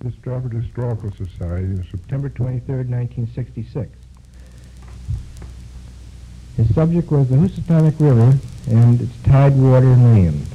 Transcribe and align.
the 0.00 0.10
Stratford 0.12 0.54
Historical 0.54 1.10
Society 1.10 1.66
on 1.66 1.86
September 1.90 2.30
23, 2.30 2.74
1966. 2.74 3.90
His 6.56 6.74
subject 6.74 7.10
was 7.10 7.28
the 7.28 7.36
Housatonic 7.36 8.00
River 8.00 8.38
and 8.70 8.98
its 8.98 9.12
tidewater 9.24 9.90
lands. 9.90 10.48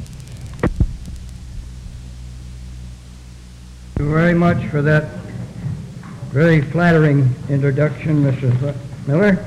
Thank 3.94 4.00
you 4.00 4.10
very 4.10 4.34
much 4.34 4.66
for 4.66 4.82
that 4.82 5.10
very 6.32 6.62
flattering 6.62 7.30
introduction, 7.48 8.24
Mrs. 8.24 8.76
Miller. 9.06 9.46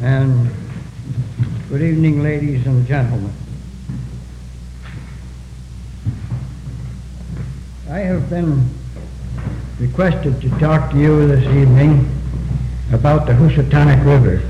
And 0.00 0.50
good 1.68 1.82
evening, 1.82 2.22
ladies 2.22 2.66
and 2.66 2.86
gentlemen. 2.86 3.34
I 7.90 8.00
have 8.00 8.28
been 8.28 8.68
requested 9.80 10.42
to 10.42 10.50
talk 10.58 10.90
to 10.90 10.98
you 10.98 11.26
this 11.26 11.42
evening 11.46 12.06
about 12.92 13.26
the 13.26 13.32
Housatonic 13.32 14.04
River. 14.04 14.42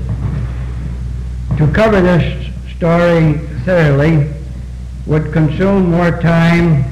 To 1.57 1.71
cover 1.71 2.01
this 2.01 2.53
story 2.75 3.37
thoroughly 3.63 4.29
would 5.05 5.31
consume 5.31 5.89
more 5.89 6.11
time 6.19 6.83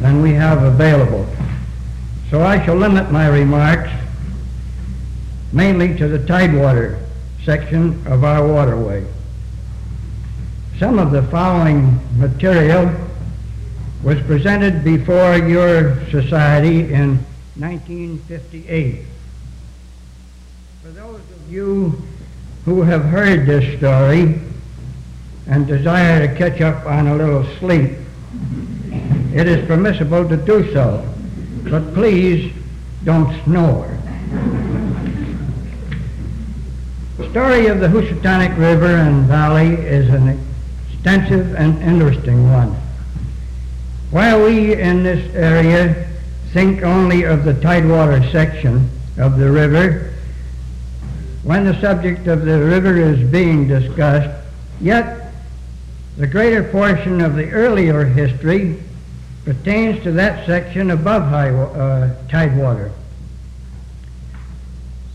than 0.00 0.22
we 0.22 0.32
have 0.32 0.62
available. 0.62 1.28
So 2.30 2.40
I 2.40 2.64
shall 2.64 2.76
limit 2.76 3.10
my 3.10 3.28
remarks 3.28 3.90
mainly 5.52 5.94
to 5.98 6.08
the 6.08 6.24
tidewater 6.24 6.98
section 7.44 8.02
of 8.06 8.24
our 8.24 8.48
waterway. 8.48 9.04
Some 10.78 10.98
of 10.98 11.10
the 11.10 11.24
following 11.24 12.00
material 12.16 12.90
was 14.04 14.20
presented 14.20 14.84
before 14.84 15.38
your 15.38 15.98
society 16.10 16.92
in 16.92 17.16
1958. 17.56 19.00
For 20.82 20.88
those 20.90 21.20
of 21.20 21.50
you 21.50 22.02
who 22.66 22.82
have 22.82 23.02
heard 23.06 23.46
this 23.46 23.78
story 23.78 24.40
and 25.46 25.66
desire 25.66 26.28
to 26.28 26.34
catch 26.36 26.60
up 26.60 26.84
on 26.84 27.06
a 27.06 27.16
little 27.16 27.46
sleep, 27.58 27.92
it 29.32 29.48
is 29.48 29.66
permissible 29.66 30.28
to 30.28 30.36
do 30.36 30.70
so, 30.74 31.10
but 31.64 31.94
please 31.94 32.52
don't 33.04 33.42
snore. 33.44 33.88
The 37.16 37.30
story 37.30 37.68
of 37.68 37.80
the 37.80 37.88
Housatonic 37.88 38.54
River 38.58 38.96
and 38.96 39.24
Valley 39.24 39.72
is 39.72 40.10
an 40.10 40.38
extensive 40.92 41.54
and 41.54 41.82
interesting 41.82 42.52
one. 42.52 42.83
While 44.14 44.44
we 44.44 44.80
in 44.80 45.02
this 45.02 45.34
area 45.34 46.06
think 46.52 46.84
only 46.84 47.24
of 47.24 47.42
the 47.42 47.54
tidewater 47.54 48.22
section 48.30 48.88
of 49.18 49.38
the 49.38 49.50
river, 49.50 50.12
when 51.42 51.64
the 51.64 51.80
subject 51.80 52.28
of 52.28 52.44
the 52.44 52.60
river 52.60 52.96
is 52.96 53.28
being 53.28 53.66
discussed, 53.66 54.30
yet 54.80 55.32
the 56.16 56.28
greater 56.28 56.62
portion 56.62 57.20
of 57.22 57.34
the 57.34 57.50
earlier 57.50 58.04
history 58.04 58.80
pertains 59.44 60.00
to 60.04 60.12
that 60.12 60.46
section 60.46 60.92
above 60.92 61.24
high, 61.24 61.50
uh, 61.50 62.14
tidewater. 62.28 62.92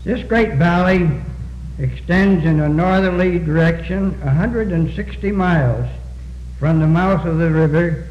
This 0.04 0.22
great 0.24 0.56
valley 0.56 1.08
extends 1.78 2.44
in 2.44 2.60
a 2.60 2.68
northerly 2.68 3.38
direction 3.38 4.20
160 4.20 5.32
miles 5.32 5.88
from 6.58 6.80
the 6.80 6.86
mouth 6.86 7.24
of 7.24 7.38
the 7.38 7.48
river 7.50 8.09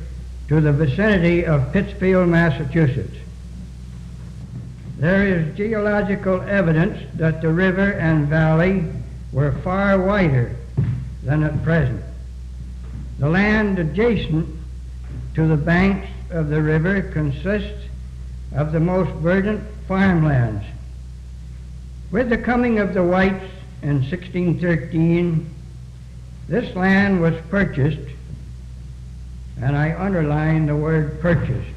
to 0.50 0.59
the 0.59 0.73
vicinity 0.73 1.45
of 1.45 1.72
Pittsfield, 1.72 2.28
Massachusetts. 2.28 3.16
There 4.97 5.25
is 5.25 5.56
geological 5.56 6.41
evidence 6.41 7.00
that 7.14 7.41
the 7.41 7.53
river 7.53 7.91
and 7.94 8.28
valley 8.28 8.83
were 9.31 9.52
far 9.64 10.00
wider 10.00 10.56
than 11.23 11.44
at 11.44 11.63
present. 11.63 12.03
The 13.19 13.29
land 13.29 13.78
adjacent 13.78 14.47
to 15.35 15.47
the 15.47 15.56
banks 15.56 16.07
of 16.31 16.50
the 16.50 16.63
river 16.63 17.03
consists 17.03 17.88
of 18.56 18.72
the 18.72 18.79
most 18.79 19.12
verdant 19.18 19.62
farmlands. 19.88 20.66
With 22.09 22.29
the 22.29 22.40
coming 22.40 22.79
of 22.79 22.96
the 22.96 23.03
whites 23.03 23.46
in 23.84 24.02
1613, 24.02 25.47
this 26.47 26.75
land 26.75 27.22
was 27.22 27.35
purchased, 27.50 28.00
and 29.62 29.75
I 29.75 29.94
underline 29.97 30.66
the 30.66 30.75
word 30.75 31.20
purchased, 31.20 31.70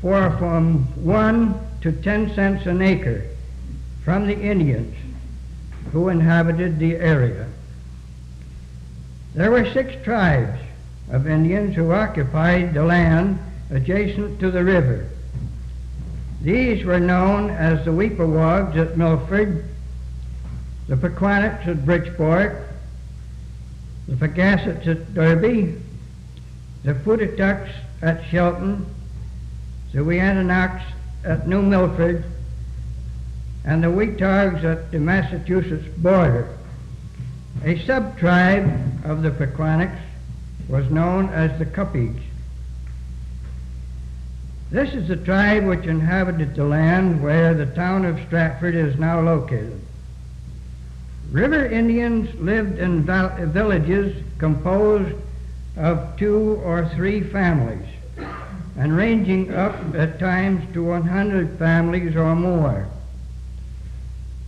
for 0.00 0.30
from 0.38 0.84
one 1.02 1.58
to 1.80 1.92
ten 1.92 2.34
cents 2.34 2.66
an 2.66 2.82
acre 2.82 3.24
from 4.04 4.26
the 4.26 4.38
Indians 4.38 4.94
who 5.92 6.08
inhabited 6.08 6.78
the 6.78 6.96
area. 6.96 7.48
There 9.34 9.50
were 9.50 9.70
six 9.72 9.94
tribes 10.04 10.60
of 11.10 11.26
Indians 11.26 11.74
who 11.76 11.92
occupied 11.92 12.74
the 12.74 12.84
land 12.84 13.38
adjacent 13.70 14.40
to 14.40 14.50
the 14.50 14.64
river. 14.64 15.08
These 16.42 16.84
were 16.84 17.00
known 17.00 17.50
as 17.50 17.84
the 17.84 17.90
Weepawags 17.90 18.76
at 18.76 18.96
Milford, 18.96 19.64
the 20.88 20.96
Pequannots 20.96 21.66
at 21.66 21.84
Bridgeport, 21.84 22.65
the 24.08 24.14
Paugussets 24.14 24.86
at 24.86 25.14
Derby, 25.14 25.80
the 26.84 26.94
Pootatucks 26.94 27.72
at 28.02 28.24
Shelton, 28.26 28.86
the 29.92 29.98
Wiananoks 29.98 30.84
at 31.24 31.48
New 31.48 31.62
Milford, 31.62 32.24
and 33.64 33.82
the 33.82 33.88
Wetargs 33.88 34.62
at 34.62 34.90
the 34.92 34.98
Massachusetts 34.98 35.88
border. 35.98 36.48
A 37.64 37.78
sub-tribe 37.84 39.04
of 39.04 39.22
the 39.22 39.30
Pequannots 39.30 39.98
was 40.68 40.88
known 40.90 41.28
as 41.30 41.58
the 41.58 41.66
Cuppies. 41.66 42.20
This 44.70 44.92
is 44.94 45.08
the 45.08 45.16
tribe 45.16 45.64
which 45.64 45.86
inhabited 45.86 46.54
the 46.54 46.64
land 46.64 47.22
where 47.22 47.54
the 47.54 47.66
town 47.66 48.04
of 48.04 48.20
Stratford 48.26 48.74
is 48.74 48.98
now 48.98 49.20
located. 49.20 49.80
River 51.30 51.66
Indians 51.66 52.34
lived 52.40 52.78
in 52.78 53.04
villages 53.04 54.22
composed 54.38 55.14
of 55.76 56.16
two 56.16 56.60
or 56.64 56.88
three 56.94 57.22
families 57.22 57.86
and 58.76 58.96
ranging 58.96 59.52
up 59.54 59.94
at 59.94 60.18
times 60.18 60.62
to 60.72 60.84
100 60.84 61.58
families 61.58 62.14
or 62.14 62.34
more. 62.36 62.88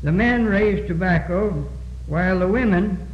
The 0.02 0.12
men 0.12 0.46
raised 0.46 0.86
tobacco 0.86 1.66
while 2.06 2.38
the 2.38 2.48
women 2.48 3.06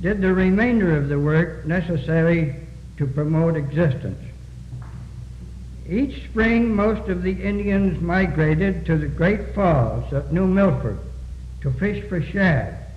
did 0.00 0.20
the 0.20 0.34
remainder 0.34 0.96
of 0.96 1.08
the 1.08 1.18
work 1.18 1.66
necessary 1.66 2.56
to 2.96 3.06
promote 3.06 3.56
existence. 3.56 4.18
Each 5.88 6.24
spring, 6.24 6.74
most 6.74 7.08
of 7.08 7.22
the 7.22 7.32
Indians 7.32 8.00
migrated 8.02 8.84
to 8.86 8.98
the 8.98 9.08
Great 9.08 9.54
Falls 9.54 10.12
at 10.12 10.32
New 10.32 10.46
Milford 10.46 10.98
to 11.62 11.70
fish 11.72 12.06
for 12.08 12.20
shad, 12.20 12.87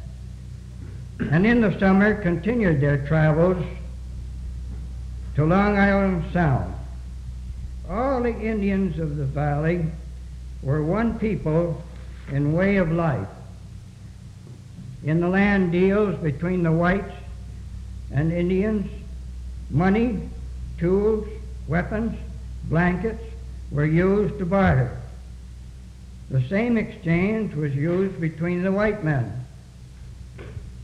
and 1.30 1.46
in 1.46 1.62
the 1.62 1.78
summer 1.80 2.16
continued 2.22 2.82
their 2.82 3.06
travels 3.06 3.64
to 5.36 5.46
Long 5.46 5.78
Island 5.78 6.26
Sound. 6.34 6.74
All 7.90 8.24
the 8.24 8.38
Indians 8.38 9.00
of 9.00 9.18
the 9.18 9.26
valley 9.26 9.86
were 10.64 10.84
one 10.84 11.20
people 11.20 11.82
in 12.32 12.54
way 12.54 12.78
of 12.78 12.92
life. 12.92 13.28
In 15.04 15.20
the 15.20 15.28
land 15.28 15.72
deals 15.72 16.16
between 16.20 16.64
the 16.64 16.72
whites 16.72 17.14
and 18.12 18.32
Indians, 18.32 18.90
money, 19.70 20.30
tools, 20.78 21.28
weapons, 21.68 22.18
blankets 22.66 23.24
were 23.72 23.86
used 23.86 24.38
to 24.40 24.46
barter. 24.46 24.98
The 26.30 26.42
same 26.48 26.78
exchange 26.78 27.54
was 27.56 27.76
used 27.76 28.20
between 28.22 28.64
the 28.64 28.72
white 28.72 29.04
men. 29.04 29.41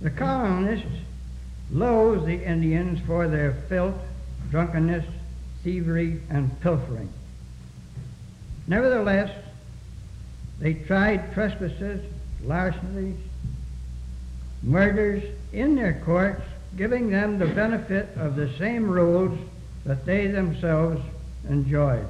The 0.02 0.10
colonists 0.12 0.86
loathed 1.72 2.26
the 2.26 2.44
Indians 2.44 3.00
for 3.06 3.28
their 3.28 3.54
filth, 3.68 3.96
drunkenness, 4.52 5.06
thievery, 5.64 6.22
and 6.30 6.60
pilfering. 6.62 7.10
Nevertheless, 8.68 9.32
they 10.60 10.74
tried 10.74 11.34
trespasses, 11.34 12.02
larcenies, 12.44 13.18
murders 14.64 15.24
in 15.52 15.76
their 15.76 16.02
courts, 16.06 16.44
giving 16.76 17.10
them 17.10 17.40
the 17.40 17.48
benefit 17.48 18.10
of 18.18 18.36
the 18.36 18.52
same 18.58 18.90
rules 18.90 19.38
that 19.86 20.06
they 20.06 20.28
themselves 20.28 21.02
enjoyed. 21.50 22.08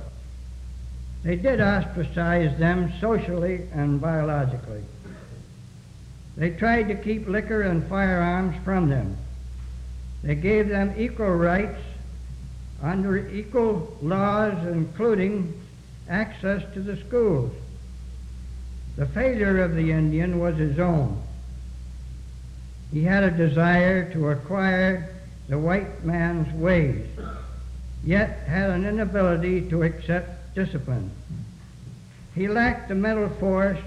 They 1.23 1.35
did 1.35 1.61
ostracize 1.61 2.57
them 2.57 2.91
socially 2.99 3.67
and 3.73 4.01
biologically. 4.01 4.83
They 6.37 6.51
tried 6.51 6.87
to 6.89 6.95
keep 6.95 7.27
liquor 7.27 7.63
and 7.63 7.83
firearms 7.87 8.55
from 8.63 8.89
them. 8.89 9.17
They 10.23 10.35
gave 10.35 10.69
them 10.69 10.93
equal 10.95 11.33
rights 11.33 11.81
under 12.81 13.27
equal 13.29 13.97
laws, 14.03 14.67
including 14.67 15.59
access 16.07 16.61
to 16.75 16.79
the 16.79 16.95
schools. 16.97 17.51
The 18.97 19.07
failure 19.07 19.63
of 19.63 19.73
the 19.73 19.91
Indian 19.91 20.39
was 20.39 20.55
his 20.57 20.77
own. 20.77 21.21
He 22.93 23.03
had 23.03 23.23
a 23.23 23.31
desire 23.31 24.11
to 24.13 24.29
acquire 24.29 25.09
the 25.49 25.57
white 25.57 26.05
man's 26.05 26.53
ways, 26.53 27.07
yet 28.03 28.43
had 28.45 28.69
an 28.69 28.85
inability 28.85 29.69
to 29.69 29.83
accept 29.83 30.53
discipline. 30.53 31.09
He 32.35 32.47
lacked 32.47 32.89
the 32.89 32.95
mental 32.95 33.29
force 33.29 33.79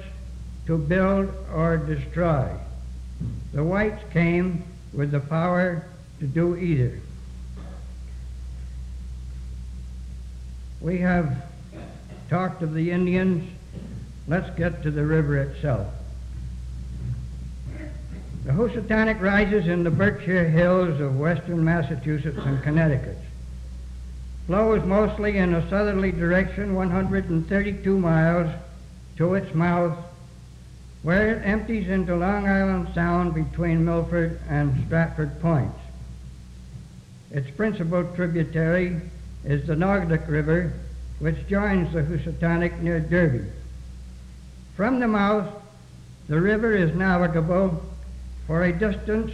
to 0.70 0.78
build 0.78 1.28
or 1.52 1.78
destroy. 1.78 2.48
The 3.52 3.64
whites 3.64 4.04
came 4.12 4.62
with 4.92 5.10
the 5.10 5.18
power 5.18 5.84
to 6.20 6.26
do 6.28 6.56
either. 6.56 7.00
We 10.80 10.98
have 10.98 11.42
talked 12.28 12.62
of 12.62 12.72
the 12.72 12.92
Indians. 12.92 13.50
Let's 14.28 14.56
get 14.56 14.84
to 14.84 14.92
the 14.92 15.04
river 15.04 15.38
itself. 15.38 15.88
The 18.44 18.52
Housatonic 18.52 19.20
rises 19.20 19.66
in 19.66 19.82
the 19.82 19.90
Berkshire 19.90 20.48
Hills 20.48 21.00
of 21.00 21.18
western 21.18 21.64
Massachusetts 21.64 22.38
and 22.44 22.62
Connecticut. 22.62 23.18
Flows 24.46 24.84
mostly 24.84 25.36
in 25.36 25.52
a 25.52 25.68
southerly 25.68 26.12
direction 26.12 26.76
132 26.76 27.98
miles 27.98 28.54
to 29.16 29.34
its 29.34 29.52
mouth, 29.52 29.98
where 31.02 31.36
it 31.36 31.42
empties 31.46 31.88
into 31.88 32.14
Long 32.14 32.46
Island 32.46 32.88
Sound 32.94 33.34
between 33.34 33.84
Milford 33.84 34.40
and 34.48 34.84
Stratford 34.86 35.40
Points. 35.40 35.78
Its 37.30 37.50
principal 37.50 38.04
tributary 38.14 39.00
is 39.44 39.66
the 39.66 39.74
Naugatuck 39.74 40.28
River, 40.28 40.72
which 41.20 41.46
joins 41.46 41.92
the 41.92 42.02
Housatonic 42.02 42.80
near 42.82 43.00
Derby. 43.00 43.46
From 44.76 45.00
the 45.00 45.08
mouth, 45.08 45.48
the 46.28 46.40
river 46.40 46.74
is 46.74 46.94
navigable 46.94 47.82
for 48.46 48.64
a 48.64 48.72
distance 48.72 49.32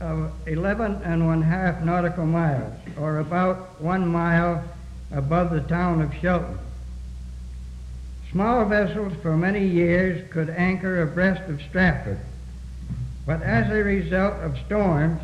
of 0.00 0.32
11 0.46 1.00
and 1.04 1.26
one 1.26 1.42
half 1.42 1.82
nautical 1.82 2.26
miles, 2.26 2.74
or 2.98 3.18
about 3.20 3.80
one 3.80 4.06
mile 4.06 4.62
above 5.12 5.50
the 5.50 5.60
town 5.62 6.02
of 6.02 6.14
Shelton. 6.14 6.58
Small 8.36 8.66
vessels 8.66 9.14
for 9.22 9.34
many 9.34 9.66
years 9.66 10.30
could 10.30 10.50
anchor 10.50 11.00
abreast 11.00 11.48
of 11.48 11.58
Stratford, 11.62 12.20
but 13.24 13.40
as 13.40 13.70
a 13.70 13.82
result 13.82 14.34
of 14.42 14.58
storms 14.66 15.22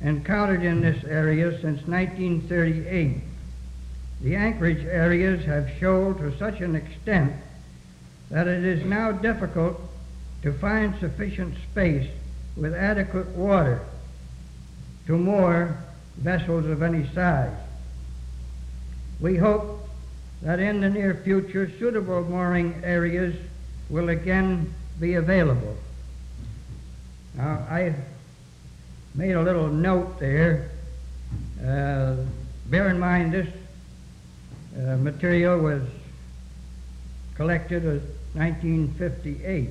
encountered 0.00 0.64
in 0.64 0.80
this 0.80 1.04
area 1.04 1.52
since 1.52 1.86
1938, 1.86 3.18
the 4.22 4.34
anchorage 4.34 4.84
areas 4.86 5.44
have 5.44 5.70
shoaled 5.78 6.18
to 6.18 6.36
such 6.36 6.60
an 6.60 6.74
extent 6.74 7.32
that 8.28 8.48
it 8.48 8.64
is 8.64 8.84
now 8.84 9.12
difficult 9.12 9.80
to 10.42 10.52
find 10.52 10.98
sufficient 10.98 11.54
space 11.70 12.10
with 12.56 12.74
adequate 12.74 13.28
water 13.28 13.82
to 15.06 15.16
moor 15.16 15.78
vessels 16.16 16.66
of 16.66 16.82
any 16.82 17.08
size. 17.14 17.54
We 19.20 19.36
hope 19.36 19.77
that 20.42 20.60
in 20.60 20.80
the 20.80 20.88
near 20.88 21.14
future 21.24 21.70
suitable 21.78 22.24
mooring 22.24 22.80
areas 22.84 23.34
will 23.88 24.08
again 24.08 24.72
be 25.00 25.14
available. 25.14 25.76
Now, 27.34 27.66
I 27.70 27.94
made 29.14 29.32
a 29.32 29.42
little 29.42 29.68
note 29.68 30.18
there. 30.20 30.70
Uh, 31.64 32.16
bear 32.66 32.88
in 32.88 32.98
mind 32.98 33.32
this 33.32 33.48
uh, 34.76 34.96
material 34.96 35.58
was 35.58 35.82
collected 37.34 37.84
in 37.84 38.00
1958 38.34 39.70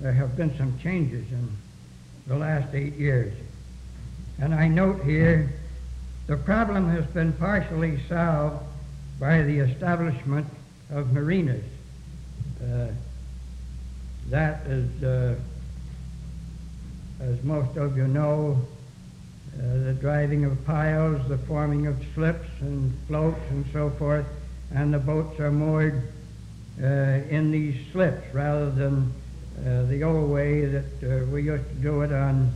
there 0.00 0.12
have 0.12 0.36
been 0.36 0.56
some 0.58 0.78
changes 0.78 1.24
in 1.30 1.48
the 2.26 2.36
last 2.36 2.74
eight 2.74 2.94
years. 2.94 3.32
And 4.38 4.54
I 4.54 4.68
note 4.68 5.02
here 5.04 5.52
the 6.26 6.36
problem 6.36 6.90
has 6.90 7.06
been 7.06 7.32
partially 7.34 7.98
solved 8.08 8.62
by 9.18 9.42
the 9.42 9.58
establishment 9.60 10.46
of 10.90 11.12
marinas. 11.12 11.64
Uh, 12.62 12.88
that 14.28 14.66
is, 14.66 15.02
uh, 15.02 15.34
as 17.20 17.42
most 17.42 17.76
of 17.76 17.96
you 17.96 18.06
know, 18.06 18.60
uh, 19.54 19.84
the 19.84 19.94
driving 19.94 20.44
of 20.44 20.64
piles, 20.66 21.26
the 21.28 21.38
forming 21.38 21.86
of 21.86 21.96
slips 22.14 22.48
and 22.60 22.92
floats 23.06 23.40
and 23.50 23.64
so 23.72 23.90
forth, 23.90 24.26
and 24.74 24.92
the 24.92 24.98
boats 24.98 25.40
are 25.40 25.50
moored 25.50 26.02
uh, 26.82 26.86
in 26.86 27.50
these 27.50 27.74
slips 27.92 28.34
rather 28.34 28.70
than 28.70 29.12
uh, 29.66 29.84
the 29.84 30.02
old 30.02 30.30
way 30.30 30.66
that 30.66 30.84
uh, 31.02 31.24
we 31.26 31.42
used 31.42 31.66
to 31.70 31.76
do 31.76 32.02
it 32.02 32.12
on 32.12 32.52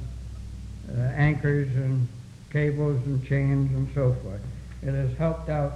anchors 1.14 1.68
and 1.76 2.06
cables 2.50 3.00
and 3.06 3.24
chains 3.24 3.70
and 3.70 3.88
so 3.94 4.12
forth. 4.22 4.40
It 4.82 4.92
has 4.92 5.16
helped 5.16 5.48
out 5.48 5.72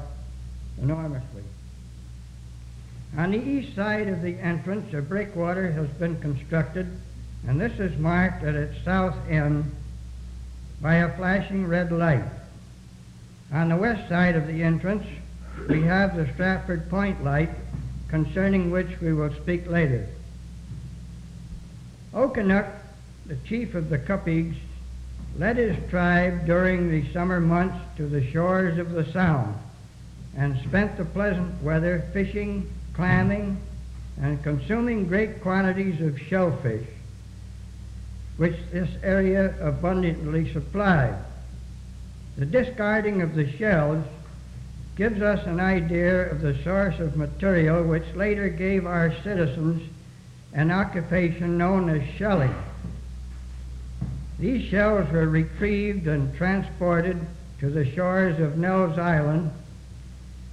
enormously. 0.83 1.43
On 3.17 3.31
the 3.31 3.39
east 3.39 3.77
side 3.77 4.09
of 4.09 4.23
the 4.23 4.39
entrance, 4.41 4.93
a 4.93 5.01
breakwater 5.01 5.71
has 5.71 5.89
been 5.89 6.21
constructed, 6.21 6.89
and 7.47 7.61
this 7.61 7.79
is 7.79 7.97
marked 7.99 8.43
at 8.43 8.55
its 8.55 8.85
south 8.85 9.17
end 9.29 9.71
by 10.81 10.97
a 10.97 11.17
flashing 11.17 11.67
red 11.67 11.93
light. 11.93 12.25
On 13.53 13.69
the 13.69 13.77
west 13.77 14.09
side 14.09 14.35
of 14.35 14.49
the 14.49 14.63
entrance, 14.63 15.07
we 15.69 15.83
have 15.83 16.17
the 16.17 16.27
Stratford 16.33 16.91
Point 16.91 17.23
light, 17.23 17.51
concerning 18.09 18.71
which 18.71 19.01
we 19.01 19.13
will 19.13 19.33
speak 19.35 19.69
later. 19.69 20.09
Okanuk, 22.13 22.69
the 23.27 23.37
chief 23.47 23.75
of 23.75 23.91
the 23.91 23.99
Cupigs, 23.99 24.57
led 25.39 25.57
his 25.57 25.77
tribe 25.89 26.47
during 26.47 26.91
the 26.91 27.13
summer 27.13 27.41
months 27.41 27.79
to 27.97 28.07
the 28.07 28.29
shores 28.33 28.79
of 28.79 28.91
the 28.91 29.11
Sound 29.13 29.55
and 30.37 30.59
spent 30.63 30.97
the 30.97 31.05
pleasant 31.05 31.63
weather 31.63 32.05
fishing, 32.13 32.69
clamming, 32.95 33.61
and 34.21 34.43
consuming 34.43 35.07
great 35.07 35.41
quantities 35.41 36.01
of 36.01 36.19
shellfish, 36.19 36.87
which 38.37 38.57
this 38.73 38.91
area 39.03 39.55
abundantly 39.61 40.53
supplied. 40.53 41.17
The 42.37 42.47
discarding 42.47 43.23
of 43.23 43.35
the 43.35 43.51
shells 43.57 44.05
gives 44.97 45.21
us 45.21 45.45
an 45.47 45.61
idea 45.61 46.31
of 46.31 46.41
the 46.41 46.57
source 46.63 46.99
of 47.01 47.17
material 47.17 47.83
which 47.83 48.15
later 48.15 48.49
gave 48.49 48.87
our 48.87 49.13
citizens 49.23 49.83
an 50.53 50.71
occupation 50.71 51.59
known 51.59 51.89
as 51.89 52.09
shelling. 52.17 52.55
These 54.39 54.69
shells 54.69 55.11
were 55.11 55.29
retrieved 55.29 56.07
and 56.07 56.35
transported 56.37 57.19
to 57.61 57.71
the 57.71 57.89
shores 57.93 58.39
of 58.41 58.59
Nell's 58.59 58.99
Island, 58.99 59.51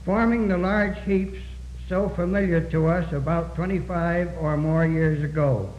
forming 0.05 0.48
the 0.48 0.58
large 0.58 0.98
heaps 1.03 1.39
so 1.88 2.10
familiar 2.10 2.62
to 2.72 2.88
us 2.88 3.12
about 3.13 3.55
25 3.55 4.38
or 4.39 4.58
more 4.58 4.86
years 4.86 5.24
ago. 5.24 5.70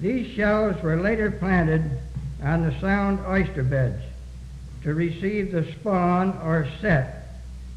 These 0.00 0.34
shells 0.34 0.80
were 0.82 0.96
later 0.96 1.30
planted 1.30 1.90
on 2.42 2.62
the 2.62 2.80
sound 2.80 3.18
oyster 3.26 3.64
beds 3.64 4.02
to 4.84 4.94
receive 4.94 5.50
the 5.50 5.70
spawn 5.72 6.38
or 6.44 6.68
set 6.80 7.26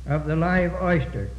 of 0.06 0.28
the 0.28 0.36
live 0.36 0.74
oyster. 0.82 1.30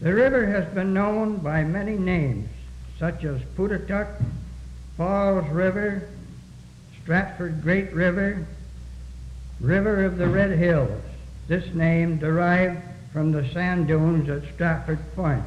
The 0.00 0.12
river 0.12 0.46
has 0.46 0.66
been 0.74 0.92
known 0.92 1.38
by 1.38 1.64
many 1.64 1.96
names, 1.96 2.48
such 2.98 3.24
as 3.24 3.40
Putatuck, 3.56 4.08
Falls 4.96 5.48
River, 5.48 6.08
Stratford 7.02 7.62
Great 7.62 7.92
River, 7.92 8.44
River 9.60 10.04
of 10.04 10.18
the 10.18 10.26
Red 10.26 10.50
Hills. 10.58 11.02
This 11.48 11.72
name 11.74 12.18
derived 12.18 12.82
from 13.12 13.32
the 13.32 13.48
sand 13.52 13.86
dunes 13.86 14.28
at 14.28 14.42
Stratford 14.54 14.98
Point. 15.14 15.44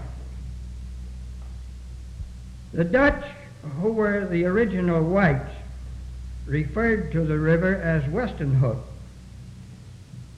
The 2.74 2.84
Dutch, 2.84 3.26
who 3.82 3.92
were 3.92 4.26
the 4.26 4.46
original 4.46 5.04
whites, 5.04 5.52
referred 6.46 7.12
to 7.12 7.26
the 7.26 7.38
river 7.38 7.76
as 7.76 8.08
Western 8.10 8.56
Hook. 8.56 8.86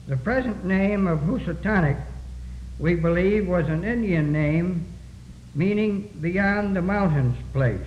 The 0.08 0.16
present 0.16 0.64
name 0.64 1.06
of 1.06 1.20
Housatonic 1.20 1.96
we 2.78 2.96
believe 2.96 3.46
was 3.46 3.68
an 3.68 3.84
Indian 3.84 4.32
name 4.32 4.86
meaning 5.54 6.10
beyond 6.20 6.74
the 6.74 6.82
mountains 6.82 7.36
place. 7.52 7.86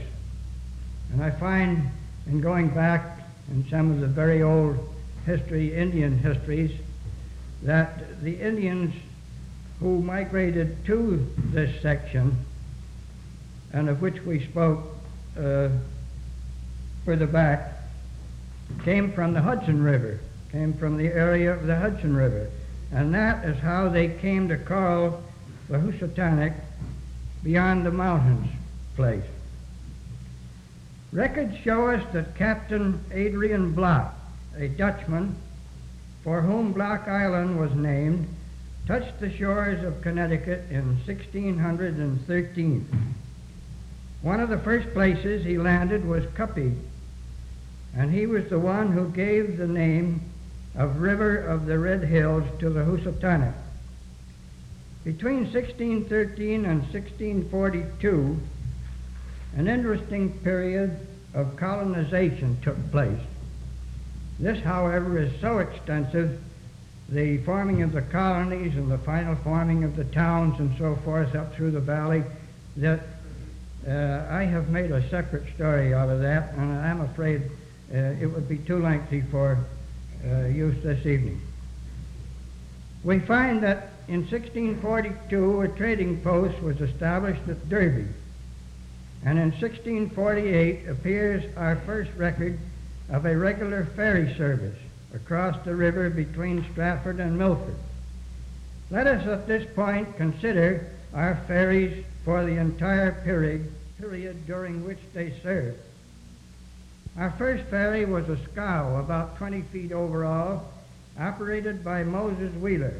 And 1.11 1.23
I 1.23 1.31
find 1.31 1.89
in 2.27 2.39
going 2.39 2.69
back 2.69 3.19
in 3.51 3.67
some 3.69 3.91
of 3.91 3.99
the 3.99 4.07
very 4.07 4.41
old 4.41 4.77
history, 5.25 5.75
Indian 5.75 6.17
histories, 6.17 6.71
that 7.65 8.21
the 8.21 8.39
Indians 8.39 8.93
who 9.79 10.01
migrated 10.01 10.85
to 10.85 11.25
this 11.51 11.81
section, 11.81 12.37
and 13.73 13.89
of 13.89 14.01
which 14.01 14.21
we 14.21 14.45
spoke 14.45 14.83
uh, 15.37 15.69
further 17.03 17.27
back, 17.27 17.73
came 18.83 19.11
from 19.11 19.33
the 19.33 19.41
Hudson 19.41 19.83
River, 19.83 20.19
came 20.51 20.73
from 20.73 20.97
the 20.97 21.07
area 21.07 21.53
of 21.53 21.65
the 21.65 21.75
Hudson 21.75 22.15
River. 22.15 22.49
And 22.91 23.13
that 23.15 23.43
is 23.45 23.57
how 23.57 23.89
they 23.89 24.09
came 24.09 24.47
to 24.49 24.57
call 24.57 25.23
the 25.67 25.79
Housatonic 25.79 26.53
beyond 27.43 27.85
the 27.85 27.91
mountains 27.91 28.47
place. 28.95 29.25
Records 31.11 31.57
show 31.63 31.87
us 31.89 32.03
that 32.13 32.35
Captain 32.35 33.03
Adrian 33.11 33.73
Block, 33.73 34.13
a 34.57 34.67
Dutchman, 34.67 35.35
for 36.25 36.41
whom 36.41 36.73
Block 36.73 37.07
Island 37.07 37.59
was 37.59 37.71
named, 37.75 38.27
touched 38.87 39.19
the 39.19 39.31
shores 39.31 39.83
of 39.83 40.01
Connecticut 40.01 40.63
in 40.71 40.97
1613. 41.05 43.15
One 44.23 44.39
of 44.39 44.49
the 44.49 44.57
first 44.57 44.91
places 44.91 45.45
he 45.45 45.59
landed 45.59 46.03
was 46.03 46.25
Cuppy, 46.33 46.73
and 47.95 48.11
he 48.11 48.25
was 48.25 48.49
the 48.49 48.57
one 48.57 48.91
who 48.91 49.09
gave 49.09 49.57
the 49.57 49.67
name 49.67 50.19
of 50.73 50.99
River 50.99 51.37
of 51.37 51.67
the 51.67 51.77
Red 51.77 52.03
Hills 52.03 52.45
to 52.57 52.71
the 52.71 52.83
Housatonic. 52.83 53.53
Between 55.03 55.43
1613 55.53 56.65
and 56.65 56.81
1642, 56.91 58.39
an 59.57 59.67
interesting 59.67 60.31
period 60.39 60.97
of 61.35 61.55
colonization 61.55 62.57
took 62.63 62.89
place. 62.89 63.21
This, 64.39 64.61
however, 64.63 65.17
is 65.17 65.31
so 65.39 65.59
extensive, 65.59 66.41
the 67.09 67.37
forming 67.39 67.83
of 67.83 67.91
the 67.93 68.01
colonies 68.01 68.75
and 68.75 68.91
the 68.91 68.97
final 68.97 69.35
forming 69.35 69.83
of 69.83 69.95
the 69.95 70.03
towns 70.05 70.59
and 70.59 70.75
so 70.77 70.95
forth 71.05 71.35
up 71.35 71.55
through 71.55 71.71
the 71.71 71.79
valley, 71.79 72.23
that 72.77 73.01
uh, 73.87 74.25
I 74.29 74.43
have 74.43 74.69
made 74.69 74.91
a 74.91 75.07
separate 75.09 75.53
story 75.53 75.93
out 75.93 76.09
of 76.09 76.19
that, 76.21 76.53
and 76.55 76.79
I'm 76.79 77.01
afraid 77.01 77.43
uh, 77.93 77.97
it 77.97 78.25
would 78.25 78.49
be 78.49 78.57
too 78.57 78.79
lengthy 78.79 79.21
for 79.21 79.59
uh, 80.27 80.45
use 80.45 80.81
this 80.83 81.05
evening. 81.05 81.39
We 83.03 83.19
find 83.19 83.61
that 83.61 83.91
in 84.07 84.21
1642 84.21 85.61
a 85.61 85.67
trading 85.69 86.21
post 86.21 86.61
was 86.61 86.81
established 86.81 87.47
at 87.47 87.69
Derby, 87.69 88.07
and 89.23 89.37
in 89.37 89.51
1648 89.51 90.89
appears 90.89 91.43
our 91.55 91.75
first 91.85 92.11
record 92.17 92.57
of 93.09 93.25
a 93.25 93.37
regular 93.37 93.85
ferry 93.95 94.33
service 94.35 94.77
across 95.13 95.63
the 95.63 95.75
river 95.75 96.09
between 96.09 96.65
Stratford 96.71 97.19
and 97.19 97.37
Milford. 97.37 97.75
Let 98.89 99.07
us 99.07 99.25
at 99.27 99.47
this 99.47 99.65
point 99.73 100.17
consider 100.17 100.87
our 101.13 101.35
ferries 101.47 102.05
for 102.23 102.43
the 102.43 102.57
entire 102.57 103.11
period, 103.23 103.71
period 103.99 104.45
during 104.45 104.85
which 104.85 104.99
they 105.13 105.33
served. 105.41 105.79
Our 107.17 107.31
first 107.31 107.63
ferry 107.65 108.05
was 108.05 108.27
a 108.27 108.37
scow 108.51 108.97
about 108.97 109.37
20 109.37 109.61
feet 109.61 109.91
overall, 109.91 110.67
operated 111.17 111.83
by 111.83 112.03
Moses 112.03 112.53
Wheeler, 112.55 112.99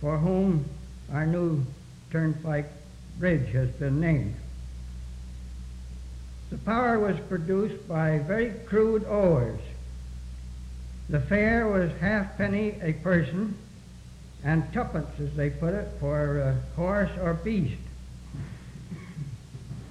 for 0.00 0.18
whom 0.18 0.66
our 1.12 1.26
new 1.26 1.64
turnpike 2.10 2.70
bridge 3.18 3.50
has 3.52 3.70
been 3.70 4.00
named. 4.00 4.34
The 6.50 6.58
power 6.58 6.98
was 6.98 7.16
produced 7.28 7.86
by 7.86 8.18
very 8.18 8.50
crude 8.66 9.04
oars. 9.04 9.60
The 11.08 11.20
fare 11.20 11.68
was 11.68 11.92
halfpenny 12.00 12.76
a 12.82 12.92
person 12.94 13.56
and 14.42 14.72
tuppence, 14.72 15.20
as 15.20 15.34
they 15.36 15.50
put 15.50 15.74
it, 15.74 15.88
for 16.00 16.40
a 16.40 16.54
horse 16.74 17.10
or 17.22 17.34
beast. 17.34 17.80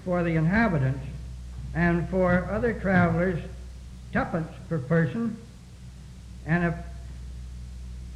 For 0.03 0.21
the 0.21 0.35
inhabitants, 0.35 1.05
and 1.73 2.09
for 2.09 2.49
other 2.51 2.73
travelers, 2.73 3.39
tuppence 4.11 4.51
per 4.67 4.79
person, 4.79 5.37
and 6.45 6.65
a 6.65 6.83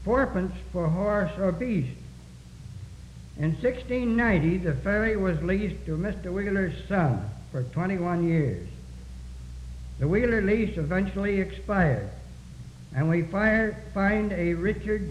fourpence 0.03 0.55
for 0.73 0.87
horse 0.89 1.31
or 1.37 1.53
beast. 1.53 1.97
In 3.37 3.51
1690, 3.51 4.57
the 4.57 4.73
ferry 4.73 5.15
was 5.15 5.41
leased 5.41 5.85
to 5.85 5.97
Mr. 5.97 6.31
Wheeler's 6.31 6.73
son 6.89 7.29
for 7.53 7.61
21 7.61 8.27
years. 8.27 8.67
The 9.99 10.07
Wheeler 10.07 10.41
lease 10.41 10.75
eventually 10.75 11.39
expired, 11.39 12.09
and 12.95 13.07
we 13.07 13.21
fire, 13.21 13.77
find 13.93 14.33
a 14.33 14.55
Richard 14.55 15.07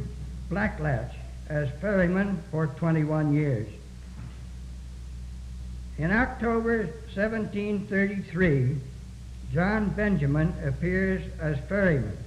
Blackleach 0.50 1.14
as 1.48 1.70
ferryman 1.80 2.42
for 2.50 2.66
21 2.66 3.32
years. 3.32 3.68
In 5.98 6.10
October 6.10 6.86
1733, 7.14 8.76
John 9.54 9.90
Benjamin 9.90 10.52
appears 10.66 11.22
as 11.40 11.58
ferryman, 11.68 12.18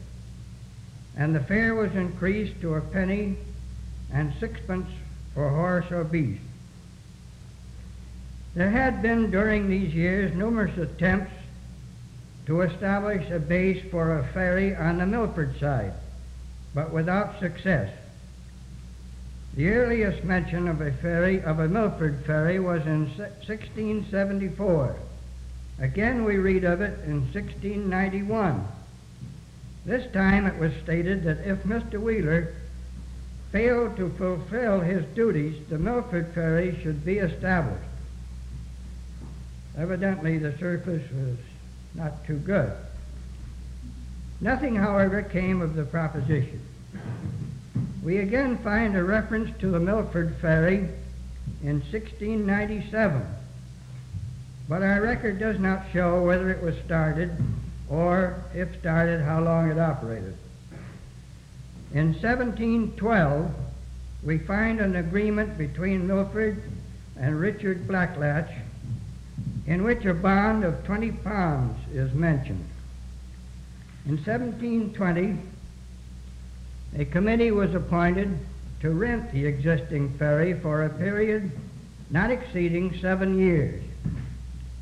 and 1.17 1.35
the 1.35 1.41
fare 1.41 1.75
was 1.75 1.93
increased 1.93 2.61
to 2.61 2.75
a 2.75 2.81
penny 2.81 3.35
and 4.13 4.33
sixpence 4.39 4.89
for 5.33 5.49
horse 5.49 5.91
or 5.91 6.05
beast. 6.05 6.44
There 8.55 8.69
had 8.69 9.01
been 9.01 9.31
during 9.31 9.69
these 9.69 9.93
years 9.93 10.33
numerous 10.33 10.77
attempts 10.77 11.33
to 12.45 12.61
establish 12.61 13.29
a 13.29 13.37
base 13.37 13.83
for 13.91 14.17
a 14.17 14.27
ferry 14.27 14.73
on 14.73 14.97
the 14.97 15.05
Milford 15.05 15.59
side, 15.59 15.91
but 16.73 16.93
without 16.93 17.37
success. 17.41 17.91
The 19.55 19.69
earliest 19.69 20.23
mention 20.23 20.69
of 20.69 20.79
a 20.79 20.93
ferry, 20.93 21.41
of 21.41 21.59
a 21.59 21.67
Milford 21.67 22.23
ferry, 22.25 22.59
was 22.59 22.85
in 22.85 23.07
1674. 23.17 24.95
Again, 25.79 26.23
we 26.23 26.37
read 26.37 26.63
of 26.63 26.79
it 26.79 26.97
in 27.05 27.23
1691. 27.33 28.65
This 29.85 30.09
time 30.13 30.45
it 30.45 30.57
was 30.57 30.71
stated 30.81 31.23
that 31.25 31.45
if 31.45 31.63
Mr. 31.63 31.99
Wheeler 31.99 32.53
failed 33.51 33.97
to 33.97 34.09
fulfill 34.11 34.79
his 34.79 35.03
duties, 35.13 35.61
the 35.67 35.77
Milford 35.77 36.33
ferry 36.33 36.79
should 36.81 37.03
be 37.03 37.17
established. 37.17 37.89
Evidently, 39.77 40.37
the 40.37 40.57
surface 40.57 41.03
was 41.11 41.37
not 41.95 42.25
too 42.25 42.37
good. 42.37 42.71
Nothing, 44.39 44.75
however, 44.75 45.21
came 45.21 45.61
of 45.61 45.75
the 45.75 45.83
proposition. 45.83 46.61
We 48.03 48.17
again 48.17 48.57
find 48.59 48.95
a 48.95 49.03
reference 49.03 49.57
to 49.59 49.69
the 49.69 49.79
Milford 49.79 50.35
ferry 50.37 50.89
in 51.63 51.81
1697, 51.81 53.25
but 54.69 54.83
our 54.83 55.01
record 55.01 55.39
does 55.39 55.59
not 55.59 55.85
show 55.91 56.23
whether 56.23 56.49
it 56.51 56.61
was 56.61 56.75
started 56.85 57.31
or, 57.89 58.43
if 58.53 58.79
started, 58.79 59.21
how 59.21 59.41
long 59.41 59.69
it 59.71 59.79
operated. 59.79 60.37
In 61.93 62.13
1712, 62.13 63.53
we 64.23 64.37
find 64.39 64.79
an 64.79 64.95
agreement 64.95 65.57
between 65.57 66.07
Milford 66.07 66.61
and 67.17 67.39
Richard 67.39 67.87
Blackleach 67.87 68.51
in 69.67 69.83
which 69.83 70.05
a 70.05 70.13
bond 70.13 70.63
of 70.63 70.83
20 70.85 71.11
pounds 71.11 71.77
is 71.93 72.13
mentioned. 72.13 72.67
In 74.05 74.17
1720, 74.17 75.37
a 76.97 77.05
committee 77.05 77.51
was 77.51 77.73
appointed 77.73 78.37
to 78.81 78.91
rent 78.91 79.31
the 79.31 79.45
existing 79.45 80.17
ferry 80.17 80.53
for 80.53 80.83
a 80.83 80.89
period 80.89 81.51
not 82.09 82.29
exceeding 82.29 82.95
seven 82.99 83.39
years. 83.39 83.83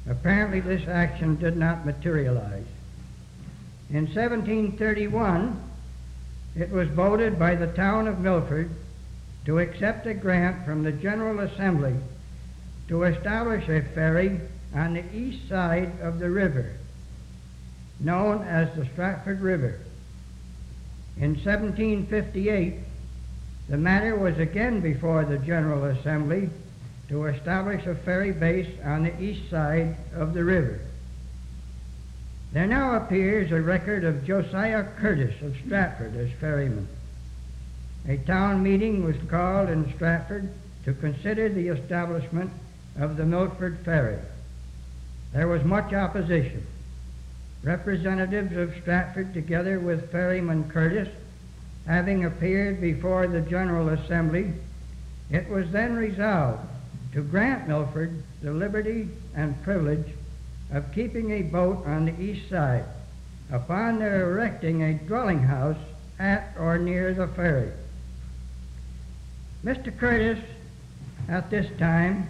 Apparently, 0.10 0.60
this 0.60 0.88
action 0.88 1.36
did 1.38 1.56
not 1.56 1.86
materialize. 1.86 2.66
In 3.90 4.06
1731, 4.08 5.62
it 6.56 6.70
was 6.70 6.90
voted 6.90 7.40
by 7.40 7.56
the 7.56 7.68
town 7.68 8.08
of 8.08 8.20
Milford 8.20 8.70
to 9.46 9.60
accept 9.60 10.06
a 10.06 10.14
grant 10.14 10.66
from 10.66 10.84
the 10.84 10.92
General 10.92 11.40
Assembly 11.40 11.96
to 12.90 13.04
establish 13.04 13.68
a 13.70 13.82
ferry 13.94 14.40
on 14.74 14.94
the 14.94 15.16
east 15.16 15.48
side 15.48 15.92
of 16.02 16.20
the 16.20 16.30
river, 16.30 16.74
known 18.00 18.42
as 18.44 18.74
the 18.76 18.86
Stratford 18.86 19.42
River. 19.42 19.80
In 21.18 21.36
1758, 21.36 22.76
the 23.70 23.78
matter 23.78 24.16
was 24.16 24.38
again 24.40 24.80
before 24.80 25.24
the 25.26 25.38
General 25.38 25.86
Assembly 25.86 26.50
to 27.10 27.26
establish 27.26 27.86
a 27.86 27.96
ferry 27.96 28.32
base 28.32 28.70
on 28.84 29.04
the 29.04 29.22
east 29.22 29.50
side 29.50 29.96
of 30.16 30.34
the 30.34 30.44
river. 30.44 30.80
There 32.52 32.68
now 32.68 32.96
appears 32.96 33.52
a 33.52 33.62
record 33.62 34.04
of 34.04 34.26
Josiah 34.26 34.86
Curtis 34.98 35.42
of 35.42 35.56
Stratford 35.66 36.16
as 36.16 36.32
ferryman. 36.40 36.88
A 38.08 38.18
town 38.18 38.62
meeting 38.62 39.04
was 39.04 39.16
called 39.30 39.70
in 39.70 39.94
Stratford 39.96 40.50
to 40.86 40.94
consider 40.94 41.50
the 41.50 41.70
establishment 41.70 42.52
of 43.00 43.18
the 43.18 43.26
Milford 43.26 43.80
Ferry. 43.86 44.20
There 45.34 45.48
was 45.48 45.64
much 45.64 45.94
opposition. 45.94 46.66
Representatives 47.64 48.56
of 48.56 48.76
Stratford, 48.80 49.34
together 49.34 49.80
with 49.80 50.12
Ferryman 50.12 50.70
Curtis, 50.70 51.10
having 51.88 52.24
appeared 52.24 52.80
before 52.80 53.26
the 53.26 53.42
General 53.42 53.90
Assembly, 53.90 54.54
it 55.32 55.50
was 55.50 55.72
then 55.72 55.96
resolved 55.96 56.62
to 57.14 57.24
grant 57.24 57.68
Milford 57.68 58.22
the 58.44 58.52
liberty 58.52 59.10
and 59.36 59.62
privilege 59.64 60.06
of 60.72 60.94
keeping 60.94 61.32
a 61.32 61.42
boat 61.42 61.84
on 61.88 62.06
the 62.06 62.22
east 62.22 62.48
side 62.50 62.86
upon 63.52 63.98
their 63.98 64.30
erecting 64.30 64.84
a 64.84 64.94
dwelling 64.94 65.42
house 65.42 65.78
at 66.20 66.54
or 66.60 66.78
near 66.78 67.14
the 67.14 67.28
ferry. 67.28 67.72
Mr. 69.66 69.96
Curtis, 69.98 70.40
at 71.28 71.50
this 71.50 71.68
time, 71.80 72.28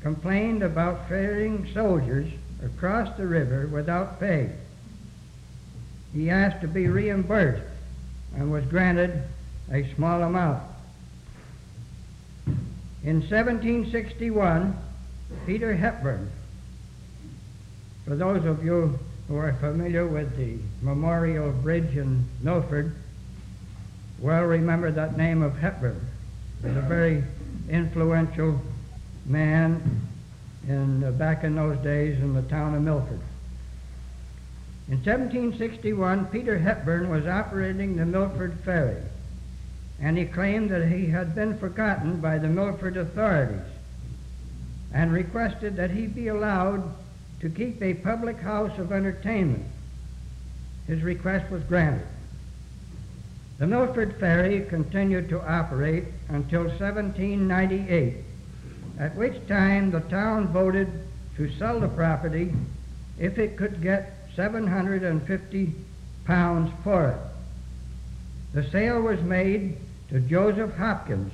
complained 0.00 0.62
about 0.62 1.08
ferrying 1.08 1.68
soldiers 1.72 2.30
across 2.64 3.16
the 3.16 3.26
river 3.26 3.66
without 3.66 4.20
pay. 4.20 4.50
He 6.12 6.30
asked 6.30 6.60
to 6.62 6.68
be 6.68 6.88
reimbursed 6.88 7.62
and 8.34 8.50
was 8.50 8.64
granted 8.64 9.22
a 9.70 9.92
small 9.94 10.22
amount. 10.22 10.62
In 13.02 13.20
1761, 13.20 14.76
Peter 15.46 15.74
Hepburn, 15.74 16.30
for 18.04 18.16
those 18.16 18.44
of 18.44 18.64
you 18.64 18.98
who 19.28 19.36
are 19.36 19.52
familiar 19.54 20.06
with 20.06 20.36
the 20.36 20.58
Memorial 20.82 21.52
Bridge 21.52 21.96
in 21.96 22.26
Milford, 22.42 22.94
well 24.18 24.42
remember 24.42 24.90
that 24.90 25.16
name 25.16 25.40
of 25.42 25.56
Hepburn. 25.56 26.00
He 26.60 26.68
was 26.68 26.76
a 26.76 26.82
very 26.82 27.24
influential 27.70 28.60
man 29.24 30.09
in, 30.68 31.04
uh, 31.04 31.10
back 31.12 31.44
in 31.44 31.54
those 31.54 31.78
days 31.78 32.18
in 32.20 32.34
the 32.34 32.42
town 32.42 32.74
of 32.74 32.82
Milford. 32.82 33.20
In 34.88 34.96
1761, 34.96 36.26
Peter 36.26 36.58
Hepburn 36.58 37.10
was 37.10 37.26
operating 37.26 37.96
the 37.96 38.04
Milford 38.04 38.58
Ferry, 38.64 39.02
and 40.00 40.18
he 40.18 40.24
claimed 40.24 40.70
that 40.70 40.88
he 40.88 41.06
had 41.06 41.34
been 41.34 41.56
forgotten 41.58 42.20
by 42.20 42.38
the 42.38 42.48
Milford 42.48 42.96
authorities 42.96 43.60
and 44.92 45.12
requested 45.12 45.76
that 45.76 45.92
he 45.92 46.06
be 46.06 46.28
allowed 46.28 46.82
to 47.40 47.48
keep 47.48 47.80
a 47.80 47.94
public 47.94 48.38
house 48.38 48.76
of 48.78 48.92
entertainment. 48.92 49.64
His 50.86 51.02
request 51.02 51.50
was 51.50 51.62
granted. 51.62 52.06
The 53.58 53.66
Milford 53.66 54.16
Ferry 54.16 54.62
continued 54.68 55.28
to 55.28 55.40
operate 55.40 56.04
until 56.28 56.62
1798, 56.64 58.16
at 59.00 59.16
which 59.16 59.46
time 59.48 59.90
the 59.90 60.00
town 60.00 60.46
voted 60.48 60.86
to 61.36 61.50
sell 61.54 61.80
the 61.80 61.88
property 61.88 62.52
if 63.18 63.38
it 63.38 63.56
could 63.56 63.82
get 63.82 64.28
750 64.36 65.74
pounds 66.26 66.70
for 66.84 67.08
it. 67.08 67.16
The 68.52 68.70
sale 68.70 69.00
was 69.00 69.20
made 69.22 69.78
to 70.10 70.20
Joseph 70.20 70.76
Hopkins, 70.76 71.32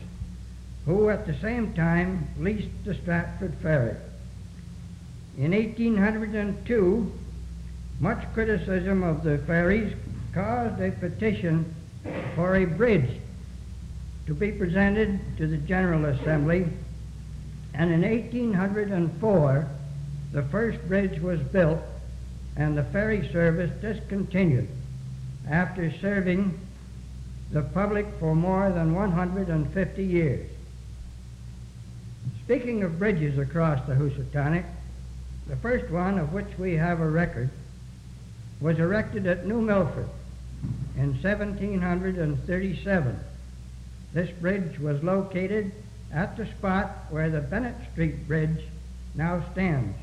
who 0.85 1.11
at 1.11 1.26
the 1.26 1.37
same 1.40 1.75
time 1.75 2.28
leased 2.38 2.68
the 2.85 2.94
Stratford 2.94 3.54
Ferry. 3.61 3.96
In 5.37 5.50
1802, 5.50 7.12
much 7.99 8.32
criticism 8.32 9.02
of 9.02 9.25
the 9.25 9.38
ferries 9.38 9.92
caused 10.32 10.80
a 10.80 10.92
petition 10.92 11.75
for 12.37 12.56
a 12.56 12.64
bridge 12.64 13.11
to 14.26 14.35
be 14.35 14.52
presented 14.52 15.18
to 15.38 15.46
the 15.46 15.56
General 15.56 16.04
Assembly, 16.06 16.66
and 17.76 17.92
in 17.92 18.02
1804, 18.02 19.68
the 20.33 20.42
first 20.45 20.80
bridge 20.88 21.21
was 21.21 21.40
built 21.40 21.78
and 22.56 22.76
the 22.76 22.85
ferry 22.85 23.28
service 23.33 23.71
discontinued 23.80 24.68
after 25.50 25.92
serving 26.00 26.59
the 27.52 27.62
public 27.62 28.06
for 28.18 28.35
more 28.35 28.71
than 28.71 28.95
150 28.95 30.04
years. 30.04 30.50
Speaking 32.45 32.83
of 32.83 32.99
bridges 32.99 33.38
across 33.38 33.87
the 33.87 33.95
Housatonic, 33.95 34.64
the 35.47 35.56
first 35.56 35.90
one 35.90 36.18
of 36.18 36.33
which 36.33 36.59
we 36.59 36.75
have 36.75 37.00
a 37.00 37.09
record 37.09 37.50
was 38.61 38.78
erected 38.78 39.26
at 39.26 39.47
New 39.47 39.61
Milford 39.61 40.09
in 40.97 41.09
1737. 41.23 43.21
This 44.14 44.30
bridge 44.30 44.78
was 44.78 45.02
located 45.02 45.73
at 46.16 46.35
the 46.35 46.46
spot 46.46 47.04
where 47.11 47.28
the 47.28 47.42
Bennett 47.42 47.76
Street 47.92 48.26
Bridge 48.26 48.64
now 49.14 49.44
stands. 49.52 49.94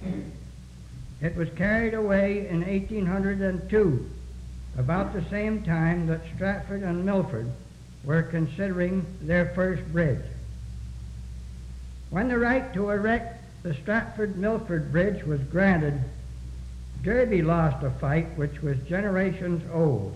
It 1.19 1.35
was 1.35 1.49
carried 1.55 1.95
away 1.95 2.47
in 2.47 2.61
1802, 2.61 4.11
about 4.77 5.13
the 5.13 5.27
same 5.29 5.63
time 5.63 6.05
that 6.07 6.21
Stratford 6.35 6.83
and 6.83 7.03
Milford 7.03 7.51
were 8.03 8.21
considering 8.21 9.03
their 9.21 9.53
first 9.55 9.83
bridge. 9.91 10.23
When 12.11 12.27
the 12.27 12.37
right 12.37 12.71
to 12.75 12.91
erect 12.91 13.63
the 13.63 13.73
Stratford 13.73 14.37
Milford 14.37 14.91
Bridge 14.91 15.23
was 15.23 15.41
granted, 15.41 15.99
Derby 17.01 17.41
lost 17.41 17.83
a 17.83 17.89
fight 17.89 18.37
which 18.37 18.61
was 18.61 18.77
generations 18.87 19.63
old. 19.73 20.15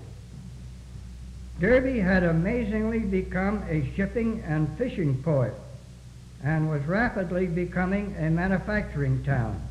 Derby 1.60 2.00
had 2.00 2.24
amazingly 2.24 3.00
become 3.00 3.64
a 3.68 3.92
shipping 3.96 4.44
and 4.46 4.78
fishing 4.78 5.24
port 5.24 5.56
and 6.48 6.70
was 6.70 6.82
rapidly 6.86 7.46
becoming 7.46 8.16
a 8.18 8.30
manufacturing 8.30 9.22
town. 9.26 9.62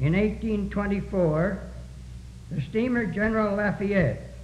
In 0.00 0.14
1824, 0.14 1.60
the 2.50 2.60
steamer 2.62 3.06
General 3.06 3.54
Lafayette 3.54 4.34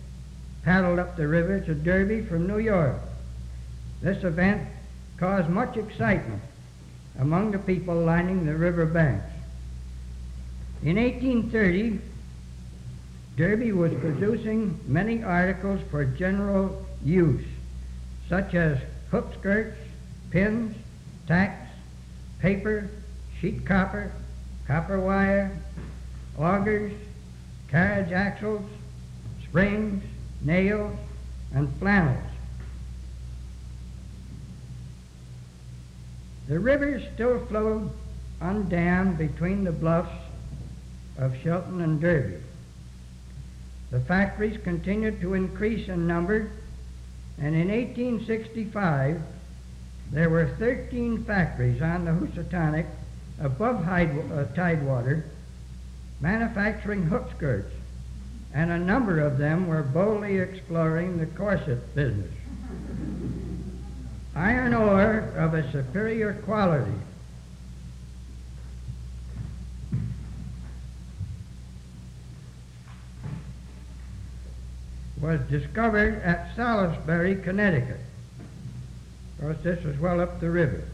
paddled 0.62 1.00
up 1.00 1.16
the 1.16 1.26
river 1.26 1.58
to 1.58 1.74
Derby 1.74 2.24
from 2.24 2.46
New 2.46 2.60
York. 2.60 2.94
This 4.02 4.22
event 4.22 4.68
caused 5.16 5.48
much 5.48 5.76
excitement 5.76 6.40
among 7.18 7.50
the 7.50 7.58
people 7.58 7.96
lining 7.96 8.46
the 8.46 8.54
river 8.54 8.86
banks. 8.86 9.26
In 10.84 10.94
1830, 10.94 11.98
Derby 13.36 13.72
was 13.72 13.92
producing 13.94 14.78
many 14.86 15.24
articles 15.24 15.80
for 15.90 16.04
general 16.04 16.86
use, 17.04 17.44
such 18.28 18.54
as 18.54 18.78
hoop 19.10 19.34
skirts, 19.40 19.76
pins, 20.30 20.76
tacks, 21.26 21.68
paper, 22.40 22.88
sheet 23.40 23.64
copper, 23.64 24.10
copper 24.66 24.98
wire, 24.98 25.50
augers, 26.38 26.92
carriage 27.68 28.12
axles, 28.12 28.68
springs, 29.44 30.02
nails, 30.42 30.96
and 31.54 31.68
flannels. 31.78 32.18
The 36.48 36.58
river 36.58 37.00
still 37.14 37.44
flowed 37.46 37.90
undammed 38.40 39.16
between 39.16 39.64
the 39.64 39.72
bluffs 39.72 40.14
of 41.16 41.36
Shelton 41.42 41.80
and 41.80 42.00
Derby. 42.00 42.42
The 43.90 44.00
factories 44.00 44.58
continued 44.62 45.20
to 45.20 45.34
increase 45.34 45.88
in 45.88 46.06
number, 46.06 46.50
and 47.38 47.54
in 47.54 47.68
1865 47.68 49.22
there 50.12 50.28
were 50.28 50.46
13 50.58 51.24
factories 51.24 51.80
on 51.80 52.04
the 52.04 52.12
Housatonic 52.12 52.86
above 53.40 53.88
uh, 53.88 54.44
tidewater 54.54 55.24
manufacturing 56.20 57.02
hoop 57.02 57.30
skirts, 57.34 57.72
and 58.54 58.70
a 58.70 58.78
number 58.78 59.20
of 59.20 59.38
them 59.38 59.66
were 59.66 59.82
boldly 59.82 60.38
exploring 60.38 61.18
the 61.18 61.26
corset 61.26 61.94
business. 61.94 62.30
Iron 64.36 64.74
ore 64.74 65.32
of 65.36 65.54
a 65.54 65.70
superior 65.72 66.34
quality 66.44 66.92
was 75.20 75.40
discovered 75.48 76.20
at 76.22 76.54
Salisbury, 76.54 77.36
Connecticut. 77.36 78.00
Of 79.42 79.48
course, 79.48 79.64
this 79.64 79.84
was 79.84 79.98
well 79.98 80.20
up 80.20 80.38
the 80.38 80.48
river. 80.48 80.84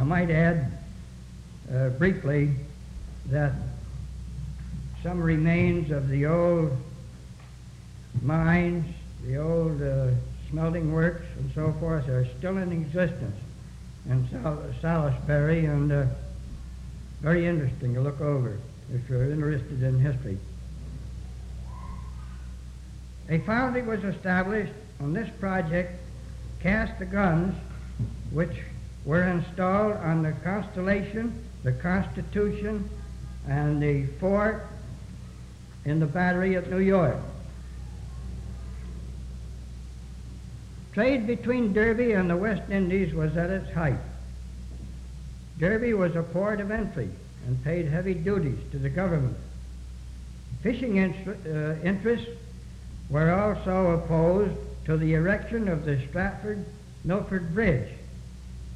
I 0.00 0.02
might 0.02 0.30
add 0.30 0.78
uh, 1.70 1.90
briefly 1.90 2.52
that 3.26 3.52
some 5.02 5.20
remains 5.22 5.90
of 5.90 6.08
the 6.08 6.24
old 6.24 6.74
mines, 8.22 8.86
the 9.26 9.36
old 9.36 9.82
uh, 9.82 10.06
smelting 10.48 10.90
works, 10.90 11.26
and 11.36 11.52
so 11.54 11.74
forth 11.80 12.08
are 12.08 12.26
still 12.38 12.56
in 12.56 12.72
existence 12.72 13.36
in 14.08 14.26
Sal- 14.30 14.64
Salisbury 14.80 15.66
and 15.66 15.92
uh, 15.92 16.06
very 17.20 17.46
interesting 17.46 17.92
to 17.92 18.00
look 18.00 18.22
over 18.22 18.58
if 18.90 19.06
you're 19.06 19.30
interested 19.30 19.82
in 19.82 20.00
history. 20.00 20.38
A 23.28 23.38
foundry 23.40 23.82
was 23.82 24.02
established 24.02 24.72
on 24.98 25.12
this 25.12 25.28
project, 25.38 26.00
cast 26.64 26.98
the 26.98 27.04
guns 27.04 27.54
which 28.32 28.56
were 29.04 29.22
installed 29.22 29.92
on 29.98 30.22
the 30.22 30.32
Constellation, 30.32 31.44
the 31.62 31.72
Constitution, 31.72 32.88
and 33.46 33.82
the 33.82 34.06
fort 34.18 34.66
in 35.84 36.00
the 36.00 36.06
battery 36.06 36.56
at 36.56 36.70
New 36.70 36.78
York. 36.78 37.18
Trade 40.94 41.26
between 41.26 41.74
Derby 41.74 42.12
and 42.12 42.30
the 42.30 42.36
West 42.36 42.70
Indies 42.70 43.12
was 43.12 43.36
at 43.36 43.50
its 43.50 43.70
height. 43.74 43.98
Derby 45.58 45.92
was 45.92 46.16
a 46.16 46.22
port 46.22 46.60
of 46.60 46.70
entry 46.70 47.10
and 47.46 47.62
paid 47.62 47.88
heavy 47.88 48.14
duties 48.14 48.58
to 48.70 48.78
the 48.78 48.88
government. 48.88 49.36
Fishing 50.62 50.98
uh, 50.98 51.76
interests 51.84 52.30
were 53.10 53.30
also 53.30 54.02
opposed 54.02 54.56
to 54.84 54.96
the 54.96 55.14
erection 55.14 55.68
of 55.68 55.84
the 55.84 56.00
Stratford 56.08 56.64
Milford 57.04 57.54
Bridge. 57.54 57.88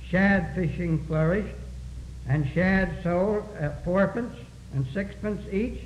Shad 0.08 0.54
fishing 0.54 1.04
flourished, 1.06 1.54
and 2.26 2.48
shad 2.48 3.02
sold 3.02 3.44
at 3.58 3.84
fourpence 3.84 4.34
and 4.74 4.86
sixpence 4.92 5.42
each, 5.52 5.80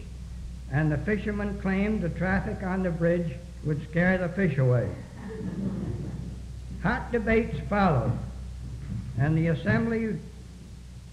and 0.70 0.90
the 0.90 0.98
fishermen 0.98 1.60
claimed 1.60 2.02
the 2.02 2.08
traffic 2.08 2.62
on 2.62 2.82
the 2.82 2.90
bridge 2.90 3.34
would 3.64 3.82
scare 3.90 4.18
the 4.18 4.28
fish 4.28 4.58
away. 4.58 4.88
Hot 6.82 7.12
debates 7.12 7.58
followed, 7.68 8.16
and 9.18 9.36
the 9.36 9.48
assembly 9.48 10.18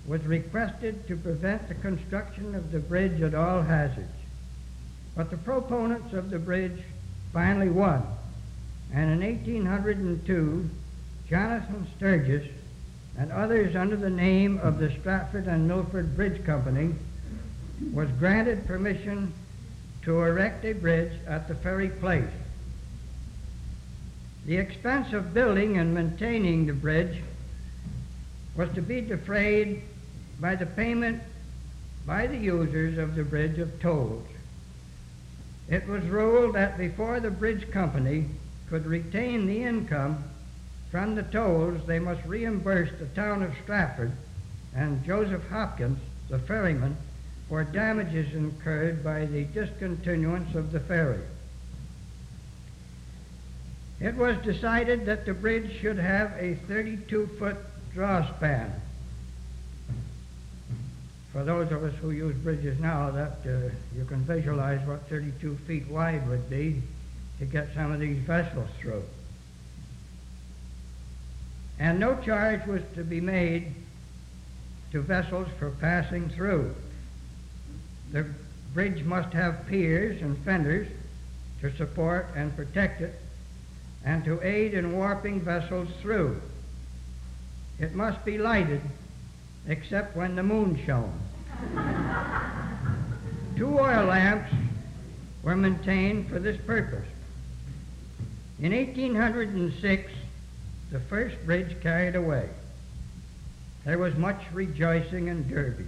was 0.08 0.24
requested 0.26 1.08
to 1.08 1.16
prevent 1.16 1.68
the 1.68 1.76
construction 1.76 2.56
of 2.56 2.72
the 2.72 2.80
bridge 2.80 3.22
at 3.22 3.36
all 3.36 3.62
hazards. 3.62 4.08
But 5.16 5.30
the 5.30 5.38
proponents 5.38 6.14
of 6.14 6.30
the 6.30 6.40
bridge 6.40 6.82
finally 7.32 7.70
won, 7.70 8.04
and 8.94 9.12
in 9.12 9.20
1802, 9.22 10.70
Jonathan 11.30 11.88
Sturgis 11.96 12.48
and 13.18 13.32
others 13.32 13.76
under 13.76 13.96
the 13.96 14.10
name 14.10 14.58
of 14.60 14.80
the 14.80 14.92
Stratford 15.00 15.46
and 15.46 15.68
Milford 15.68 16.16
Bridge 16.16 16.44
Company 16.44 16.96
was 17.94 18.10
granted 18.18 18.66
permission 18.66 19.32
to 20.04 20.22
erect 20.22 20.66
a 20.66 20.74
bridge 20.74 21.14
at 21.28 21.48
the 21.48 21.56
ferry 21.56 21.90
place. 21.90 22.32
The 24.46 24.58
expense 24.58 25.14
of 25.14 25.34
building 25.34 25.78
and 25.78 25.94
maintaining 25.94 26.66
the 26.66 26.74
bridge 26.74 27.22
was 28.56 28.70
to 28.74 28.82
be 28.82 29.02
defrayed 29.02 29.84
by 30.40 30.56
the 30.56 30.66
payment 30.66 31.22
by 32.08 32.26
the 32.26 32.38
users 32.38 32.98
of 32.98 33.16
the 33.16 33.24
bridge 33.24 33.60
of 33.60 33.80
tolls. 33.80 34.26
It 35.70 35.88
was 35.88 36.04
ruled 36.06 36.56
that 36.56 36.78
before 36.78 37.20
the 37.20 37.30
bridge 37.30 37.70
company 37.70 38.26
could 38.70 38.86
retain 38.86 39.48
the 39.48 39.64
income 39.64 40.24
from 40.92 41.16
the 41.16 41.24
tolls, 41.24 41.86
they 41.86 42.00
must 42.00 42.26
reimburse 42.26 42.90
the 43.00 43.06
town 43.08 43.44
of 43.44 43.54
Stratford 43.64 44.12
and 44.76 45.04
Joseph 45.04 45.48
Hopkins, 45.50 46.00
the 46.30 46.40
ferryman, 46.40 46.96
for 47.48 47.64
damages 47.64 48.34
incurred 48.34 49.04
by 49.04 49.26
the 49.26 49.44
discontinuance 49.46 50.56
of 50.56 50.72
the 50.72 50.80
ferry. 50.80 51.22
It 54.00 54.16
was 54.16 54.38
decided 54.38 55.06
that 55.08 55.26
the 55.26 55.34
bridge 55.34 55.80
should 55.80 55.98
have 55.98 56.32
a 56.38 56.56
32-foot 56.68 57.58
draw 57.94 58.26
span. 58.36 58.72
For 61.34 61.44
those 61.44 61.72
of 61.72 61.84
us 61.84 61.94
who 61.96 62.12
use 62.12 62.36
bridges 62.38 62.80
now, 62.80 63.12
that 63.12 63.40
uh, 63.46 63.70
you 63.96 64.06
can 64.06 64.24
visualize 64.24 64.86
what 64.88 65.08
32 65.10 65.58
feet 65.68 65.88
wide 65.88 66.28
would 66.28 66.50
be 66.50 66.82
to 67.40 67.46
get 67.46 67.74
some 67.74 67.92
of 67.92 68.00
these 68.00 68.20
vessels 68.20 68.70
through. 68.80 69.04
And 71.80 72.00
no 72.00 72.16
charge 72.22 72.66
was 72.68 72.82
to 72.96 73.04
be 73.04 73.22
made 73.22 73.74
to 74.92 75.02
vessels 75.02 75.48
for 75.58 75.70
passing 75.70 76.30
through. 76.30 76.76
The 78.12 78.26
bridge 78.74 79.04
must 79.04 79.34
have 79.34 79.66
piers 79.68 80.22
and 80.22 80.38
fenders 80.40 80.88
to 81.62 81.76
support 81.78 82.28
and 82.36 82.56
protect 82.56 83.02
it 83.02 83.20
and 84.04 84.24
to 84.26 84.42
aid 84.46 84.74
in 84.74 84.96
warping 84.98 85.42
vessels 85.42 85.90
through. 86.02 86.42
It 87.80 87.94
must 87.94 88.26
be 88.26 88.38
lighted 88.38 88.82
except 89.68 90.16
when 90.16 90.36
the 90.36 90.44
moon 90.44 90.82
shone. 90.86 91.20
Two 93.56 93.80
oil 93.80 94.06
lamps 94.06 94.54
were 95.44 95.56
maintained 95.56 96.30
for 96.30 96.40
this 96.40 96.60
purpose. 96.66 97.08
In 98.62 98.74
1806, 98.74 100.12
the 100.92 101.00
first 101.00 101.46
bridge 101.46 101.80
carried 101.82 102.16
away. 102.16 102.50
There 103.86 103.98
was 103.98 104.16
much 104.18 104.42
rejoicing 104.52 105.30
in 105.30 105.48
Derby. 105.48 105.86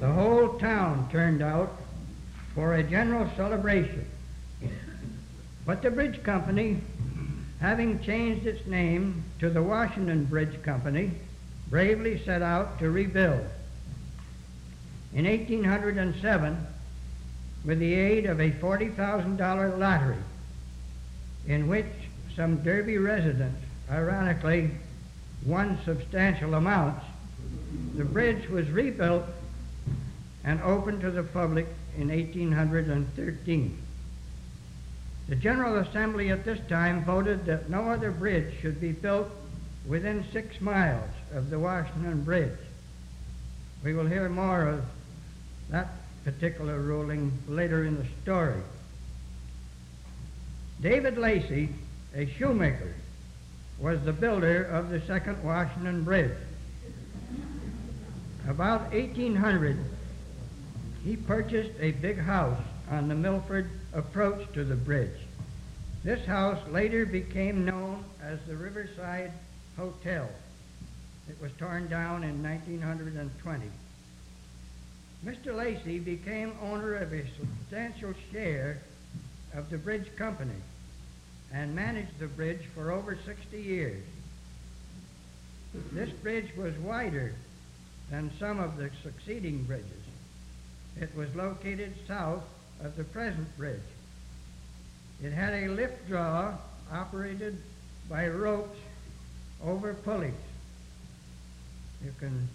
The 0.00 0.12
whole 0.12 0.58
town 0.58 1.08
turned 1.10 1.40
out 1.40 1.80
for 2.54 2.74
a 2.74 2.82
general 2.82 3.30
celebration. 3.34 4.04
But 5.64 5.80
the 5.80 5.90
bridge 5.90 6.22
company, 6.22 6.82
having 7.60 8.02
changed 8.02 8.46
its 8.46 8.66
name 8.66 9.24
to 9.38 9.48
the 9.48 9.62
Washington 9.62 10.26
Bridge 10.26 10.62
Company, 10.62 11.12
bravely 11.70 12.22
set 12.24 12.42
out 12.42 12.78
to 12.80 12.90
rebuild. 12.90 13.46
In 15.14 15.24
1807, 15.24 16.66
with 17.64 17.78
the 17.78 17.94
aid 17.94 18.26
of 18.26 18.38
a 18.38 18.50
$40,000 18.50 19.78
lottery, 19.78 20.16
in 21.48 21.66
which 21.66 21.86
some 22.36 22.62
Derby 22.62 22.98
residents, 22.98 23.60
ironically, 23.90 24.70
won 25.44 25.78
substantial 25.84 26.54
amounts, 26.54 27.04
the 27.96 28.04
bridge 28.04 28.48
was 28.48 28.68
rebuilt 28.70 29.24
and 30.44 30.60
opened 30.62 31.00
to 31.00 31.10
the 31.10 31.22
public 31.22 31.66
in 31.96 32.08
1813. 32.08 33.78
The 35.28 35.36
General 35.36 35.78
Assembly 35.78 36.30
at 36.30 36.44
this 36.44 36.60
time 36.68 37.04
voted 37.04 37.44
that 37.46 37.68
no 37.68 37.90
other 37.90 38.10
bridge 38.10 38.54
should 38.60 38.80
be 38.80 38.92
built 38.92 39.28
within 39.86 40.24
six 40.32 40.60
miles 40.60 41.10
of 41.34 41.50
the 41.50 41.58
Washington 41.58 42.22
Bridge. 42.22 42.58
We 43.82 43.94
will 43.94 44.06
hear 44.06 44.28
more 44.28 44.68
of 44.68 44.84
that 45.70 45.88
particular 46.24 46.78
ruling 46.80 47.32
later 47.48 47.84
in 47.84 47.96
the 47.96 48.06
story. 48.22 48.60
David 50.80 51.18
Lacey, 51.18 51.70
a 52.14 52.26
shoemaker, 52.38 52.94
was 53.80 54.00
the 54.02 54.12
builder 54.12 54.62
of 54.62 54.90
the 54.90 55.00
second 55.00 55.42
Washington 55.42 56.04
Bridge. 56.04 56.36
About 58.48 58.92
1800, 58.92 59.76
he 61.04 61.16
purchased 61.16 61.72
a 61.80 61.90
big 61.92 62.18
house 62.18 62.60
on 62.90 63.08
the 63.08 63.14
Milford 63.14 63.68
approach 63.92 64.52
to 64.52 64.64
the 64.64 64.76
bridge. 64.76 65.18
This 66.04 66.24
house 66.26 66.60
later 66.70 67.04
became 67.04 67.64
known 67.64 68.04
as 68.22 68.38
the 68.46 68.56
Riverside 68.56 69.32
Hotel. 69.76 70.28
It 71.28 71.36
was 71.42 71.50
torn 71.58 71.88
down 71.88 72.22
in 72.22 72.40
1920. 72.40 73.66
Mr. 75.24 75.56
Lacey 75.56 75.98
became 75.98 76.52
owner 76.62 76.94
of 76.94 77.12
a 77.12 77.24
substantial 77.36 78.14
share 78.32 78.80
of 79.54 79.70
the 79.70 79.78
bridge 79.78 80.14
company 80.16 80.60
and 81.52 81.74
managed 81.74 82.18
the 82.18 82.26
bridge 82.26 82.62
for 82.74 82.92
over 82.92 83.16
60 83.24 83.60
years. 83.60 84.02
This 85.92 86.10
bridge 86.10 86.54
was 86.56 86.76
wider 86.78 87.34
than 88.10 88.30
some 88.38 88.58
of 88.58 88.76
the 88.76 88.90
succeeding 89.02 89.64
bridges. 89.64 89.86
It 91.00 91.14
was 91.14 91.34
located 91.34 91.94
south 92.06 92.42
of 92.82 92.96
the 92.96 93.04
present 93.04 93.56
bridge. 93.56 93.80
It 95.22 95.32
had 95.32 95.52
a 95.52 95.68
lift 95.68 96.08
draw 96.08 96.54
operated 96.92 97.58
by 98.08 98.28
ropes 98.28 98.78
over 99.64 99.94
pulleys. 99.94 100.32
You 102.04 102.14
can 102.18 102.48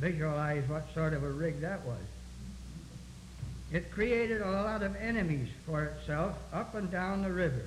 visualize 0.00 0.68
what 0.68 0.84
sort 0.94 1.12
of 1.12 1.22
a 1.22 1.30
rig 1.30 1.60
that 1.60 1.84
was. 1.84 1.98
It 3.72 3.90
created 3.90 4.42
a 4.42 4.50
lot 4.50 4.82
of 4.82 4.94
enemies 4.96 5.48
for 5.64 5.84
itself 5.84 6.36
up 6.52 6.74
and 6.74 6.90
down 6.90 7.22
the 7.22 7.32
river. 7.32 7.66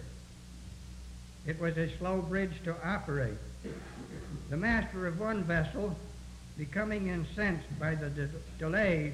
It 1.45 1.59
was 1.59 1.77
a 1.77 1.95
slow 1.97 2.21
bridge 2.21 2.63
to 2.63 2.75
operate. 2.87 3.37
The 4.49 4.57
master 4.57 5.07
of 5.07 5.19
one 5.19 5.43
vessel, 5.43 5.95
becoming 6.57 7.07
incensed 7.07 7.67
by 7.79 7.95
the 7.95 8.09
de- 8.09 8.29
delay, 8.57 9.13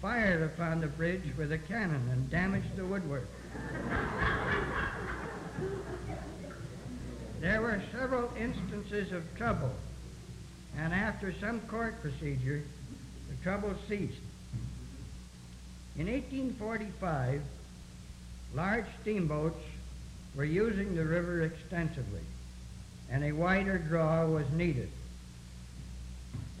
fired 0.00 0.42
upon 0.42 0.80
the 0.80 0.88
bridge 0.88 1.36
with 1.36 1.52
a 1.52 1.58
cannon 1.58 2.08
and 2.10 2.30
damaged 2.30 2.76
the 2.76 2.84
woodwork. 2.84 3.28
there 7.40 7.60
were 7.60 7.82
several 7.92 8.30
instances 8.38 9.12
of 9.12 9.22
trouble, 9.36 9.74
and 10.78 10.94
after 10.94 11.34
some 11.40 11.60
court 11.62 12.00
procedure, 12.00 12.62
the 13.28 13.36
trouble 13.42 13.74
ceased. 13.88 14.18
In 15.98 16.06
1845, 16.06 17.42
large 18.54 18.86
steamboats 19.02 19.62
were 20.34 20.44
using 20.44 20.94
the 20.94 21.04
river 21.04 21.42
extensively, 21.42 22.22
and 23.10 23.24
a 23.24 23.32
wider 23.32 23.78
draw 23.78 24.26
was 24.26 24.50
needed 24.50 24.90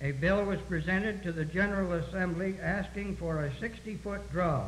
a 0.02 0.10
bill 0.10 0.44
was 0.44 0.60
presented 0.62 1.22
to 1.22 1.30
the 1.30 1.44
General 1.44 1.92
Assembly 1.92 2.56
asking 2.60 3.14
for 3.16 3.44
a 3.44 3.50
60-foot 3.50 4.32
draw. 4.32 4.66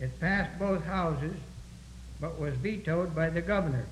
It 0.00 0.18
passed 0.18 0.58
both 0.58 0.82
houses, 0.84 1.36
but 2.18 2.40
was 2.40 2.54
vetoed 2.54 3.14
by 3.14 3.28
the 3.28 3.42
governor. 3.42 3.84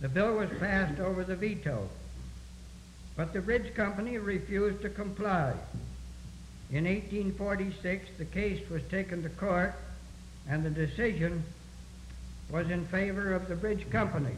The 0.00 0.08
bill 0.08 0.36
was 0.36 0.50
passed 0.60 1.00
over 1.00 1.24
the 1.24 1.34
veto, 1.34 1.88
but 3.16 3.32
the 3.32 3.40
bridge 3.40 3.74
company 3.74 4.16
refused 4.18 4.82
to 4.82 4.90
comply. 4.90 5.54
In 6.74 6.86
1846, 6.86 8.08
the 8.18 8.24
case 8.24 8.68
was 8.68 8.82
taken 8.90 9.22
to 9.22 9.28
court, 9.28 9.76
and 10.48 10.64
the 10.64 10.70
decision 10.70 11.44
was 12.50 12.68
in 12.68 12.84
favor 12.86 13.32
of 13.32 13.46
the 13.46 13.54
bridge 13.54 13.88
company. 13.90 14.34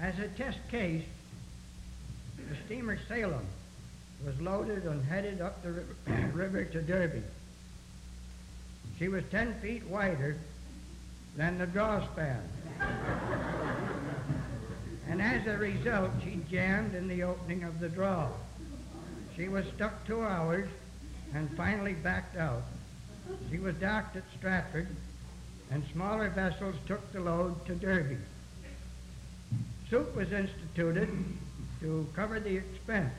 As 0.00 0.18
a 0.18 0.26
test 0.36 0.58
case, 0.68 1.04
the 2.36 2.56
steamer 2.66 2.98
Salem 3.06 3.46
was 4.26 4.40
loaded 4.40 4.82
and 4.82 5.04
headed 5.04 5.40
up 5.40 5.62
the 5.62 5.84
river 6.32 6.64
to 6.64 6.82
Derby. 6.82 7.22
She 8.98 9.06
was 9.06 9.22
10 9.30 9.60
feet 9.60 9.86
wider 9.86 10.36
than 11.36 11.56
the 11.56 11.68
drawspan. 11.68 12.40
and 15.08 15.22
as 15.22 15.46
a 15.46 15.56
result, 15.56 16.10
she 16.24 16.40
jammed 16.50 16.96
in 16.96 17.06
the 17.06 17.22
opening 17.22 17.62
of 17.62 17.78
the 17.78 17.88
draw. 17.88 18.26
She 19.36 19.48
was 19.48 19.64
stuck 19.76 20.06
two 20.06 20.22
hours 20.22 20.68
and 21.34 21.56
finally 21.56 21.94
backed 21.94 22.36
out. 22.36 22.62
She 23.50 23.58
was 23.58 23.74
docked 23.76 24.16
at 24.16 24.24
Stratford, 24.36 24.88
and 25.70 25.82
smaller 25.92 26.28
vessels 26.28 26.74
took 26.86 27.12
the 27.12 27.20
load 27.20 27.64
to 27.66 27.74
Derby. 27.74 28.18
Soup 29.88 30.14
was 30.14 30.32
instituted 30.32 31.08
to 31.80 32.06
cover 32.14 32.40
the 32.40 32.56
expense. 32.56 33.14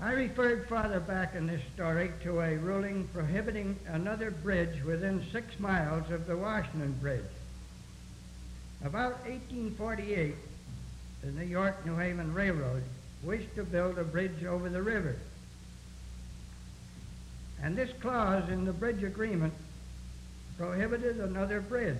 I 0.00 0.12
referred 0.12 0.68
farther 0.68 1.00
back 1.00 1.34
in 1.34 1.46
this 1.46 1.62
story 1.74 2.12
to 2.22 2.40
a 2.40 2.56
ruling 2.56 3.08
prohibiting 3.14 3.76
another 3.88 4.30
bridge 4.30 4.82
within 4.84 5.24
six 5.32 5.58
miles 5.58 6.10
of 6.10 6.26
the 6.26 6.36
Washington 6.36 6.92
Bridge. 7.00 7.22
About 8.84 9.24
1848, 9.26 10.34
the 11.22 11.30
New 11.32 11.46
York-New 11.46 11.96
Haven 11.96 12.34
Railroad 12.34 12.82
wished 13.22 13.54
to 13.56 13.64
build 13.64 13.98
a 13.98 14.04
bridge 14.04 14.44
over 14.44 14.68
the 14.68 14.82
river. 14.82 15.16
And 17.62 17.76
this 17.76 17.90
clause 18.00 18.48
in 18.48 18.64
the 18.64 18.72
bridge 18.72 19.02
agreement 19.02 19.54
prohibited 20.58 21.20
another 21.20 21.60
bridge. 21.60 21.96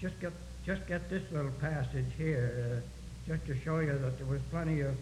Just 0.00 0.18
get, 0.20 0.32
just 0.64 0.86
get 0.86 1.10
this 1.10 1.22
little 1.32 1.50
passage 1.60 2.06
here, 2.16 2.76
uh, 2.76 2.80
just 3.26 3.44
to 3.46 3.58
show 3.60 3.80
you 3.80 3.98
that 3.98 4.18
there 4.18 4.26
was 4.26 4.40
plenty 4.50 4.80
of 4.80 4.94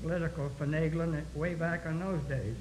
political 0.00 0.50
finagling 0.58 1.22
way 1.34 1.54
back 1.54 1.84
in 1.84 2.00
those 2.00 2.22
days. 2.22 2.56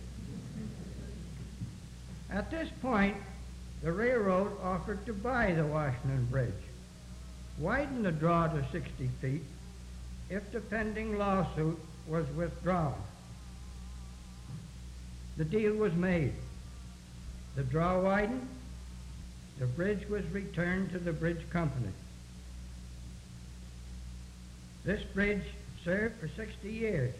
At 2.29 2.51
this 2.51 2.69
point, 2.81 3.15
the 3.81 3.91
railroad 3.91 4.51
offered 4.61 5.05
to 5.05 5.13
buy 5.13 5.53
the 5.53 5.65
Washington 5.65 6.27
Bridge, 6.29 6.51
widen 7.59 8.03
the 8.03 8.11
draw 8.11 8.47
to 8.47 8.63
60 8.71 9.09
feet 9.21 9.43
if 10.29 10.51
the 10.51 10.59
pending 10.59 11.17
lawsuit 11.17 11.79
was 12.07 12.25
withdrawn. 12.35 12.95
The 15.37 15.45
deal 15.45 15.75
was 15.75 15.93
made. 15.93 16.33
The 17.55 17.63
draw 17.63 17.99
widened. 18.01 18.47
The 19.59 19.65
bridge 19.65 20.07
was 20.07 20.23
returned 20.31 20.91
to 20.91 20.99
the 20.99 21.13
bridge 21.13 21.49
company. 21.49 21.91
This 24.83 25.01
bridge 25.03 25.43
served 25.83 26.19
for 26.19 26.27
60 26.27 26.69
years, 26.69 27.13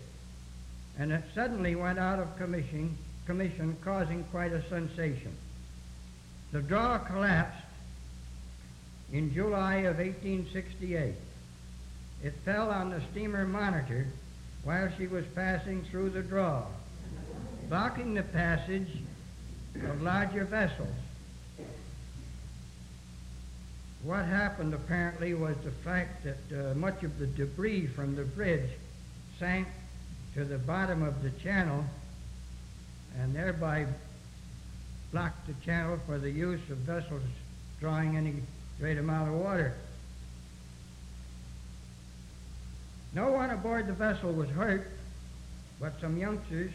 and 1.00 1.12
it 1.12 1.24
suddenly 1.34 1.76
went 1.76 2.00
out 2.00 2.20
of 2.20 2.38
commission, 2.38 2.98
commission 3.26 3.76
causing 3.84 4.24
quite 4.26 4.54
a 4.54 4.68
sensation. 4.70 5.36
The 6.52 6.62
draw 6.62 6.98
collapsed 7.00 7.67
in 9.12 9.34
July 9.34 9.78
of 9.78 9.98
1868. 9.98 11.14
It 12.24 12.34
fell 12.44 12.70
on 12.70 12.90
the 12.90 13.02
steamer 13.12 13.46
Monitor 13.46 14.08
while 14.64 14.90
she 14.98 15.08
was 15.08 15.26
passing 15.36 15.84
through 15.84 16.10
the 16.10 16.24
draw 16.24 16.64
blocking 17.70 18.14
the 18.14 18.24
passage 18.24 18.88
of 19.84 20.02
larger 20.02 20.46
vessels. 20.46 20.88
What 24.04 24.26
happened 24.26 24.74
apparently 24.74 25.34
was 25.34 25.58
the 25.64 25.72
fact 25.72 26.24
that 26.24 26.72
uh, 26.72 26.74
much 26.76 27.04
of 27.04 27.20
the 27.20 27.28
debris 27.28 27.88
from 27.88 28.16
the 28.16 28.24
bridge 28.24 28.70
sank 29.38 29.68
to 30.36 30.46
the 30.46 30.58
bottom 30.58 31.04
of 31.04 31.22
the 31.24 31.32
channel 31.32 31.84
and 33.20 33.36
thereby 33.36 33.86
blocked 35.12 35.48
the 35.48 35.66
channel 35.66 36.00
for 36.06 36.18
the 36.18 36.32
use 36.32 36.62
of 36.70 36.78
vessels 36.78 37.24
drawing 37.80 38.16
any 38.16 38.36
great 38.80 38.98
amount 38.98 39.30
of 39.30 39.36
water. 39.36 39.74
No 43.14 43.32
one 43.32 43.50
aboard 43.50 43.88
the 43.88 43.94
vessel 43.94 44.32
was 44.32 44.50
hurt, 44.50 44.92
but 45.80 46.00
some 46.00 46.18
youngsters 46.18 46.72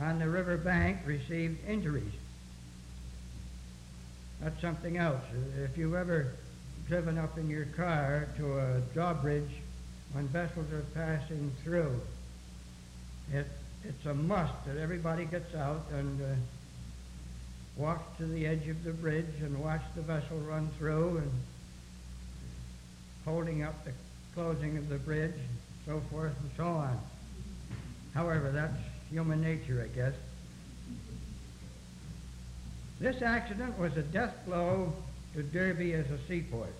on 0.00 0.18
the 0.18 0.28
river 0.28 0.56
bank 0.56 0.98
received 1.04 1.58
injuries. 1.68 2.12
That's 4.40 4.60
something 4.60 4.96
else. 4.96 5.22
If 5.62 5.76
you've 5.76 5.94
ever 5.94 6.34
driven 6.86 7.18
up 7.18 7.36
in 7.38 7.50
your 7.50 7.66
car 7.76 8.28
to 8.36 8.58
a 8.58 8.80
drawbridge 8.94 9.50
when 10.12 10.26
vessels 10.28 10.72
are 10.72 10.84
passing 10.94 11.52
through, 11.62 12.00
it, 13.32 13.46
it's 13.84 14.06
a 14.06 14.14
must 14.14 14.64
that 14.66 14.76
everybody 14.78 15.24
gets 15.24 15.54
out 15.54 15.86
and 15.92 16.22
uh, 16.22 16.26
walks 17.78 18.18
to 18.18 18.26
the 18.26 18.44
edge 18.44 18.66
of 18.68 18.82
the 18.82 18.92
bridge 18.92 19.40
and 19.40 19.56
watched 19.62 19.94
the 19.94 20.02
vessel 20.02 20.36
run 20.38 20.68
through 20.78 21.18
and 21.18 21.30
holding 23.24 23.62
up 23.62 23.84
the 23.84 23.92
closing 24.34 24.76
of 24.76 24.88
the 24.88 24.98
bridge 24.98 25.34
and 25.34 25.58
so 25.86 26.02
forth 26.10 26.34
and 26.40 26.50
so 26.56 26.64
on. 26.64 26.98
However, 28.14 28.50
that's 28.50 28.76
human 29.10 29.40
nature, 29.40 29.88
I 29.88 29.94
guess. 29.94 30.14
This 32.98 33.22
accident 33.22 33.78
was 33.78 33.96
a 33.96 34.02
death 34.02 34.34
blow 34.44 34.92
to 35.34 35.42
Derby 35.44 35.94
as 35.94 36.10
a 36.10 36.18
seaport. 36.26 36.74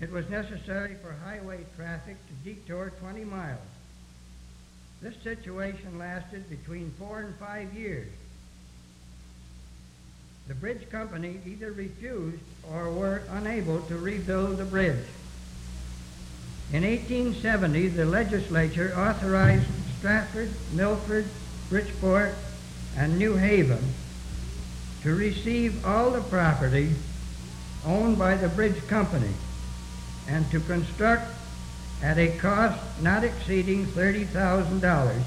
It 0.00 0.10
was 0.10 0.28
necessary 0.30 0.96
for 1.02 1.12
highway 1.12 1.66
traffic 1.76 2.16
to 2.26 2.32
detour 2.54 2.92
20 2.98 3.24
miles. 3.24 3.58
This 5.02 5.14
situation 5.22 5.98
lasted 5.98 6.48
between 6.48 6.94
four 6.98 7.20
and 7.20 7.34
five 7.36 7.74
years. 7.74 8.08
The 10.46 10.54
bridge 10.54 10.90
company 10.90 11.40
either 11.46 11.72
refused 11.72 12.42
or 12.70 12.90
were 12.90 13.22
unable 13.30 13.80
to 13.82 13.96
rebuild 13.96 14.58
the 14.58 14.64
bridge. 14.64 15.06
In 16.70 16.82
1870, 16.82 17.88
the 17.88 18.04
legislature 18.04 18.92
authorized 18.94 19.66
Stratford, 19.98 20.50
Milford, 20.74 21.26
Bridgeport, 21.70 22.34
and 22.96 23.18
New 23.18 23.36
Haven 23.36 23.94
to 25.02 25.14
receive 25.14 25.84
all 25.86 26.10
the 26.10 26.20
property 26.20 26.94
owned 27.86 28.18
by 28.18 28.36
the 28.36 28.48
bridge 28.48 28.86
company 28.86 29.32
and 30.28 30.50
to 30.50 30.60
construct 30.60 31.30
at 32.02 32.18
a 32.18 32.36
cost 32.36 32.78
not 33.00 33.24
exceeding 33.24 33.86
$30,000 33.86 35.22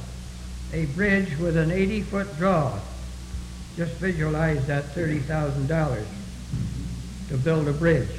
a 0.73 0.85
bridge 0.87 1.37
with 1.39 1.57
an 1.57 1.69
80-foot 1.71 2.37
draw. 2.37 2.79
Just 3.77 3.93
visualize 3.93 4.65
that 4.65 4.95
$30,000 4.95 6.03
to 7.29 7.37
build 7.37 7.67
a 7.67 7.73
bridge. 7.73 8.09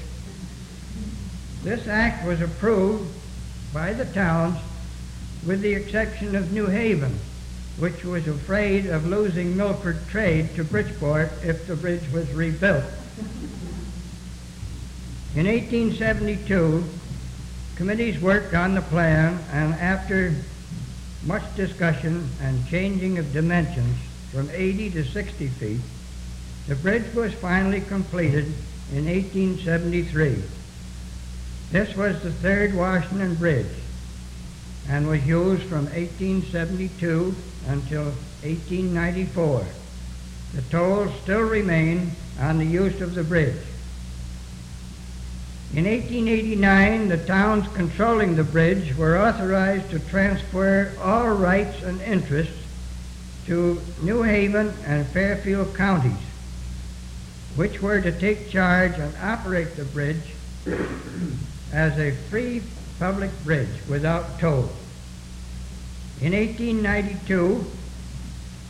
This 1.65 1.89
act 1.89 2.25
was 2.25 2.41
approved 2.41 3.13
by 3.75 3.93
the 3.93 4.05
towns 4.05 4.57
with 5.45 5.61
the 5.61 5.75
exception 5.75 6.37
of 6.37 6.53
New 6.53 6.67
Haven, 6.67 7.19
which 7.77 8.05
was 8.05 8.29
afraid 8.29 8.87
of 8.87 9.09
losing 9.09 9.57
Milford 9.57 10.07
trade 10.07 10.55
to 10.55 10.63
Bridgeport 10.63 11.33
if 11.43 11.67
the 11.67 11.75
bridge 11.75 12.09
was 12.13 12.33
rebuilt. 12.33 12.85
In 15.35 15.47
1872, 15.47 16.85
committees 17.75 18.21
worked 18.21 18.55
on 18.55 18.77
the 18.77 18.83
plan, 18.83 19.41
and 19.51 19.75
after 19.75 20.37
much 21.25 21.43
discussion 21.57 22.31
and 22.41 22.65
changing 22.69 23.19
of 23.19 23.33
dimensions 23.33 23.97
from 24.33 24.51
80 24.51 24.91
to 24.91 25.05
60 25.05 25.49
feet, 25.49 25.81
the 26.67 26.75
bridge 26.77 27.15
was 27.15 27.33
finally 27.35 27.81
completed 27.81 28.45
in 28.93 29.07
1873. 29.07 30.43
This 31.71 31.97
was 31.97 32.23
the 32.23 32.33
third 32.33 32.75
Washington 32.75 33.35
Bridge 33.35 33.67
and 34.89 35.07
was 35.07 35.25
used 35.27 35.63
from 35.65 35.85
1872 35.87 37.35
until 37.67 38.05
1894. 38.43 39.67
The 40.55 40.63
tolls 40.63 41.13
still 41.23 41.43
remain 41.43 42.13
on 42.41 42.59
the 42.59 42.65
use 42.65 43.01
of 43.01 43.15
the 43.15 43.25
bridge. 43.25 43.57
In 45.75 45.85
1889, 45.85 47.09
the 47.09 47.19
towns 47.19 47.67
controlling 47.75 48.37
the 48.37 48.45
bridge 48.45 48.97
were 48.97 49.19
authorized 49.19 49.91
to 49.91 49.99
transfer 49.99 50.93
all 51.03 51.29
rights 51.29 51.83
and 51.83 52.01
interests 52.01 52.68
to 53.49 53.81
New 54.03 54.21
Haven 54.23 54.75
and 54.85 55.07
Fairfield 55.07 55.75
counties, 55.75 56.13
which 57.57 57.81
were 57.81 57.99
to 57.99 58.13
take 58.13 58.51
charge 58.51 58.93
and 58.99 59.15
operate 59.23 59.75
the 59.75 59.87
bridge 59.87 60.35
as 61.73 61.99
a 61.99 62.13
free 62.29 62.63
public 62.99 63.31
bridge 63.45 63.81
without 63.89 64.39
toll. 64.39 64.71
In 66.21 66.33
1892, 66.33 67.65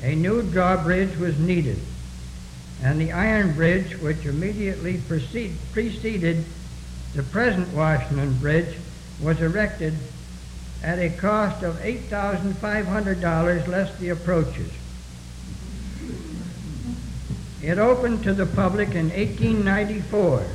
a 0.04 0.14
new 0.14 0.42
drawbridge 0.42 1.16
was 1.18 1.36
needed, 1.40 1.80
and 2.80 3.00
the 3.00 3.10
iron 3.10 3.54
bridge, 3.54 3.98
which 3.98 4.24
immediately 4.26 5.00
preceded 5.08 6.44
the 7.16 7.22
present 7.24 7.68
Washington 7.74 8.38
Bridge, 8.38 8.76
was 9.20 9.40
erected 9.40 9.94
at 10.82 10.98
a 10.98 11.10
cost 11.10 11.62
of 11.62 11.76
$8,500 11.76 13.66
less 13.66 13.98
the 13.98 14.10
approaches. 14.10 14.70
It 17.62 17.78
opened 17.78 18.22
to 18.22 18.32
the 18.32 18.46
public 18.46 18.90
in 18.94 19.10
1894. 19.10 20.46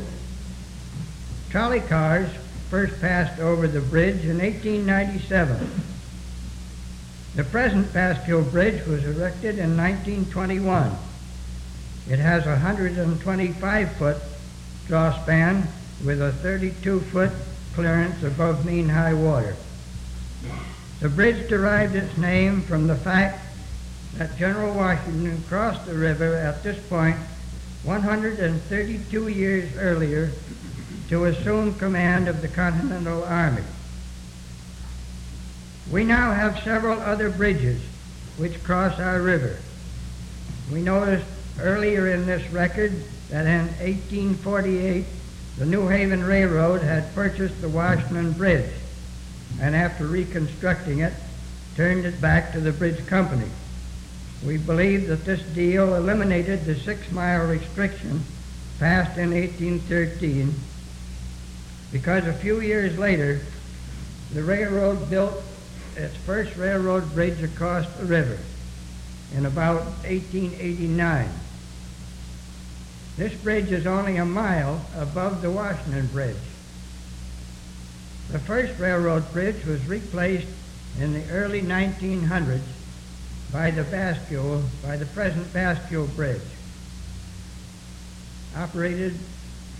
Trolley 1.49 1.81
cars 1.81 2.29
first 2.69 2.99
passed 3.01 3.39
over 3.39 3.67
the 3.67 3.81
bridge 3.81 4.23
in 4.25 4.39
1897. 4.39 5.69
The 7.35 7.43
present 7.43 7.87
bascule 7.93 8.49
Bridge 8.49 8.85
was 8.85 9.03
erected 9.03 9.59
in 9.59 9.75
1921. 9.75 10.95
It 12.09 12.19
has 12.19 12.45
a 12.45 12.57
125-foot 12.57 14.17
draw 14.87 15.21
span 15.23 15.67
with 16.05 16.21
a 16.21 16.31
32-foot 16.31 17.31
clearance 17.73 18.23
above 18.23 18.65
mean 18.65 18.89
high 18.89 19.13
water. 19.13 19.55
The 20.99 21.09
bridge 21.09 21.49
derived 21.49 21.95
its 21.95 22.17
name 22.17 22.61
from 22.61 22.87
the 22.87 22.95
fact 22.95 23.45
that 24.15 24.37
General 24.37 24.73
Washington 24.73 25.43
crossed 25.49 25.85
the 25.85 25.95
river 25.95 26.35
at 26.35 26.63
this 26.63 26.79
point 26.87 27.17
132 27.83 29.27
years 29.27 29.75
earlier 29.75 30.31
to 31.09 31.25
assume 31.25 31.75
command 31.75 32.27
of 32.27 32.41
the 32.41 32.47
Continental 32.47 33.23
Army. 33.23 33.63
We 35.91 36.05
now 36.05 36.31
have 36.31 36.63
several 36.63 36.99
other 37.01 37.29
bridges 37.29 37.81
which 38.37 38.63
cross 38.63 38.99
our 38.99 39.21
river. 39.21 39.57
We 40.71 40.81
noticed 40.81 41.25
earlier 41.59 42.07
in 42.07 42.25
this 42.25 42.49
record 42.51 42.93
that 43.29 43.45
in 43.45 43.67
1848 43.85 45.05
the 45.57 45.65
New 45.65 45.87
Haven 45.87 46.23
Railroad 46.23 46.81
had 46.81 47.13
purchased 47.13 47.59
the 47.61 47.69
Washington 47.69 48.31
Bridge 48.31 48.71
and 49.61 49.75
after 49.75 50.05
reconstructing 50.05 50.99
it 50.99 51.13
turned 51.75 52.05
it 52.05 52.21
back 52.21 52.51
to 52.51 52.59
the 52.59 52.71
bridge 52.71 53.05
company. 53.07 53.49
We 54.45 54.57
believe 54.57 55.07
that 55.07 55.25
this 55.25 55.41
deal 55.41 55.95
eliminated 55.95 56.65
the 56.65 56.75
six-mile 56.75 57.47
restriction 57.47 58.23
passed 58.79 59.17
in 59.17 59.31
1813 59.31 60.53
because 61.91 62.27
a 62.27 62.33
few 62.33 62.59
years 62.59 62.97
later 62.97 63.41
the 64.33 64.43
railroad 64.43 65.09
built 65.09 65.41
its 65.95 66.15
first 66.17 66.55
railroad 66.57 67.13
bridge 67.13 67.41
across 67.41 67.87
the 67.97 68.05
river 68.05 68.37
in 69.35 69.45
about 69.45 69.83
1889. 70.05 71.29
This 73.15 73.33
bridge 73.35 73.71
is 73.71 73.85
only 73.85 74.17
a 74.17 74.25
mile 74.25 74.83
above 74.97 75.41
the 75.41 75.51
Washington 75.51 76.07
Bridge. 76.07 76.35
The 78.31 78.39
first 78.39 78.79
railroad 78.79 79.31
bridge 79.31 79.65
was 79.65 79.85
replaced 79.87 80.47
in 80.99 81.13
the 81.13 81.29
early 81.29 81.61
1900s 81.61 82.61
by 83.51 83.69
the 83.69 83.83
bascule, 83.83 84.63
by 84.81 84.97
the 84.97 85.05
present 85.07 85.45
bascule 85.53 86.07
Bridge, 86.15 86.41
operated 88.57 89.13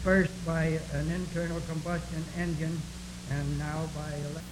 first 0.04 0.32
by 0.46 0.80
an 0.94 1.10
internal 1.10 1.60
combustion 1.62 2.24
engine 2.38 2.80
and 3.32 3.58
now 3.58 3.88
by 3.96 4.14
electric. 4.14 4.44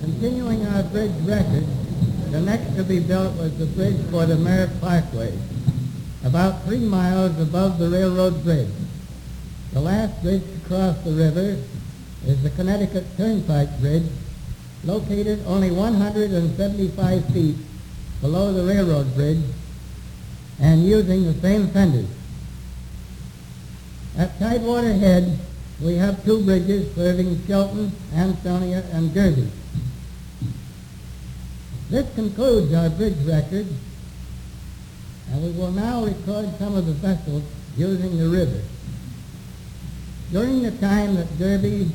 Continuing 0.00 0.66
our 0.66 0.82
bridge 0.84 1.12
record, 1.24 1.66
the 2.30 2.40
next 2.40 2.74
to 2.76 2.84
be 2.84 3.00
built 3.00 3.36
was 3.36 3.58
the 3.58 3.66
bridge 3.66 4.00
for 4.10 4.24
the 4.24 4.36
Merritt 4.36 4.80
Parkway, 4.80 5.36
about 6.24 6.64
three 6.64 6.78
miles 6.78 7.38
above 7.38 7.78
the 7.78 7.88
railroad 7.90 8.42
bridge. 8.44 8.70
The 9.76 9.82
last 9.82 10.22
bridge 10.22 10.40
to 10.40 10.68
cross 10.68 10.96
the 11.04 11.12
river 11.12 11.62
is 12.24 12.42
the 12.42 12.48
Connecticut 12.48 13.04
Turnpike 13.18 13.78
Bridge, 13.78 14.08
located 14.84 15.44
only 15.46 15.70
175 15.70 17.26
feet 17.26 17.56
below 18.22 18.54
the 18.54 18.64
railroad 18.64 19.14
bridge 19.14 19.44
and 20.58 20.82
using 20.82 21.24
the 21.24 21.34
same 21.42 21.68
fenders. 21.68 22.08
At 24.16 24.38
Tidewater 24.38 24.94
Head, 24.94 25.38
we 25.82 25.96
have 25.96 26.24
two 26.24 26.42
bridges 26.42 26.94
serving 26.94 27.46
Shelton, 27.46 27.92
Ansonia, 28.14 28.82
and 28.94 29.12
Derby. 29.12 29.50
This 31.90 32.14
concludes 32.14 32.72
our 32.72 32.88
bridge 32.88 33.18
record, 33.26 33.66
and 35.32 35.42
we 35.42 35.50
will 35.50 35.72
now 35.72 36.02
record 36.02 36.48
some 36.58 36.74
of 36.76 36.86
the 36.86 36.94
vessels 36.94 37.42
using 37.76 38.16
the 38.16 38.30
river. 38.30 38.62
During 40.32 40.62
the 40.62 40.72
time 40.72 41.14
that 41.14 41.38
Derby 41.38 41.90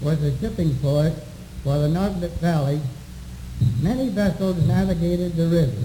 was 0.00 0.22
a 0.22 0.38
shipping 0.38 0.74
port 0.76 1.12
for 1.64 1.78
the 1.78 1.88
Naugatuck 1.88 2.32
Valley, 2.38 2.80
many 3.80 4.08
vessels 4.08 4.56
navigated 4.66 5.36
the 5.36 5.48
river. 5.48 5.82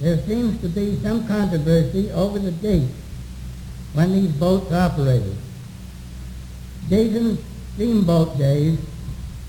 There 0.00 0.18
seems 0.26 0.60
to 0.62 0.68
be 0.68 0.98
some 1.02 1.26
controversy 1.26 2.10
over 2.12 2.38
the 2.38 2.52
date 2.52 2.88
when 3.92 4.12
these 4.12 4.32
boats 4.32 4.72
operated. 4.72 5.36
Dayton's 6.88 7.40
Steamboat 7.74 8.36
Days, 8.36 8.78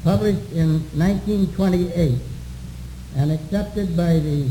published 0.03 0.51
in 0.51 0.79
1928 0.97 2.19
and 3.15 3.31
accepted 3.31 3.97
by 3.97 4.13
the 4.19 4.49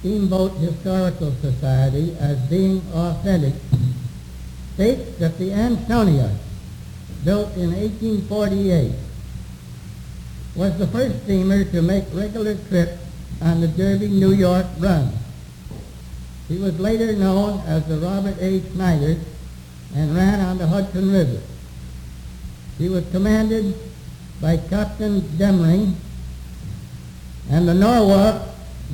Steamboat 0.00 0.52
Historical 0.52 1.32
Society 1.40 2.16
as 2.18 2.38
being 2.48 2.82
authentic, 2.94 3.54
states 4.74 5.18
that 5.18 5.38
the 5.38 5.52
Ansonia, 5.52 6.34
built 7.24 7.56
in 7.56 7.72
1848, 7.72 8.92
was 10.54 10.78
the 10.78 10.86
first 10.86 11.22
steamer 11.24 11.64
to 11.64 11.82
make 11.82 12.04
regular 12.12 12.56
trips 12.68 13.02
on 13.40 13.60
the 13.60 13.68
Derby, 13.68 14.08
New 14.08 14.32
York 14.32 14.66
run. 14.78 15.12
He 16.48 16.58
was 16.58 16.78
later 16.78 17.14
known 17.14 17.60
as 17.66 17.86
the 17.88 17.98
Robert 17.98 18.36
A. 18.38 18.60
Snyder 18.72 19.16
and 19.94 20.14
ran 20.14 20.40
on 20.40 20.58
the 20.58 20.66
Hudson 20.66 21.10
River. 21.10 21.40
He 22.78 22.88
was 22.88 23.08
commanded 23.10 23.74
by 24.40 24.56
Captain 24.56 25.20
Demring 25.20 25.94
and 27.50 27.68
the 27.68 27.74
Norwalk, 27.74 28.42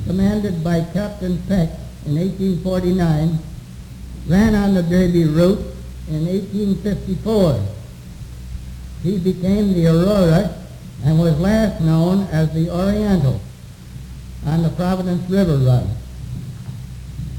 commanded 0.05 0.63
by 0.63 0.81
Captain 0.93 1.41
Peck 1.47 1.69
in 2.05 2.15
1849, 2.15 3.39
ran 4.27 4.55
on 4.55 4.73
the 4.73 4.83
Derby 4.83 5.25
route 5.25 5.59
in 6.07 6.25
1854. 6.25 7.61
He 9.03 9.17
became 9.17 9.73
the 9.73 9.87
Aurora 9.87 10.55
and 11.03 11.19
was 11.19 11.39
last 11.39 11.81
known 11.81 12.27
as 12.31 12.53
the 12.53 12.69
Oriental 12.69 13.41
on 14.45 14.63
the 14.63 14.69
Providence 14.69 15.29
River 15.29 15.57
run. 15.57 15.89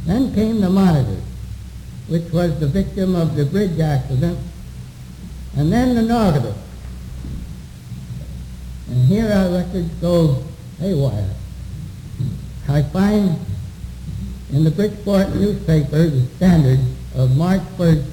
Then 0.06 0.34
came 0.34 0.60
the 0.60 0.70
Monitor, 0.70 1.20
which 2.08 2.30
was 2.32 2.58
the 2.58 2.66
victim 2.66 3.14
of 3.14 3.36
the 3.36 3.44
bridge 3.44 3.78
accident, 3.78 4.38
and 5.56 5.72
then 5.72 5.94
the 5.94 6.02
Naugatuck. 6.02 6.56
And 8.88 9.06
here 9.06 9.30
our 9.32 9.48
records 9.50 9.88
go 10.00 10.42
haywire. 10.78 11.30
I 12.68 12.82
find 12.82 13.38
in 14.52 14.64
the 14.64 14.70
Bridgeport 14.70 15.34
newspaper, 15.34 16.06
the 16.06 16.26
Standard, 16.36 16.78
of 17.14 17.36
March 17.36 17.62
1st, 17.76 18.04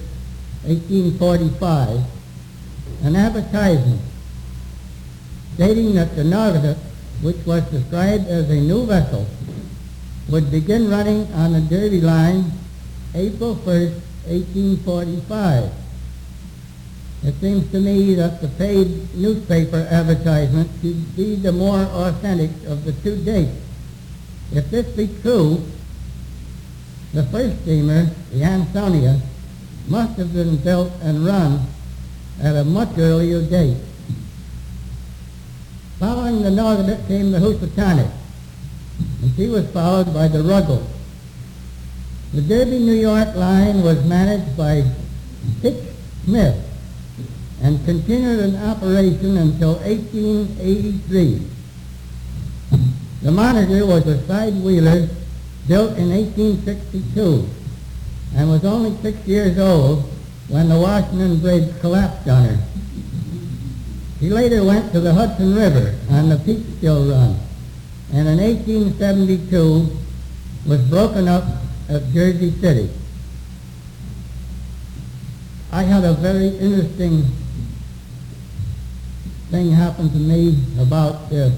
1845, 0.64 2.02
an 3.04 3.16
advertisement 3.16 4.02
stating 5.56 5.94
that 5.96 6.16
the 6.16 6.24
Naugatuck, 6.24 6.78
which 7.22 7.38
was 7.46 7.64
described 7.72 8.28
as 8.28 8.50
a 8.50 8.56
new 8.56 8.86
vessel, 8.86 9.28
would 10.30 10.50
begin 10.50 10.90
running 10.90 11.32
on 11.34 11.54
the 11.54 11.62
Derby 11.62 12.02
line 12.02 12.52
April 13.14 13.56
1st, 13.56 14.00
1845. 14.28 15.72
It 17.24 17.36
seems 17.42 17.70
to 17.72 17.80
me 17.80 18.16
that 18.16 18.42
the 18.42 18.48
paid 18.48 19.14
newspaper 19.16 19.88
advertisement 19.92 20.70
should 20.82 21.16
be 21.18 21.36
the 21.36 21.52
more 21.52 21.82
authentic 21.82 22.52
of 22.66 22.86
the 22.86 22.94
two 22.94 23.18
dates. 23.24 23.58
If 24.54 24.70
this 24.72 24.88
be 24.96 25.10
true, 25.22 25.66
the 27.14 27.24
first 27.24 27.62
steamer, 27.62 28.06
the 28.32 28.44
Ansonia, 28.44 29.20
must 29.88 30.18
have 30.18 30.34
been 30.34 30.58
built 30.58 30.92
and 31.02 31.26
run 31.26 31.66
at 32.42 32.56
a 32.56 32.64
much 32.64 32.90
earlier 32.98 33.42
date. 33.42 33.78
Following 36.00 36.42
the 36.44 36.50
Naugatuck 36.50 37.08
came 37.08 37.32
the 37.32 37.40
Housatonic, 37.40 38.10
and 39.22 39.34
she 39.36 39.48
was 39.48 39.70
followed 39.72 40.14
by 40.14 40.28
the 40.28 40.44
Ruggles. 40.44 40.88
The 42.34 42.42
Derby, 42.42 42.80
New 42.80 42.94
York 42.94 43.36
line 43.36 43.82
was 43.82 44.06
managed 44.06 44.56
by 44.56 44.84
Pitch 45.62 45.84
Smith 46.26 46.56
and 47.62 47.84
continued 47.86 48.40
in 48.40 48.56
operation 48.56 49.36
until 49.38 49.74
1883. 49.80 51.42
The 53.24 53.32
Monitor 53.32 53.86
was 53.86 54.08
a 54.08 54.26
side-wheeler 54.28 55.10
built 55.70 55.96
in 56.00 56.10
1862 56.10 57.48
and 58.36 58.50
was 58.50 58.66
only 58.66 58.98
six 59.04 59.26
years 59.28 59.60
old 59.60 60.04
when 60.48 60.68
the 60.68 60.80
Washington 60.80 61.40
Bridge 61.40 61.80
collapsed 61.80 62.28
on 62.28 62.44
her. 62.44 62.58
She 64.20 64.32
later 64.32 64.64
went 64.64 64.92
to 64.94 65.00
the 65.00 65.14
Hudson 65.14 65.54
River 65.54 65.96
on 66.10 66.30
the 66.30 66.38
Peekskill 66.38 67.12
Run 67.12 67.40
and 68.12 68.28
in 68.28 68.40
1872 68.40 69.96
was 70.66 70.82
broken 70.90 71.28
up 71.28 71.44
at 71.88 72.02
Jersey 72.14 72.50
City. 72.60 72.90
I 75.72 75.84
had 75.84 76.04
a 76.04 76.14
very 76.14 76.48
interesting 76.48 77.26
thing 79.52 79.72
happen 79.72 80.10
to 80.10 80.18
me 80.18 80.58
about 80.80 81.32
uh, 81.32 81.52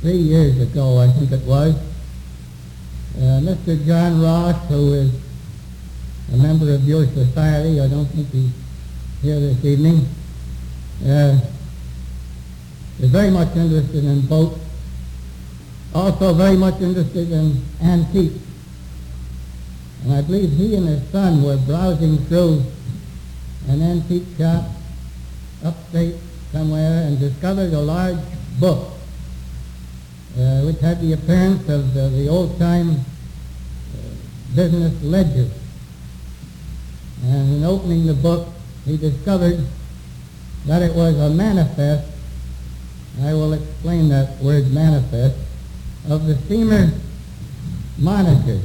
three 0.00 0.18
years 0.18 0.60
ago, 0.60 0.98
I 1.00 1.08
think 1.08 1.32
it 1.32 1.44
was. 1.44 1.74
Uh, 3.16 3.38
Mr. 3.40 3.86
John 3.86 4.20
Ross, 4.20 4.68
who 4.68 4.92
is 4.94 5.10
a 6.32 6.36
member 6.36 6.74
of 6.74 6.82
your 6.82 7.06
society, 7.06 7.80
I 7.80 7.86
don't 7.86 8.06
think 8.06 8.28
he's 8.32 8.50
here 9.22 9.38
this 9.38 9.64
evening, 9.64 10.04
uh, 11.06 11.38
is 12.98 13.10
very 13.10 13.30
much 13.30 13.54
interested 13.54 14.04
in 14.04 14.26
boats, 14.26 14.58
also 15.94 16.34
very 16.34 16.56
much 16.56 16.80
interested 16.80 17.30
in 17.30 17.62
antiques. 17.80 18.42
And 20.02 20.14
I 20.14 20.20
believe 20.22 20.50
he 20.50 20.74
and 20.74 20.88
his 20.88 21.08
son 21.10 21.40
were 21.44 21.56
browsing 21.56 22.18
through 22.26 22.64
an 23.68 23.80
antique 23.80 24.26
shop 24.36 24.64
upstate 25.64 26.16
somewhere 26.50 27.06
and 27.06 27.20
discovered 27.20 27.72
a 27.72 27.80
large 27.80 28.18
book 28.58 28.90
which 30.64 30.80
had 30.80 31.00
the 31.00 31.12
appearance 31.12 31.68
of 31.68 31.96
uh, 31.96 32.08
the 32.08 32.28
old-time 32.28 32.90
uh, 32.90 34.54
business 34.54 35.02
ledger. 35.02 35.48
And 37.24 37.54
in 37.54 37.64
opening 37.64 38.06
the 38.06 38.14
book, 38.14 38.48
he 38.84 38.96
discovered 38.96 39.64
that 40.66 40.82
it 40.82 40.94
was 40.94 41.18
a 41.18 41.30
manifest, 41.30 42.10
I 43.22 43.32
will 43.32 43.52
explain 43.52 44.08
that 44.08 44.38
word 44.38 44.70
manifest, 44.72 45.36
of 46.08 46.26
the 46.26 46.36
steamer 46.36 46.90
Monitor 47.96 48.60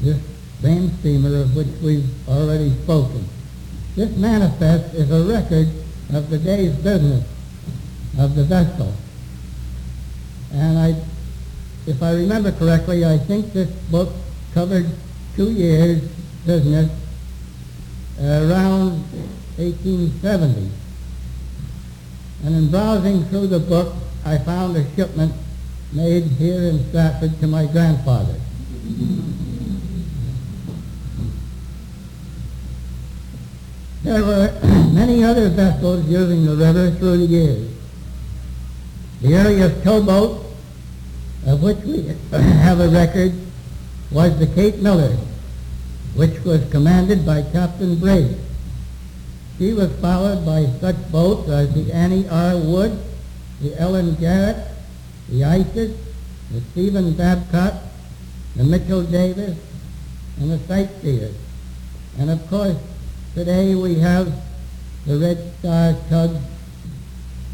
this 0.00 0.18
same 0.60 0.90
steamer 0.98 1.42
of 1.42 1.56
which 1.56 1.68
we've 1.82 2.28
already 2.28 2.70
spoken. 2.82 3.26
This 3.96 4.14
manifest 4.16 4.94
is 4.94 5.10
a 5.10 5.22
record 5.22 5.68
of 6.12 6.30
the 6.30 6.38
day's 6.38 6.74
business 6.76 7.24
of 8.18 8.34
the 8.34 8.44
vessel. 8.44 8.92
And 10.54 10.78
I, 10.78 10.94
if 11.86 12.02
I 12.02 12.12
remember 12.12 12.52
correctly, 12.52 13.04
I 13.04 13.18
think 13.18 13.52
this 13.52 13.70
book 13.90 14.10
covered 14.54 14.86
two 15.34 15.50
years' 15.50 16.02
business 16.46 16.90
around 18.20 19.02
1870. 19.56 20.70
And 22.44 22.54
in 22.54 22.70
browsing 22.70 23.24
through 23.24 23.48
the 23.48 23.58
book, 23.58 23.94
I 24.24 24.38
found 24.38 24.76
a 24.76 24.94
shipment 24.94 25.32
made 25.92 26.24
here 26.24 26.62
in 26.62 26.88
Stratford 26.88 27.40
to 27.40 27.46
my 27.48 27.66
grandfather. 27.66 28.38
There 34.04 34.22
were 34.22 34.60
many 34.92 35.24
other 35.24 35.48
vessels 35.48 36.06
using 36.06 36.44
the 36.44 36.54
river 36.54 36.92
through 36.92 37.18
the 37.18 37.26
years. 37.26 37.70
The 39.22 39.34
earliest 39.34 39.82
towboat 39.82 40.43
of 41.46 41.62
which 41.62 41.78
we 41.84 42.16
have 42.30 42.80
a 42.80 42.88
record 42.88 43.32
was 44.10 44.38
the 44.38 44.46
Kate 44.46 44.78
Miller, 44.80 45.16
which 46.14 46.42
was 46.44 46.68
commanded 46.70 47.26
by 47.26 47.42
Captain 47.42 47.98
Briggs. 47.98 48.38
She 49.58 49.72
was 49.72 49.92
followed 50.00 50.44
by 50.44 50.66
such 50.80 51.10
boats 51.12 51.48
as 51.48 51.72
the 51.74 51.92
Annie 51.92 52.28
R. 52.28 52.56
Wood, 52.56 52.98
the 53.60 53.78
Ellen 53.80 54.14
Garrett, 54.16 54.56
the 55.28 55.44
Isis, 55.44 55.96
the 56.50 56.60
Stephen 56.72 57.14
Babcock, 57.14 57.74
the 58.56 58.64
Mitchell 58.64 59.02
Davis, 59.04 59.58
and 60.40 60.50
the 60.50 60.58
Sightseers. 60.66 61.34
And 62.18 62.30
of 62.30 62.46
course, 62.48 62.76
Today 63.34 63.74
we 63.74 63.98
have 63.98 64.32
the 65.06 65.18
Red 65.18 65.52
Star 65.58 65.96
tug 66.08 66.36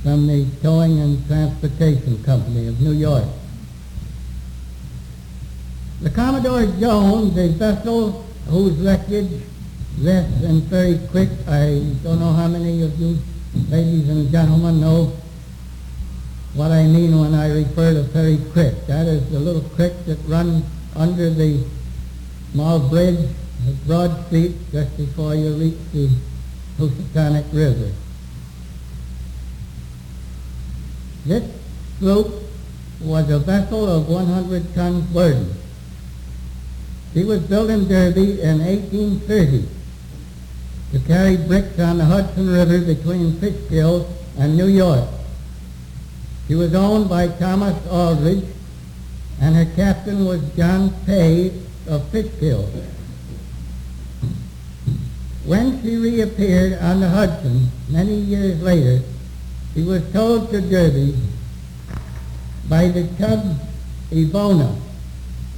from 0.03 0.27
the 0.27 0.45
Towing 0.61 1.01
and 1.01 1.27
Transportation 1.27 2.23
Company 2.23 2.69
of 2.69 2.79
New 2.83 2.93
York. 2.93 3.25
The 6.03 6.09
Commodore 6.09 6.65
Jones, 6.81 7.37
a 7.37 7.49
vessel 7.49 8.25
whose 8.49 8.79
wreckage 8.79 9.43
rests 10.01 10.43
in 10.43 10.63
Ferry 10.63 10.99
Creek, 11.11 11.29
I 11.47 11.85
don't 12.03 12.19
know 12.19 12.33
how 12.33 12.49
many 12.49 12.83
of 12.83 12.99
you 12.99 13.19
ladies 13.69 14.09
and 14.09 14.31
gentlemen 14.31 14.81
know 14.81 15.13
what 16.55 16.71
I 16.71 16.85
mean 16.85 17.19
when 17.21 17.35
I 17.35 17.53
refer 17.53 17.93
to 17.93 18.05
Ferry 18.05 18.39
Creek. 18.53 18.87
That 18.87 19.07
is 19.09 19.29
the 19.31 19.39
little 19.39 19.69
creek 19.77 19.93
that 20.07 20.19
runs 20.27 20.65
under 20.97 21.29
the 21.29 21.65
small 22.53 22.79
bridge 22.89 23.29
at 23.69 23.87
Broad 23.87 24.27
Street 24.27 24.57
just 24.73 24.97
before 24.97 25.35
you 25.35 25.53
reach 25.53 25.79
the 25.93 26.09
Housatonic 26.79 27.45
River. 27.53 27.93
This 31.27 31.45
sloop 31.99 32.43
was 33.03 33.29
a 33.29 33.39
vessel 33.39 33.87
of 33.87 34.09
100 34.09 34.75
tons 34.75 35.05
burden. 35.13 35.55
She 37.13 37.25
was 37.25 37.41
built 37.41 37.71
in 37.71 37.89
Derby 37.89 38.41
in 38.41 38.61
1830 38.61 39.69
to 40.93 40.99
carry 41.07 41.37
bricks 41.37 41.79
on 41.81 41.99
the 41.99 42.05
Hudson 42.05 42.49
River 42.49 42.81
between 42.81 43.39
Fishkill 43.41 44.09
and 44.39 44.57
New 44.57 44.67
York. 44.67 45.09
She 46.47 46.55
was 46.55 46.75
owned 46.75 47.09
by 47.09 47.29
Thomas 47.29 47.77
Aldrich, 47.89 48.45
and 49.41 49.55
her 49.57 49.67
captain 49.75 50.25
was 50.25 50.41
John 50.57 50.93
Pay 51.07 51.53
of 51.89 52.09
Fishkill. 52.11 52.69
When 55.45 55.83
she 55.83 55.97
reappeared 55.97 56.79
on 56.81 57.01
the 57.01 57.09
Hudson 57.09 57.71
many 57.89 58.15
years 58.15 58.63
later, 58.63 59.03
she 59.75 59.83
was 59.83 60.03
towed 60.13 60.51
to 60.51 60.61
Derby 60.61 61.17
by 62.69 62.89
the 62.89 63.09
tug 63.19 63.57
Evona 64.13 64.77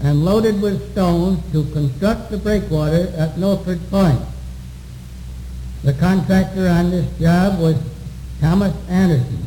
and 0.02 0.24
loaded 0.24 0.60
with 0.60 0.92
stones 0.92 1.40
to 1.52 1.64
construct 1.72 2.30
the 2.30 2.38
breakwater 2.38 3.12
at 3.16 3.38
Milford 3.38 3.80
Point. 3.88 4.20
The 5.84 5.92
contractor 5.94 6.68
on 6.68 6.90
this 6.90 7.06
job 7.18 7.60
was 7.60 7.76
Thomas 8.40 8.74
Anderson. 8.88 9.46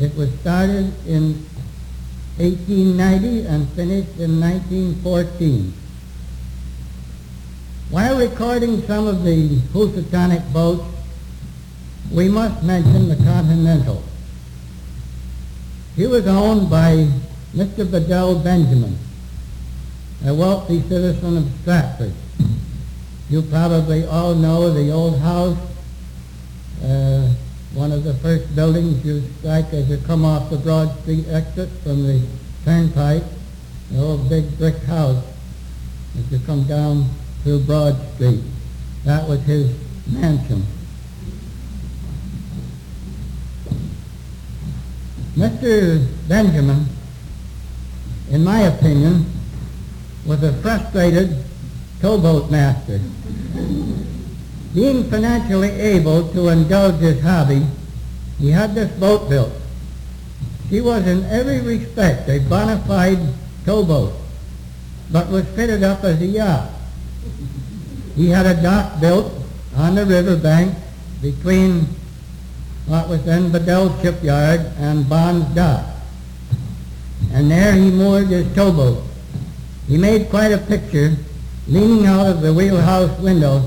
It 0.00 0.14
was 0.16 0.32
started 0.40 0.92
in 1.06 1.46
1890 2.38 3.46
and 3.46 3.68
finished 3.70 4.18
in 4.18 4.40
1914. 4.40 5.72
While 7.90 8.18
recording 8.18 8.82
some 8.86 9.06
of 9.06 9.24
the 9.24 9.58
Housatonic 9.72 10.52
boats, 10.52 10.84
we 12.12 12.28
must 12.28 12.62
mention 12.62 13.08
the 13.08 13.16
Continental. 13.16 14.02
He 15.96 16.06
was 16.06 16.26
owned 16.26 16.70
by 16.70 17.08
Mr. 17.54 17.90
Bedell 17.90 18.38
Benjamin, 18.38 18.98
a 20.24 20.34
wealthy 20.34 20.80
citizen 20.82 21.36
of 21.36 21.48
Stratford. 21.62 22.12
You 23.30 23.42
probably 23.42 24.04
all 24.06 24.34
know 24.34 24.72
the 24.72 24.90
old 24.90 25.18
house, 25.20 25.58
uh, 26.82 27.30
one 27.74 27.92
of 27.92 28.02
the 28.02 28.14
first 28.14 28.54
buildings 28.56 29.04
you 29.04 29.22
strike 29.38 29.72
as 29.72 29.88
you 29.88 29.98
come 29.98 30.24
off 30.24 30.50
the 30.50 30.56
Broad 30.56 30.98
Street 31.00 31.26
exit 31.28 31.68
from 31.82 32.04
the 32.04 32.20
turnpike, 32.64 33.22
the 33.90 34.00
old 34.00 34.28
big 34.28 34.58
brick 34.58 34.82
house 34.84 35.22
as 36.18 36.32
you 36.32 36.38
come 36.46 36.64
down 36.64 37.08
through 37.42 37.60
Broad 37.60 37.96
Street. 38.14 38.42
That 39.04 39.28
was 39.28 39.40
his 39.42 39.76
mansion. 40.06 40.66
Mr. 45.36 46.04
Benjamin, 46.26 46.86
in 48.30 48.42
my 48.42 48.62
opinion, 48.62 49.24
was 50.28 50.42
a 50.42 50.52
frustrated 50.60 51.42
towboat 52.02 52.50
master. 52.50 53.00
Being 54.74 55.08
financially 55.10 55.70
able 55.70 56.28
to 56.28 56.48
indulge 56.48 57.00
his 57.00 57.22
hobby, 57.22 57.66
he 58.38 58.50
had 58.50 58.74
this 58.74 58.92
boat 59.00 59.30
built. 59.30 59.52
She 60.68 60.82
was 60.82 61.06
in 61.06 61.24
every 61.24 61.60
respect 61.60 62.28
a 62.28 62.40
bona 62.40 62.78
fide 62.86 63.18
towboat, 63.64 64.12
but 65.10 65.30
was 65.30 65.46
fitted 65.56 65.82
up 65.82 66.04
as 66.04 66.20
a 66.20 66.26
yacht. 66.26 66.70
he 68.14 68.28
had 68.28 68.44
a 68.44 68.60
dock 68.60 69.00
built 69.00 69.32
on 69.76 69.94
the 69.94 70.04
riverbank 70.04 70.74
between 71.22 71.86
what 72.86 73.08
was 73.08 73.24
then 73.24 73.50
Bedell 73.50 73.96
Shipyard 74.02 74.60
and 74.78 75.08
Bond's 75.08 75.54
Dock. 75.54 75.86
And 77.32 77.50
there 77.50 77.72
he 77.72 77.90
moored 77.90 78.26
his 78.26 78.52
towboat. 78.54 79.07
He 79.88 79.96
made 79.96 80.28
quite 80.28 80.52
a 80.52 80.58
picture, 80.58 81.16
leaning 81.66 82.04
out 82.04 82.26
of 82.26 82.42
the 82.42 82.52
wheelhouse 82.52 83.18
window, 83.20 83.62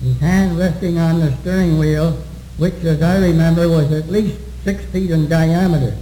his 0.00 0.20
hand 0.20 0.56
resting 0.56 0.98
on 0.98 1.18
the 1.18 1.36
steering 1.38 1.78
wheel, 1.78 2.12
which, 2.58 2.74
as 2.84 3.02
I 3.02 3.18
remember, 3.18 3.68
was 3.68 3.90
at 3.90 4.08
least 4.08 4.38
six 4.62 4.84
feet 4.86 5.10
in 5.10 5.28
diameter. 5.28 5.96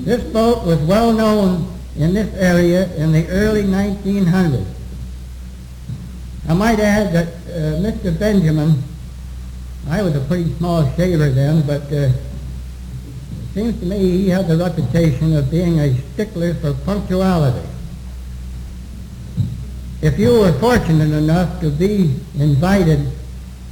This 0.00 0.22
boat 0.32 0.66
was 0.66 0.78
well 0.80 1.14
known 1.14 1.72
in 1.96 2.12
this 2.12 2.32
area 2.34 2.94
in 2.96 3.12
the 3.12 3.26
early 3.28 3.62
1900s. 3.62 4.66
I 6.46 6.52
might 6.52 6.78
add 6.78 7.12
that 7.14 7.28
uh, 7.28 7.80
Mr. 7.80 8.18
Benjamin, 8.18 8.82
I 9.88 10.02
was 10.02 10.14
a 10.14 10.20
pretty 10.20 10.52
small 10.56 10.90
shaver 10.94 11.30
then, 11.30 11.66
but 11.66 11.84
uh, 11.84 12.10
it 12.10 12.14
seems 13.54 13.80
to 13.80 13.86
me 13.86 13.98
he 13.98 14.28
had 14.28 14.46
the 14.46 14.58
reputation 14.58 15.34
of 15.34 15.50
being 15.50 15.80
a 15.80 15.94
stickler 16.12 16.52
for 16.52 16.74
punctuality. 16.74 17.66
If 20.00 20.18
you 20.18 20.40
were 20.40 20.52
fortunate 20.60 21.10
enough 21.10 21.60
to 21.60 21.70
be 21.70 22.14
invited 22.38 23.10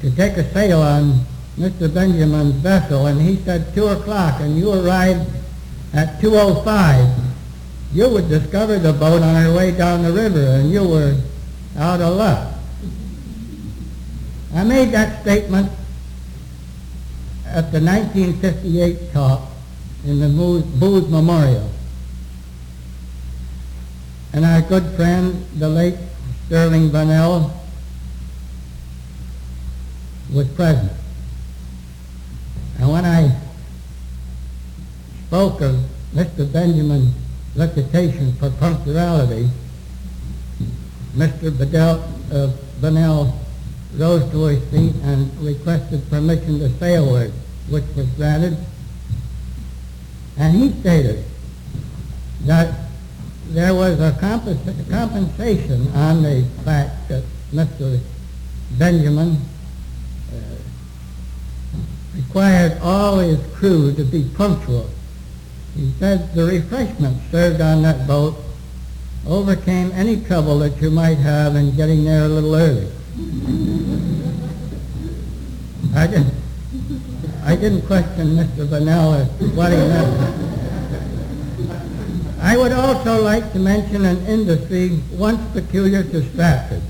to 0.01 0.11
take 0.11 0.37
a 0.37 0.53
sail 0.53 0.83
on 0.83 1.21
Mr. 1.57 1.93
Benjamin's 1.93 2.57
vessel 2.57 3.07
and 3.07 3.21
he 3.21 3.37
said 3.45 3.73
2 3.75 3.87
o'clock 3.87 4.41
and 4.41 4.59
you 4.59 4.73
arrived 4.73 5.31
at 5.93 6.21
2.05, 6.21 7.15
you 7.93 8.09
would 8.09 8.29
discover 8.29 8.79
the 8.79 8.93
boat 8.93 9.23
on 9.23 9.35
her 9.37 9.55
way 9.55 9.71
down 9.71 10.03
the 10.03 10.13
river 10.13 10.43
and 10.43 10.71
you 10.71 10.87
were 10.87 11.17
out 11.79 12.01
of 12.01 12.17
luck. 12.17 12.55
I 14.53 14.65
made 14.65 14.91
that 14.91 15.23
statement 15.23 15.71
at 17.47 17.71
the 17.71 17.81
1958 17.81 19.13
talk 19.13 19.49
in 20.05 20.19
the 20.19 20.29
Boothe 20.29 21.09
Memorial. 21.09 21.71
And 24.33 24.45
our 24.45 24.61
good 24.61 24.85
friend, 24.97 25.47
the 25.57 25.69
late 25.69 25.97
Sterling 26.47 26.91
Bunnell, 26.91 27.53
was 30.33 30.49
present. 30.49 30.93
And 32.79 32.93
when 32.93 33.05
I 33.05 33.35
spoke 35.27 35.61
of 35.61 35.77
Mr. 36.15 36.51
Benjamin's 36.53 37.15
reputation 37.57 38.33
for 38.35 38.51
punctuality, 38.51 39.49
Mr. 41.15 41.57
Bedell, 41.57 42.09
uh, 42.33 42.51
Bunnell 42.81 43.35
rose 43.97 44.31
to 44.31 44.45
his 44.45 44.63
feet 44.71 44.95
and 45.03 45.37
requested 45.41 46.09
permission 46.11 46.59
to 46.59 46.69
say 46.79 46.97
a 46.97 47.03
word, 47.03 47.33
which 47.71 47.85
was 47.97 48.07
granted. 48.11 48.57
And 50.37 50.55
he 50.55 50.81
stated 50.81 51.25
that 52.43 52.86
there 53.51 53.75
was 53.75 54.01
a 54.01 54.13
compens- 54.13 54.91
compensation 54.91 55.89
on 55.95 56.23
the 56.23 56.45
fact 56.65 57.09
that 57.09 57.25
Mr. 57.53 58.01
Benjamin 58.79 59.39
uh, 60.33 60.37
required 62.17 62.79
all 62.83 63.19
his 63.19 63.39
crew 63.55 63.95
to 63.95 64.05
be 64.05 64.29
punctual. 64.37 64.91
He 65.77 65.93
said 65.99 66.35
the 66.35 66.45
refreshments 66.45 67.21
served 67.31 67.61
on 67.61 67.83
that 67.83 68.07
boat 68.07 68.35
overcame 69.27 69.91
any 69.93 70.21
trouble 70.25 70.59
that 70.61 70.81
you 70.81 70.91
might 70.91 71.19
have 71.19 71.57
in 71.57 71.75
getting 71.77 72.05
there 72.05 72.25
a 72.25 72.29
little 72.29 72.55
early. 72.55 72.91
I 75.95 76.07
didn't, 76.07 76.35
I 77.43 77.57
didn't 77.57 77.83
question 77.87 78.37
Mr. 78.37 78.69
Bunnell 78.69 79.15
as 79.15 79.29
what 79.55 79.73
he 79.73 79.79
meant. 79.79 80.46
I 82.41 82.57
would 82.57 82.73
also 82.73 83.23
like 83.23 83.53
to 83.53 83.59
mention 83.59 84.05
an 84.05 84.25
industry 84.27 85.01
once 85.13 85.41
peculiar 85.53 86.03
to 86.03 86.23
Stratford. 86.31 86.83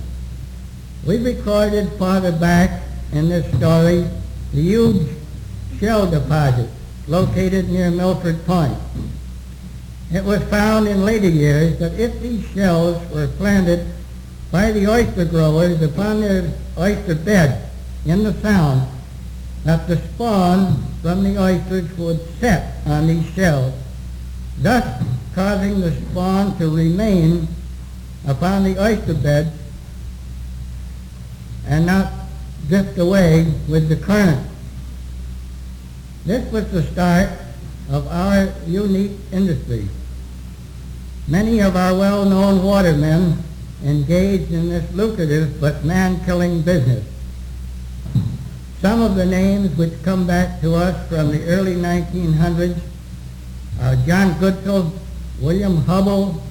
We 1.06 1.18
recorded 1.18 1.92
farther 1.98 2.32
back 2.32 2.82
in 3.12 3.28
this 3.28 3.46
story 3.56 4.06
the 4.52 4.60
huge 4.60 5.08
shell 5.78 6.10
deposit 6.10 6.68
located 7.06 7.68
near 7.68 7.90
Milford 7.90 8.44
Point. 8.44 8.76
It 10.12 10.24
was 10.24 10.42
found 10.44 10.88
in 10.88 11.04
later 11.04 11.28
years 11.28 11.78
that 11.78 11.94
if 11.94 12.20
these 12.20 12.44
shells 12.48 13.00
were 13.12 13.28
planted 13.28 13.86
by 14.50 14.72
the 14.72 14.86
oyster 14.88 15.24
growers 15.24 15.80
upon 15.82 16.20
their 16.20 16.52
oyster 16.78 17.14
bed 17.14 17.70
in 18.04 18.22
the 18.22 18.32
sound, 18.34 18.88
that 19.64 19.88
the 19.88 19.96
spawn 19.96 20.82
from 21.02 21.22
the 21.22 21.40
oysters 21.40 21.96
would 21.98 22.20
set 22.38 22.76
on 22.86 23.06
these 23.08 23.28
shells, 23.34 23.74
thus 24.58 25.04
causing 25.36 25.82
the 25.82 25.92
spawn 25.92 26.56
to 26.56 26.74
remain 26.74 27.46
upon 28.26 28.64
the 28.64 28.82
oyster 28.82 29.12
bed 29.12 29.52
and 31.66 31.84
not 31.84 32.10
drift 32.68 32.96
away 32.96 33.44
with 33.68 33.86
the 33.90 33.96
current. 33.96 34.46
This 36.24 36.50
was 36.50 36.72
the 36.72 36.82
start 36.82 37.28
of 37.90 38.08
our 38.08 38.48
unique 38.66 39.12
industry. 39.30 39.86
Many 41.28 41.60
of 41.60 41.76
our 41.76 41.94
well-known 41.94 42.64
watermen 42.64 43.36
engaged 43.84 44.50
in 44.50 44.70
this 44.70 44.90
lucrative 44.94 45.60
but 45.60 45.84
man-killing 45.84 46.62
business. 46.62 47.04
Some 48.80 49.02
of 49.02 49.16
the 49.16 49.26
names 49.26 49.76
which 49.76 50.02
come 50.02 50.26
back 50.26 50.62
to 50.62 50.76
us 50.76 51.08
from 51.10 51.30
the 51.30 51.44
early 51.44 51.74
1900s 51.74 52.80
are 53.82 53.96
John 53.96 54.32
Goodsell, 54.40 54.92
William 55.40 55.76
Hubble, 55.78 56.42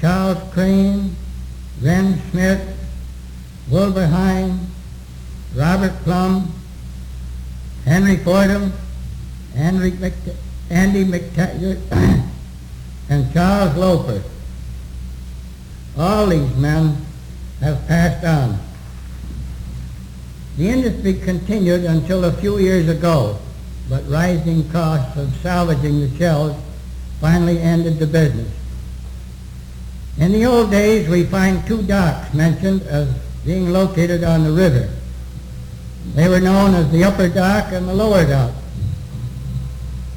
Charles 0.00 0.38
Crane, 0.52 1.14
Ren 1.80 2.20
Smith, 2.30 2.76
Wilbur 3.70 4.06
Robert 5.54 5.94
Plum, 6.02 6.52
Henry 7.84 8.16
Fordham, 8.16 8.72
McT- 9.92 10.34
Andy 10.70 11.04
McTaggart, 11.04 11.80
and 13.08 13.32
Charles 13.32 13.76
Loper. 13.76 14.22
All 15.96 16.26
these 16.26 16.56
men 16.56 16.96
have 17.60 17.86
passed 17.86 18.24
on. 18.24 18.58
The 20.56 20.68
industry 20.68 21.14
continued 21.14 21.84
until 21.84 22.24
a 22.24 22.32
few 22.32 22.58
years 22.58 22.88
ago, 22.88 23.38
but 23.88 24.02
rising 24.08 24.68
costs 24.70 25.16
of 25.16 25.34
salvaging 25.36 26.00
the 26.00 26.16
shells 26.16 26.56
finally 27.24 27.58
ended 27.58 27.98
the 27.98 28.06
business. 28.06 28.52
In 30.18 30.32
the 30.32 30.44
old 30.44 30.70
days, 30.70 31.08
we 31.08 31.24
find 31.24 31.66
two 31.66 31.80
docks 31.80 32.34
mentioned 32.34 32.82
as 32.82 33.08
being 33.46 33.72
located 33.72 34.22
on 34.22 34.44
the 34.44 34.52
river. 34.52 34.90
They 36.14 36.28
were 36.28 36.38
known 36.38 36.74
as 36.74 36.92
the 36.92 37.02
upper 37.02 37.30
dock 37.30 37.72
and 37.72 37.88
the 37.88 37.94
lower 37.94 38.26
dock. 38.26 38.52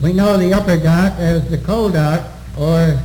We 0.02 0.12
know 0.12 0.36
the 0.36 0.54
upper 0.54 0.76
dock 0.76 1.14
as 1.18 1.50
the 1.50 1.58
coal 1.60 1.92
dock 1.92 2.30
or 2.60 3.00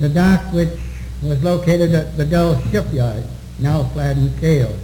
the 0.00 0.08
dock 0.08 0.52
which 0.52 0.76
was 1.22 1.40
located 1.44 1.94
at 1.94 2.16
Bedell 2.16 2.60
Shipyard, 2.72 3.22
now 3.60 3.84
Fladden 3.84 4.36
Cale. 4.40 4.76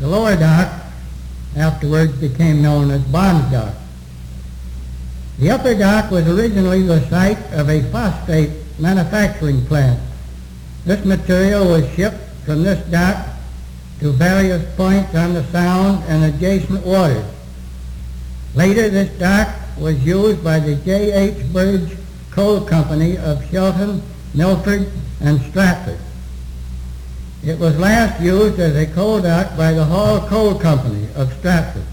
The 0.00 0.08
lower 0.08 0.34
dock 0.34 0.82
afterwards 1.54 2.14
became 2.14 2.60
known 2.60 2.90
as 2.90 3.02
Bond's 3.04 3.52
Dock. 3.52 3.74
The 5.38 5.50
upper 5.50 5.74
dock 5.74 6.10
was 6.10 6.28
originally 6.28 6.82
the 6.82 7.00
site 7.08 7.38
of 7.52 7.68
a 7.68 7.82
phosphate 7.90 8.50
manufacturing 8.78 9.66
plant. 9.66 10.00
This 10.84 11.04
material 11.04 11.66
was 11.66 11.88
shipped 11.94 12.22
from 12.44 12.62
this 12.62 12.84
dock 12.90 13.26
to 14.00 14.12
various 14.12 14.62
points 14.76 15.14
on 15.14 15.34
the 15.34 15.44
Sound 15.44 16.04
and 16.08 16.24
adjacent 16.24 16.84
waters. 16.86 17.24
Later, 18.54 18.88
this 18.88 19.10
dock 19.18 19.48
was 19.78 19.98
used 20.04 20.44
by 20.44 20.60
the 20.60 20.76
J.H. 20.76 21.52
Burge 21.52 21.96
Coal 22.30 22.60
Company 22.60 23.16
of 23.16 23.48
Shelton, 23.50 24.02
Milford, 24.34 24.90
and 25.20 25.40
Stratford. 25.40 25.98
It 27.44 27.58
was 27.58 27.78
last 27.78 28.22
used 28.22 28.60
as 28.60 28.76
a 28.76 28.86
coal 28.86 29.20
dock 29.20 29.56
by 29.56 29.72
the 29.72 29.84
Hall 29.84 30.20
Coal 30.28 30.58
Company 30.58 31.08
of 31.16 31.32
Stratford. 31.38 31.84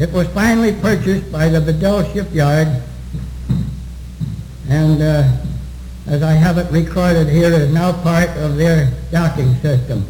It 0.00 0.12
was 0.12 0.28
finally 0.28 0.72
purchased 0.80 1.32
by 1.32 1.48
the 1.48 1.60
Bedell 1.60 2.04
Shipyard, 2.12 2.68
and 4.68 5.02
uh, 5.02 5.28
as 6.06 6.22
I 6.22 6.32
have 6.32 6.56
it 6.56 6.70
recorded 6.70 7.28
here, 7.28 7.52
is 7.52 7.74
now 7.74 7.92
part 8.02 8.30
of 8.36 8.56
their 8.56 8.92
docking 9.10 9.56
system. 9.56 10.06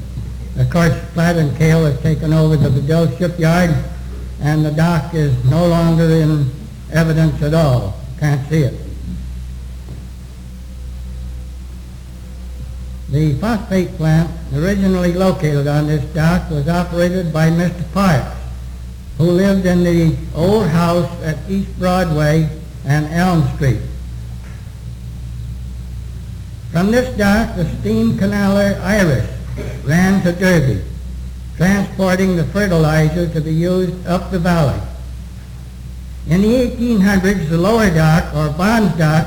Of 0.58 0.68
course, 0.68 0.92
Flat 1.14 1.36
and 1.36 1.56
Cale 1.56 1.86
has 1.86 1.98
taken 2.02 2.34
over 2.34 2.56
the 2.56 2.68
Bedell 2.68 3.08
Shipyard, 3.16 3.74
and 4.42 4.62
the 4.62 4.72
dock 4.72 5.14
is 5.14 5.32
no 5.46 5.66
longer 5.66 6.04
in 6.04 6.50
evidence 6.92 7.40
at 7.42 7.54
all. 7.54 7.98
Can't 8.20 8.46
see 8.50 8.64
it. 8.64 8.74
The 13.08 13.32
phosphate 13.40 13.96
plant 13.96 14.30
originally 14.54 15.14
located 15.14 15.66
on 15.66 15.86
this 15.86 16.04
dock 16.12 16.50
was 16.50 16.68
operated 16.68 17.32
by 17.32 17.48
Mr. 17.48 17.90
Parks, 17.94 18.37
who 19.18 19.32
lived 19.32 19.66
in 19.66 19.82
the 19.82 20.16
old 20.34 20.68
house 20.68 21.10
at 21.22 21.36
East 21.50 21.76
Broadway 21.78 22.48
and 22.84 23.06
Elm 23.08 23.46
Street. 23.56 23.80
From 26.70 26.92
this 26.92 27.16
dock, 27.18 27.56
the 27.56 27.68
steam 27.80 28.16
canaler 28.16 28.80
Iris 28.80 29.28
ran 29.84 30.22
to 30.22 30.32
Derby, 30.32 30.84
transporting 31.56 32.36
the 32.36 32.44
fertilizer 32.44 33.28
to 33.28 33.40
be 33.40 33.52
used 33.52 34.06
up 34.06 34.30
the 34.30 34.38
valley. 34.38 34.80
In 36.28 36.42
the 36.42 36.48
1800s, 36.48 37.48
the 37.48 37.58
lower 37.58 37.90
dock, 37.90 38.32
or 38.34 38.50
Bonds 38.50 38.96
Dock, 38.96 39.26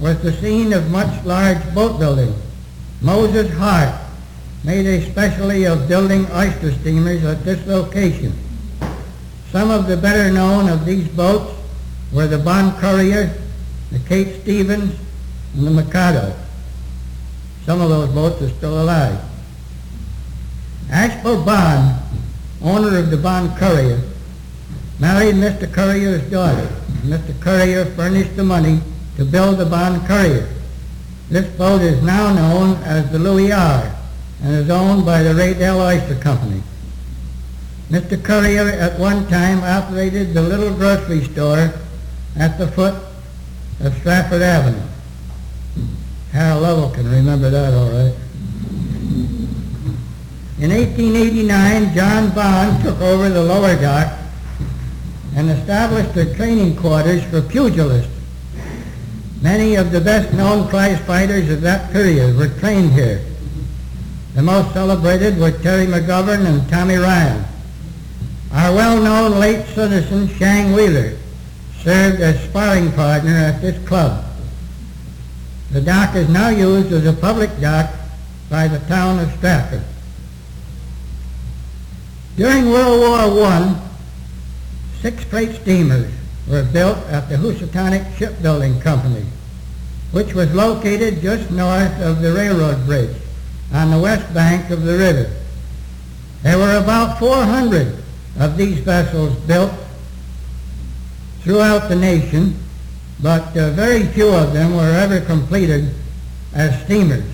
was 0.00 0.22
the 0.22 0.32
scene 0.32 0.72
of 0.72 0.90
much 0.90 1.24
large 1.26 1.74
boat 1.74 1.98
building. 1.98 2.34
Moses 3.02 3.52
Hart 3.54 3.94
made 4.64 4.86
a 4.86 5.10
specialty 5.10 5.66
of 5.66 5.88
building 5.88 6.26
oyster 6.32 6.72
steamers 6.72 7.24
at 7.24 7.44
this 7.44 7.66
location. 7.66 8.32
Some 9.56 9.70
of 9.70 9.86
the 9.86 9.96
better 9.96 10.30
known 10.30 10.68
of 10.68 10.84
these 10.84 11.08
boats 11.08 11.50
were 12.12 12.26
the 12.26 12.36
Bon 12.36 12.78
Courier, 12.78 13.32
the 13.90 13.98
Kate 14.00 14.42
Stevens, 14.42 14.94
and 15.54 15.66
the 15.66 15.70
Mikado. 15.70 16.36
Some 17.64 17.80
of 17.80 17.88
those 17.88 18.10
boats 18.10 18.42
are 18.42 18.50
still 18.50 18.82
alive. 18.82 19.18
Ashbel 20.90 21.42
Bond, 21.42 22.02
owner 22.60 22.98
of 22.98 23.08
the 23.10 23.16
Bon 23.16 23.56
Courier, 23.56 24.02
married 24.98 25.36
Mr. 25.36 25.72
Courier's 25.72 26.30
daughter. 26.30 26.68
Mr. 27.06 27.40
Courier 27.40 27.86
furnished 27.86 28.36
the 28.36 28.44
money 28.44 28.80
to 29.16 29.24
build 29.24 29.56
the 29.56 29.64
Bon 29.64 30.06
Courier. 30.06 30.46
This 31.30 31.46
boat 31.56 31.80
is 31.80 32.02
now 32.02 32.30
known 32.34 32.76
as 32.82 33.10
the 33.10 33.18
Louis 33.18 33.52
R. 33.52 33.96
and 34.42 34.52
is 34.52 34.68
owned 34.68 35.06
by 35.06 35.22
the 35.22 35.30
Raydell 35.30 35.80
Oyster 35.80 36.16
Company. 36.16 36.62
Mr. 37.90 38.22
Courier 38.22 38.68
at 38.68 38.98
one 38.98 39.28
time 39.28 39.62
operated 39.62 40.34
the 40.34 40.42
little 40.42 40.74
grocery 40.74 41.22
store 41.24 41.72
at 42.36 42.58
the 42.58 42.66
foot 42.66 42.94
of 43.80 43.96
Stratford 43.98 44.42
Avenue. 44.42 44.82
Harold 46.32 46.62
Lovell 46.62 46.90
can 46.90 47.08
remember 47.08 47.48
that 47.48 47.72
all 47.74 47.88
right. 47.90 48.14
In 50.58 50.70
1889, 50.70 51.94
John 51.94 52.34
Bond 52.34 52.82
took 52.82 53.00
over 53.00 53.28
the 53.28 53.44
lower 53.44 53.80
dock 53.80 54.18
and 55.36 55.48
established 55.50 56.14
the 56.14 56.34
training 56.34 56.76
quarters 56.76 57.22
for 57.24 57.40
pugilists. 57.40 58.10
Many 59.42 59.76
of 59.76 59.92
the 59.92 60.00
best 60.00 60.32
known 60.32 60.68
prize 60.68 60.98
fighters 61.00 61.48
of 61.50 61.60
that 61.60 61.92
period 61.92 62.36
were 62.36 62.48
trained 62.48 62.94
here. 62.94 63.22
The 64.34 64.42
most 64.42 64.72
celebrated 64.72 65.38
were 65.38 65.52
Terry 65.52 65.86
McGovern 65.86 66.46
and 66.46 66.68
Tommy 66.68 66.96
Ryan. 66.96 67.44
Our 68.52 68.74
well-known 68.74 69.38
late 69.40 69.66
citizen 69.68 70.28
Shang 70.28 70.72
Wheeler 70.72 71.16
served 71.82 72.20
as 72.20 72.42
sparring 72.48 72.92
partner 72.92 73.34
at 73.34 73.60
this 73.60 73.86
club. 73.86 74.24
The 75.72 75.80
dock 75.80 76.14
is 76.14 76.28
now 76.28 76.48
used 76.48 76.92
as 76.92 77.06
a 77.06 77.12
public 77.12 77.50
dock 77.60 77.92
by 78.48 78.68
the 78.68 78.78
town 78.80 79.18
of 79.18 79.32
Stratford. 79.32 79.82
During 82.36 82.70
World 82.70 83.00
War 83.34 83.46
I, 83.46 83.80
six 85.00 85.24
freight 85.24 85.60
steamers 85.62 86.12
were 86.48 86.62
built 86.62 86.98
at 87.08 87.28
the 87.28 87.36
Housatonic 87.36 88.02
Shipbuilding 88.16 88.80
Company, 88.80 89.26
which 90.12 90.34
was 90.34 90.54
located 90.54 91.20
just 91.20 91.50
north 91.50 92.00
of 92.00 92.20
the 92.22 92.32
railroad 92.32 92.86
bridge 92.86 93.16
on 93.72 93.90
the 93.90 93.98
west 93.98 94.32
bank 94.32 94.70
of 94.70 94.82
the 94.82 94.96
river. 94.96 95.30
There 96.42 96.58
were 96.58 96.76
about 96.76 97.18
400 97.18 98.04
of 98.38 98.56
these 98.56 98.78
vessels 98.80 99.34
built 99.46 99.72
throughout 101.40 101.88
the 101.88 101.96
nation, 101.96 102.54
but 103.20 103.56
uh, 103.56 103.70
very 103.70 104.04
few 104.04 104.28
of 104.28 104.52
them 104.52 104.76
were 104.76 104.90
ever 104.90 105.20
completed 105.20 105.94
as 106.54 106.84
steamers. 106.84 107.24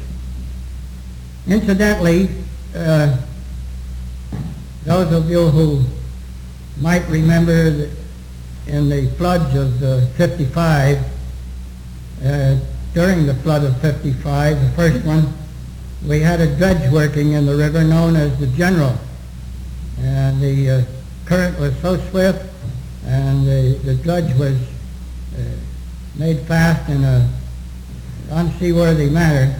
Incidentally, 1.46 2.28
uh, 2.76 3.16
those 4.84 5.12
of 5.12 5.30
you 5.30 5.48
who 5.48 5.82
might 6.80 7.06
remember 7.08 7.70
that 7.70 7.90
in 8.66 8.88
the 8.88 9.08
floods 9.16 9.54
of 9.56 9.82
uh, 9.82 10.06
55, 10.16 10.98
uh, 12.24 12.56
during 12.94 13.26
the 13.26 13.34
flood 13.36 13.64
of 13.64 13.80
55, 13.80 14.60
the 14.60 14.68
first 14.70 15.04
one, 15.04 15.32
we 16.06 16.20
had 16.20 16.40
a 16.40 16.56
dredge 16.56 16.92
working 16.92 17.32
in 17.32 17.46
the 17.46 17.56
river 17.56 17.82
known 17.82 18.16
as 18.16 18.38
the 18.38 18.46
General. 18.48 18.96
And 20.02 20.40
the 20.40 20.70
uh, 20.70 20.82
current 21.26 21.58
was 21.58 21.76
so 21.80 21.96
swift 22.10 22.44
and 23.06 23.46
the, 23.46 23.78
the 23.84 23.94
dredge 23.94 24.34
was 24.36 24.56
uh, 24.56 25.42
made 26.16 26.40
fast 26.40 26.88
in 26.88 27.04
a 27.04 27.28
unseaworthy 28.30 29.10
manner 29.10 29.54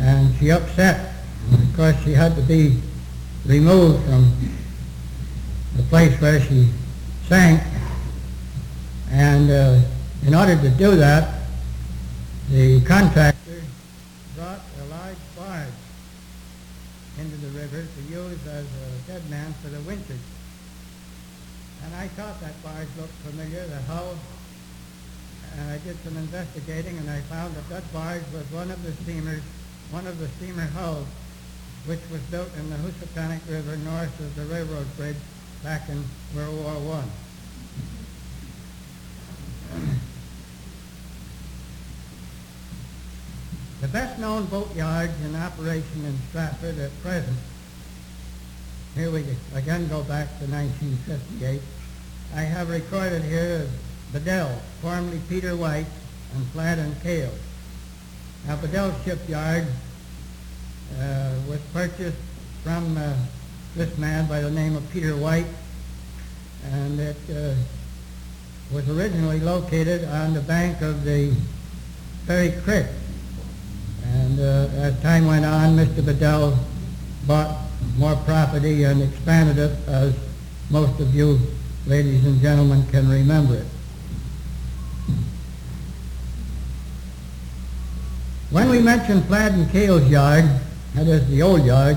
and 0.00 0.34
she 0.36 0.50
upset. 0.50 1.14
And 1.50 1.62
of 1.62 1.76
course 1.76 1.96
she 2.04 2.12
had 2.12 2.34
to 2.36 2.42
be 2.42 2.80
removed 3.46 4.04
from 4.04 4.32
the 5.76 5.82
place 5.84 6.20
where 6.20 6.40
she 6.40 6.68
sank. 7.28 7.62
And 9.10 9.50
uh, 9.50 9.80
in 10.26 10.34
order 10.34 10.56
to 10.56 10.70
do 10.70 10.96
that, 10.96 11.40
the 12.50 12.80
contractor 12.82 13.62
brought 14.36 14.60
a 14.80 14.84
large 14.90 15.16
barge 15.36 15.68
into 17.18 17.36
the 17.36 17.48
river 17.58 17.82
to 17.82 18.12
use 18.12 18.38
as 18.46 18.64
a 18.64 18.81
man 19.32 19.54
for 19.64 19.70
the 19.72 19.80
winches. 19.88 20.20
And 21.84 21.94
I 21.96 22.06
thought 22.08 22.38
that 22.40 22.52
barge 22.62 22.92
looked 23.00 23.16
familiar, 23.24 23.66
the 23.66 23.80
hull. 23.88 24.14
And 25.56 25.70
I 25.70 25.78
did 25.78 25.96
some 26.04 26.16
investigating 26.18 26.98
and 26.98 27.08
I 27.08 27.20
found 27.32 27.56
that 27.56 27.68
that 27.70 27.92
barge 27.92 28.22
was 28.32 28.44
one 28.52 28.70
of 28.70 28.82
the 28.84 28.92
steamers, 29.02 29.42
one 29.90 30.06
of 30.06 30.18
the 30.18 30.28
steamer 30.36 30.68
hulls, 30.76 31.08
which 31.86 32.00
was 32.10 32.20
built 32.30 32.48
in 32.58 32.68
the 32.68 32.76
Housatonic 32.76 33.40
River 33.48 33.76
north 33.78 34.20
of 34.20 34.36
the 34.36 34.44
railroad 34.44 34.86
bridge 34.96 35.16
back 35.62 35.88
in 35.88 36.04
World 36.36 36.84
War 36.84 37.00
I. 37.00 37.04
The 43.80 43.88
best 43.88 44.20
known 44.20 44.44
boat 44.46 44.74
yards 44.76 45.18
in 45.24 45.34
operation 45.34 46.04
in 46.04 46.16
Stratford 46.28 46.78
at 46.78 47.02
present, 47.02 47.36
here 48.94 49.10
we 49.10 49.24
again 49.54 49.88
go 49.88 50.02
back 50.04 50.28
to 50.38 50.44
1958, 50.46 51.62
I 52.34 52.40
have 52.40 52.68
recorded 52.68 53.22
here 53.22 53.66
Bedell, 54.12 54.60
formerly 54.82 55.18
Peter 55.30 55.56
White, 55.56 55.86
and 56.34 56.46
Flat 56.48 56.78
and 56.78 57.00
Kale. 57.02 57.32
Now 58.46 58.56
Bedell 58.56 58.94
Shipyard 59.04 59.66
uh, 61.00 61.34
was 61.48 61.60
purchased 61.72 62.18
from 62.62 62.98
uh, 62.98 63.14
this 63.76 63.96
man 63.96 64.28
by 64.28 64.42
the 64.42 64.50
name 64.50 64.76
of 64.76 64.88
Peter 64.90 65.16
White, 65.16 65.46
and 66.70 67.00
it 67.00 67.16
uh, 67.30 67.54
was 68.72 68.88
originally 68.90 69.40
located 69.40 70.04
on 70.04 70.34
the 70.34 70.42
bank 70.42 70.82
of 70.82 71.02
the 71.04 71.34
Ferry 72.26 72.52
Creek. 72.62 72.86
And 74.04 74.38
uh, 74.38 74.68
as 74.76 75.00
time 75.00 75.26
went 75.26 75.46
on, 75.46 75.76
Mr. 75.76 76.04
Bedell 76.04 76.58
bought 77.26 77.61
more 77.96 78.16
property 78.24 78.84
and 78.84 79.02
expanded 79.02 79.58
it, 79.58 79.88
as 79.88 80.14
most 80.70 80.98
of 81.00 81.14
you 81.14 81.38
ladies 81.86 82.24
and 82.24 82.40
gentlemen 82.40 82.86
can 82.90 83.08
remember 83.08 83.56
it. 83.56 83.66
When 88.50 88.68
we 88.68 88.80
mention 88.80 89.20
Fladd 89.22 89.54
and 89.54 89.70
Kale's 89.70 90.08
yard, 90.08 90.44
that 90.94 91.06
is 91.06 91.26
the 91.28 91.42
old 91.42 91.64
yard, 91.64 91.96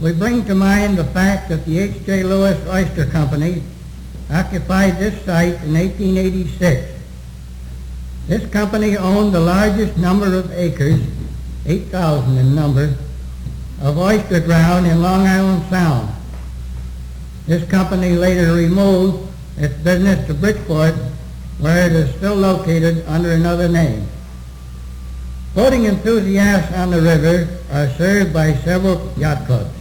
we 0.00 0.12
bring 0.12 0.44
to 0.46 0.54
mind 0.54 0.96
the 0.96 1.04
fact 1.04 1.48
that 1.50 1.66
the 1.66 1.78
H.J. 1.78 2.22
Lewis 2.22 2.58
Oyster 2.68 3.04
Company 3.06 3.62
occupied 4.30 4.98
this 4.98 5.20
site 5.24 5.60
in 5.62 5.74
1886. 5.74 6.88
This 8.28 8.48
company 8.50 8.96
owned 8.96 9.34
the 9.34 9.40
largest 9.40 9.98
number 9.98 10.34
of 10.34 10.52
acres, 10.52 11.00
8,000 11.66 12.38
in 12.38 12.54
number, 12.54 12.94
of 13.80 13.96
oyster 13.96 14.40
ground 14.40 14.86
in 14.86 15.00
Long 15.00 15.26
Island 15.26 15.64
Sound. 15.70 16.14
This 17.46 17.68
company 17.70 18.10
later 18.10 18.52
removed 18.52 19.28
its 19.56 19.74
business 19.74 20.26
to 20.26 20.34
Bridgeport, 20.34 20.94
where 21.58 21.86
it 21.86 21.92
is 21.92 22.14
still 22.16 22.34
located 22.34 23.04
under 23.06 23.32
another 23.32 23.68
name. 23.68 24.06
Boating 25.54 25.86
enthusiasts 25.86 26.72
on 26.74 26.90
the 26.90 27.00
river 27.00 27.48
are 27.72 27.88
served 27.90 28.32
by 28.32 28.54
several 28.54 29.12
yacht 29.16 29.46
clubs, 29.46 29.74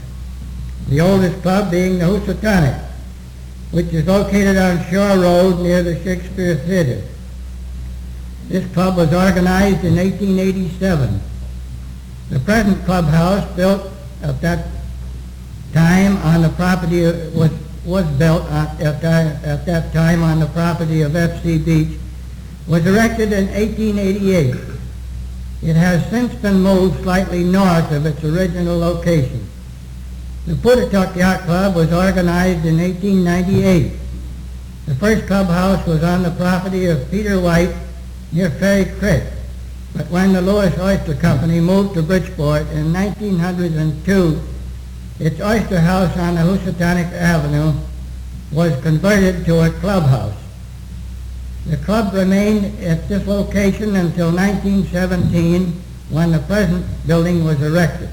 the 0.87 1.01
oldest 1.01 1.41
club 1.41 1.69
being 1.69 1.99
the 1.99 2.05
Housatonic, 2.05 2.79
which 3.71 3.93
is 3.93 4.07
located 4.07 4.57
on 4.57 4.83
Shore 4.89 5.19
Road 5.19 5.59
near 5.59 5.83
the 5.83 6.01
Shakespeare 6.03 6.55
Theater. 6.55 7.03
This 8.47 8.65
club 8.73 8.97
was 8.97 9.13
organized 9.13 9.83
in 9.83 9.97
1887 9.97 11.21
The 12.29 12.39
present 12.39 12.85
clubhouse 12.85 13.55
built 13.55 13.91
at 14.21 14.41
that 14.41 14.67
time 15.73 16.17
on 16.17 16.41
the 16.41 16.49
property 16.49 17.03
was 17.35 17.51
was 17.85 18.05
built 18.17 18.43
at, 18.51 18.77
that, 18.77 19.43
at 19.43 19.65
that 19.65 19.93
time 19.93 20.21
on 20.21 20.39
the 20.39 20.45
property 20.47 21.01
of 21.01 21.15
F.C. 21.15 21.57
Beach 21.57 21.97
was 22.67 22.85
erected 22.85 23.33
in 23.33 23.47
1888. 23.47 24.55
It 25.61 25.75
has 25.75 26.07
since 26.09 26.33
been 26.35 26.61
moved 26.61 27.01
slightly 27.01 27.43
north 27.43 27.91
of 27.91 28.05
its 28.05 28.23
original 28.23 28.77
location. 28.77 29.47
The 30.45 30.53
Pootatuck 30.53 31.15
Yacht 31.15 31.41
Club 31.41 31.75
was 31.75 31.91
organized 31.91 32.65
in 32.65 32.77
1898. 32.77 33.91
The 34.85 34.95
first 34.95 35.27
clubhouse 35.27 35.85
was 35.85 36.03
on 36.03 36.23
the 36.23 36.31
property 36.31 36.85
of 36.85 37.09
Peter 37.11 37.39
White 37.39 37.73
near 38.31 38.49
Ferry 38.51 38.85
Creek. 38.99 39.23
But 39.95 40.09
when 40.09 40.33
the 40.33 40.41
Lewis 40.41 40.77
Oyster 40.79 41.15
Company 41.15 41.59
moved 41.59 41.95
to 41.95 42.03
Bridgeport 42.03 42.69
in 42.71 42.93
1902, 42.93 44.41
its 45.19 45.41
oyster 45.41 45.79
house 45.79 46.15
on 46.17 46.35
the 46.35 46.41
Housatonic 46.41 47.07
Avenue 47.07 47.73
was 48.51 48.79
converted 48.81 49.45
to 49.45 49.65
a 49.65 49.69
clubhouse. 49.79 50.35
The 51.65 51.77
club 51.77 52.13
remained 52.13 52.81
at 52.83 53.09
this 53.09 53.27
location 53.27 53.95
until 53.95 54.31
1917 54.31 55.81
when 56.09 56.31
the 56.31 56.39
present 56.39 56.85
building 57.05 57.43
was 57.43 57.61
erected. 57.61 58.09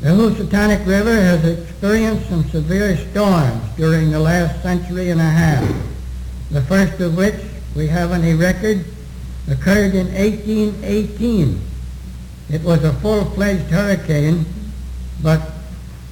The 0.00 0.08
Housatonic 0.08 0.86
River 0.86 1.14
has 1.14 1.44
experienced 1.44 2.28
some 2.28 2.44
severe 2.50 2.96
storms 3.10 3.62
during 3.76 4.10
the 4.10 4.20
last 4.20 4.62
century 4.62 5.10
and 5.10 5.20
a 5.20 5.24
half, 5.24 5.64
the 6.50 6.62
first 6.62 7.00
of 7.00 7.16
which 7.16 7.40
we 7.74 7.86
have 7.86 8.12
any 8.12 8.34
record 8.34 8.84
occurred 9.48 9.94
in 9.94 10.06
1818. 10.14 11.60
It 12.50 12.62
was 12.62 12.84
a 12.84 12.92
full-fledged 12.94 13.70
hurricane, 13.70 14.44
but 15.22 15.40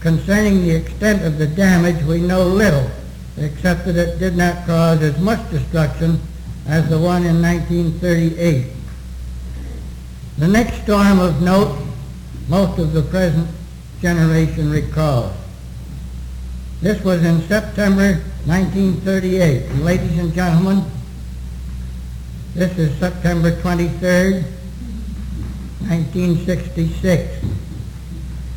concerning 0.00 0.62
the 0.62 0.70
extent 0.72 1.24
of 1.24 1.38
the 1.38 1.46
damage 1.46 2.04
we 2.04 2.20
know 2.20 2.46
little, 2.46 2.90
except 3.36 3.86
that 3.86 3.96
it 3.96 4.18
did 4.18 4.36
not 4.36 4.66
cause 4.66 5.02
as 5.02 5.18
much 5.18 5.50
destruction 5.50 6.20
as 6.66 6.88
the 6.88 6.98
one 6.98 7.24
in 7.24 7.40
1938. 7.42 8.66
The 10.38 10.48
next 10.48 10.82
storm 10.82 11.20
of 11.20 11.42
note 11.42 11.78
most 12.48 12.78
of 12.78 12.92
the 12.92 13.02
present 13.02 13.48
generation 14.00 14.70
recalls. 14.70 15.32
This 16.80 17.02
was 17.02 17.24
in 17.24 17.40
September 17.48 18.20
1938. 18.44 19.62
And 19.70 19.84
ladies 19.84 20.18
and 20.18 20.34
gentlemen, 20.34 20.84
this 22.54 22.78
is 22.78 22.96
September 23.00 23.50
23rd, 23.50 24.44
1966. 25.88 27.44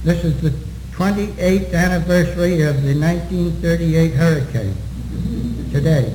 This 0.03 0.23
is 0.23 0.39
the 0.39 0.51
28th 0.91 1.73
anniversary 1.73 2.61
of 2.61 2.83
the 2.83 2.93
1938 2.93 4.13
hurricane 4.13 4.75
today. 5.71 6.13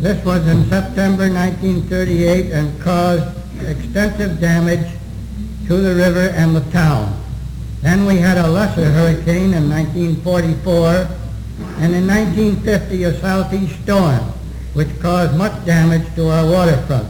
This 0.00 0.22
was 0.22 0.46
in 0.46 0.68
September 0.68 1.32
1938 1.32 2.52
and 2.52 2.80
caused 2.82 3.24
extensive 3.66 4.38
damage 4.38 4.86
to 5.66 5.76
the 5.78 5.94
river 5.94 6.28
and 6.36 6.54
the 6.54 6.60
town. 6.72 7.18
Then 7.80 8.04
we 8.04 8.18
had 8.18 8.36
a 8.36 8.46
lesser 8.46 8.90
hurricane 8.90 9.54
in 9.54 9.70
1944 9.70 11.25
and 11.78 11.94
in 11.94 12.06
1950 12.06 13.04
a 13.04 13.20
southeast 13.20 13.82
storm 13.82 14.32
which 14.72 14.88
caused 15.00 15.36
much 15.36 15.64
damage 15.64 16.14
to 16.14 16.28
our 16.28 16.44
waterfront. 16.44 17.08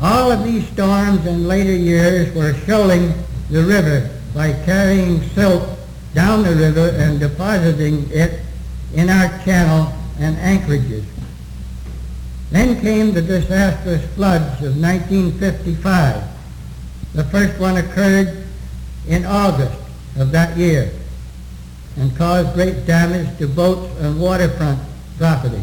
All 0.00 0.32
of 0.32 0.44
these 0.44 0.66
storms 0.68 1.24
in 1.26 1.46
later 1.46 1.74
years 1.74 2.34
were 2.34 2.54
shoaling 2.66 3.12
the 3.50 3.62
river 3.62 4.10
by 4.34 4.52
carrying 4.64 5.22
silt 5.30 5.68
down 6.14 6.42
the 6.42 6.54
river 6.54 6.90
and 6.96 7.20
depositing 7.20 8.08
it 8.10 8.40
in 8.94 9.08
our 9.08 9.28
channel 9.44 9.92
and 10.18 10.36
anchorages. 10.38 11.04
Then 12.50 12.80
came 12.80 13.12
the 13.12 13.22
disastrous 13.22 14.04
floods 14.14 14.62
of 14.62 14.76
1955. 14.80 16.22
The 17.14 17.24
first 17.24 17.58
one 17.60 17.76
occurred 17.76 18.44
in 19.06 19.24
August 19.24 19.78
of 20.16 20.32
that 20.32 20.56
year 20.56 20.92
and 21.96 22.16
caused 22.16 22.54
great 22.54 22.86
damage 22.86 23.38
to 23.38 23.46
boats 23.46 23.92
and 24.00 24.20
waterfront 24.20 24.80
property. 25.18 25.62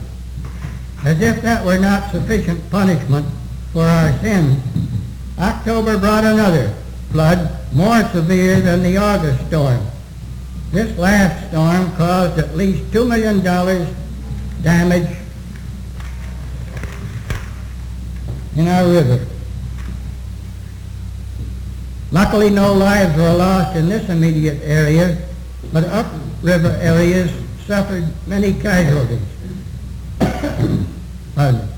As 1.03 1.21
if 1.21 1.41
that 1.41 1.65
were 1.65 1.79
not 1.79 2.11
sufficient 2.11 2.69
punishment 2.69 3.25
for 3.73 3.83
our 3.83 4.17
sins, 4.19 4.61
October 5.37 5.97
brought 5.97 6.23
another 6.23 6.73
flood 7.11 7.49
more 7.73 8.03
severe 8.09 8.59
than 8.59 8.83
the 8.83 8.97
August 8.97 9.47
storm. 9.47 9.85
This 10.71 10.97
last 10.97 11.49
storm 11.49 11.91
caused 11.95 12.37
at 12.37 12.55
least 12.55 12.91
$2 12.91 13.07
million 13.07 13.41
damage 14.61 15.17
in 18.55 18.67
our 18.67 18.87
river. 18.87 19.25
Luckily, 22.11 22.49
no 22.49 22.73
lives 22.73 23.15
were 23.15 23.33
lost 23.33 23.77
in 23.77 23.87
this 23.87 24.09
immediate 24.09 24.61
area, 24.63 25.17
but 25.71 25.83
upriver 25.85 26.77
areas 26.81 27.31
suffered 27.65 28.07
many 28.27 28.53
casualties. 28.53 29.21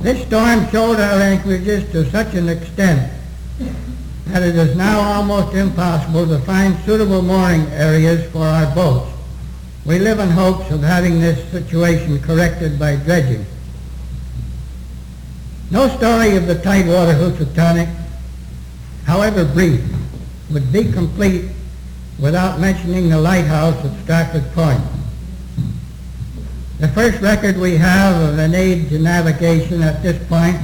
This 0.00 0.26
storm 0.26 0.68
showed 0.68 1.00
our 1.00 1.18
anchorages 1.18 1.90
to 1.92 2.04
such 2.10 2.34
an 2.34 2.50
extent 2.50 3.10
that 4.26 4.42
it 4.42 4.54
is 4.54 4.76
now 4.76 5.00
almost 5.00 5.54
impossible 5.54 6.26
to 6.26 6.38
find 6.40 6.78
suitable 6.84 7.22
mooring 7.22 7.62
areas 7.68 8.30
for 8.30 8.42
our 8.44 8.74
boats. 8.74 9.10
We 9.86 9.98
live 9.98 10.18
in 10.18 10.28
hopes 10.28 10.70
of 10.70 10.82
having 10.82 11.20
this 11.20 11.42
situation 11.50 12.20
corrected 12.20 12.78
by 12.78 12.96
dredging. 12.96 13.46
No 15.70 15.88
story 15.88 16.36
of 16.36 16.46
the 16.46 16.56
Tidewater 16.56 17.14
Housatonic, 17.14 17.88
however 19.06 19.46
brief, 19.46 19.82
would 20.50 20.70
be 20.70 20.92
complete 20.92 21.46
without 22.18 22.60
mentioning 22.60 23.08
the 23.08 23.20
lighthouse 23.20 23.76
at 23.84 24.02
Stratford 24.02 24.50
Point. 24.52 24.82
The 26.78 26.88
first 26.88 27.20
record 27.20 27.56
we 27.56 27.76
have 27.76 28.20
of 28.20 28.38
an 28.38 28.54
aid 28.54 28.88
to 28.90 28.98
navigation 28.98 29.82
at 29.82 30.02
this 30.02 30.26
point 30.28 30.56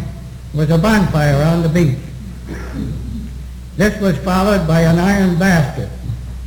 was 0.55 0.71
a 0.71 0.79
bonfire 0.79 1.43
on 1.43 1.63
the 1.63 1.69
beach. 1.69 1.99
This 3.77 3.99
was 4.01 4.19
followed 4.19 4.67
by 4.67 4.83
an 4.83 4.99
iron 4.99 5.39
basket 5.39 5.89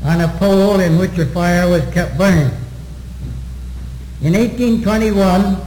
on 0.04 0.22
a 0.22 0.28
pole 0.38 0.80
in 0.80 0.98
which 0.98 1.18
a 1.18 1.26
fire 1.26 1.70
was 1.70 1.84
kept 1.94 2.18
burning. 2.18 2.52
In 4.22 4.34
1821, 4.34 5.58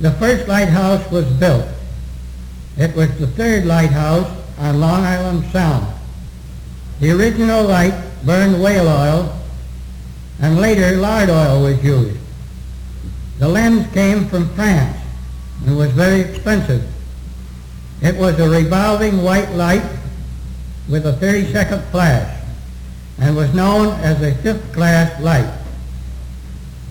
the 0.00 0.12
first 0.12 0.46
lighthouse 0.46 1.10
was 1.10 1.24
built. 1.26 1.66
It 2.76 2.94
was 2.94 3.18
the 3.18 3.26
third 3.26 3.64
lighthouse 3.64 4.30
on 4.58 4.80
Long 4.80 5.04
Island 5.04 5.44
Sound. 5.50 5.86
The 7.00 7.10
original 7.10 7.64
light 7.64 7.94
burned 8.24 8.62
whale 8.62 8.88
oil, 8.88 9.38
and 10.40 10.58
later 10.58 10.96
lard 10.96 11.28
oil 11.28 11.62
was 11.62 11.82
used. 11.84 12.18
The 13.38 13.48
lens 13.48 13.92
came 13.92 14.26
from 14.28 14.48
France 14.54 14.96
and 15.66 15.76
was 15.76 15.90
very 15.92 16.20
expensive. 16.20 16.86
It 18.00 18.16
was 18.16 18.38
a 18.38 18.48
revolving 18.48 19.22
white 19.22 19.50
light 19.52 19.84
with 20.88 21.06
a 21.06 21.12
30-second 21.12 21.82
flash 21.90 22.42
and 23.18 23.36
was 23.36 23.52
known 23.54 23.98
as 24.00 24.22
a 24.22 24.34
fifth-class 24.34 25.20
light. 25.20 25.52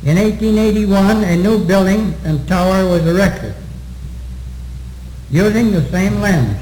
In 0.03 0.17
1881, 0.17 1.23
a 1.23 1.35
new 1.37 1.63
building 1.65 2.13
and 2.23 2.47
tower 2.47 2.87
was 2.89 3.05
erected 3.07 3.55
using 5.31 5.71
the 5.71 5.83
same 5.89 6.19
lens. 6.19 6.57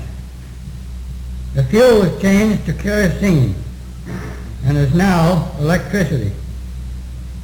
The 1.54 1.64
fuel 1.66 2.00
was 2.00 2.22
changed 2.22 2.66
to 2.66 2.74
kerosene 2.74 3.56
and 4.66 4.78
is 4.78 4.94
now 4.96 5.52
electricity. 5.60 6.32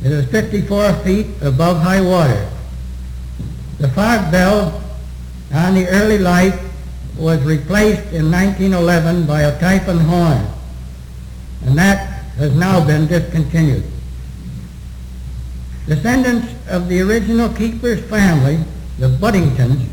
It 0.04 0.12
is 0.12 0.26
54 0.32 0.94
feet 1.04 1.28
above 1.42 1.82
high 1.82 2.02
water. 2.02 2.50
The 3.78 3.90
fog 3.90 4.32
bell 4.32 4.82
on 5.54 5.76
the 5.76 5.88
early 5.90 6.18
light 6.18 6.58
was 7.18 7.44
replaced 7.44 8.12
in 8.14 8.32
1911 8.32 9.28
by 9.28 9.42
a 9.42 9.60
Typhon 9.60 10.00
horn, 10.00 10.48
and 11.66 11.78
that 11.78 12.08
has 12.38 12.56
now 12.56 12.86
been 12.86 13.08
discontinued. 13.08 13.84
Descendants 15.86 16.48
of 16.70 16.88
the 16.88 17.02
original 17.02 17.50
keeper's 17.50 18.02
family, 18.10 18.64
the 18.98 19.10
Buddingtons, 19.10 19.88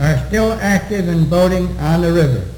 are 0.00 0.18
still 0.26 0.52
active 0.54 1.08
in 1.08 1.28
boating 1.28 1.76
on 1.78 2.00
the 2.00 2.12
river. 2.12 2.51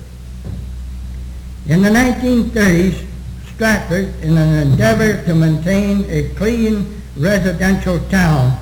In 1.67 1.81
the 1.81 1.89
1930s, 1.89 3.07
Stratford, 3.55 4.15
in 4.23 4.37
an 4.37 4.69
endeavor 4.69 5.25
to 5.25 5.35
maintain 5.35 6.05
a 6.11 6.29
clean 6.35 7.01
residential 7.17 8.01
town, 8.11 8.59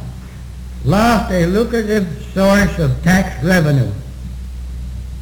lost 0.84 1.32
a 1.32 1.46
lucrative 1.46 2.06
source 2.32 2.78
of 2.78 3.02
tax 3.02 3.42
revenue. 3.42 3.90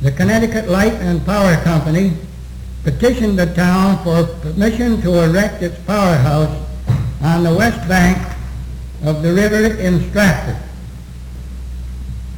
The 0.03 0.13
Connecticut 0.13 0.69
Light 0.69 0.93
and 0.95 1.25
Power 1.25 1.57
Company 1.63 2.13
petitioned 2.83 3.39
the 3.39 3.47
town 3.55 4.03
for 4.05 4.25
permission 4.41 5.01
to 5.01 5.23
erect 5.25 5.63
its 5.63 5.79
powerhouse 5.85 6.67
on 7.23 7.45
the 7.45 7.55
west 7.55 7.89
bank 7.89 8.19
of 9.05 9.23
the 9.23 9.33
river 9.33 9.75
in 9.81 10.07
Stratford. 10.11 10.57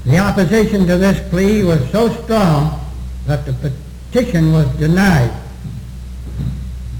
The 0.04 0.18
opposition 0.18 0.86
to 0.86 0.98
this 0.98 1.18
plea 1.30 1.64
was 1.64 1.90
so 1.90 2.10
strong 2.22 2.80
that 3.26 3.44
the 3.44 3.72
petition 4.12 4.52
was 4.52 4.66
denied. 4.76 5.32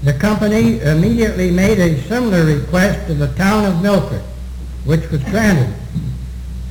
The 0.03 0.13
company 0.13 0.81
immediately 0.81 1.51
made 1.51 1.77
a 1.77 2.01
similar 2.07 2.43
request 2.43 3.05
to 3.05 3.13
the 3.13 3.27
town 3.35 3.65
of 3.65 3.83
Milford, 3.83 4.23
which 4.85 5.07
was 5.11 5.23
granted. 5.25 5.71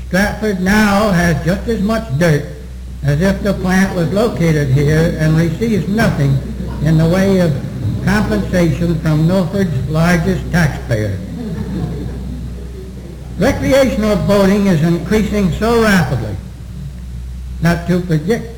Stratford 0.08 0.60
now 0.60 1.12
has 1.12 1.44
just 1.44 1.68
as 1.68 1.80
much 1.80 2.18
dirt 2.18 2.44
as 3.04 3.20
if 3.20 3.40
the 3.44 3.54
plant 3.54 3.94
was 3.94 4.12
located 4.12 4.68
here 4.68 5.16
and 5.18 5.36
receives 5.36 5.88
nothing 5.88 6.36
in 6.84 6.98
the 6.98 7.08
way 7.08 7.38
of 7.38 7.52
compensation 8.04 8.98
from 8.98 9.28
Milford's 9.28 9.88
largest 9.88 10.50
taxpayer. 10.50 11.18
Recreational 13.38 14.16
boating 14.26 14.66
is 14.66 14.82
increasing 14.82 15.52
so 15.52 15.82
rapidly 15.82 16.36
that 17.60 17.86
to 17.86 18.00
predict 18.00 18.51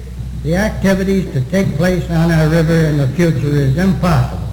the 0.45 0.55
activities 0.55 1.33
to 1.33 1.41
take 1.51 1.67
place 1.77 2.05
on 2.11 2.31
our 2.31 2.51
river 2.51 2.75
in 2.75 2.99
the 2.99 3.09
future 3.09 3.49
is 3.49 3.79
impossible. 3.79 4.47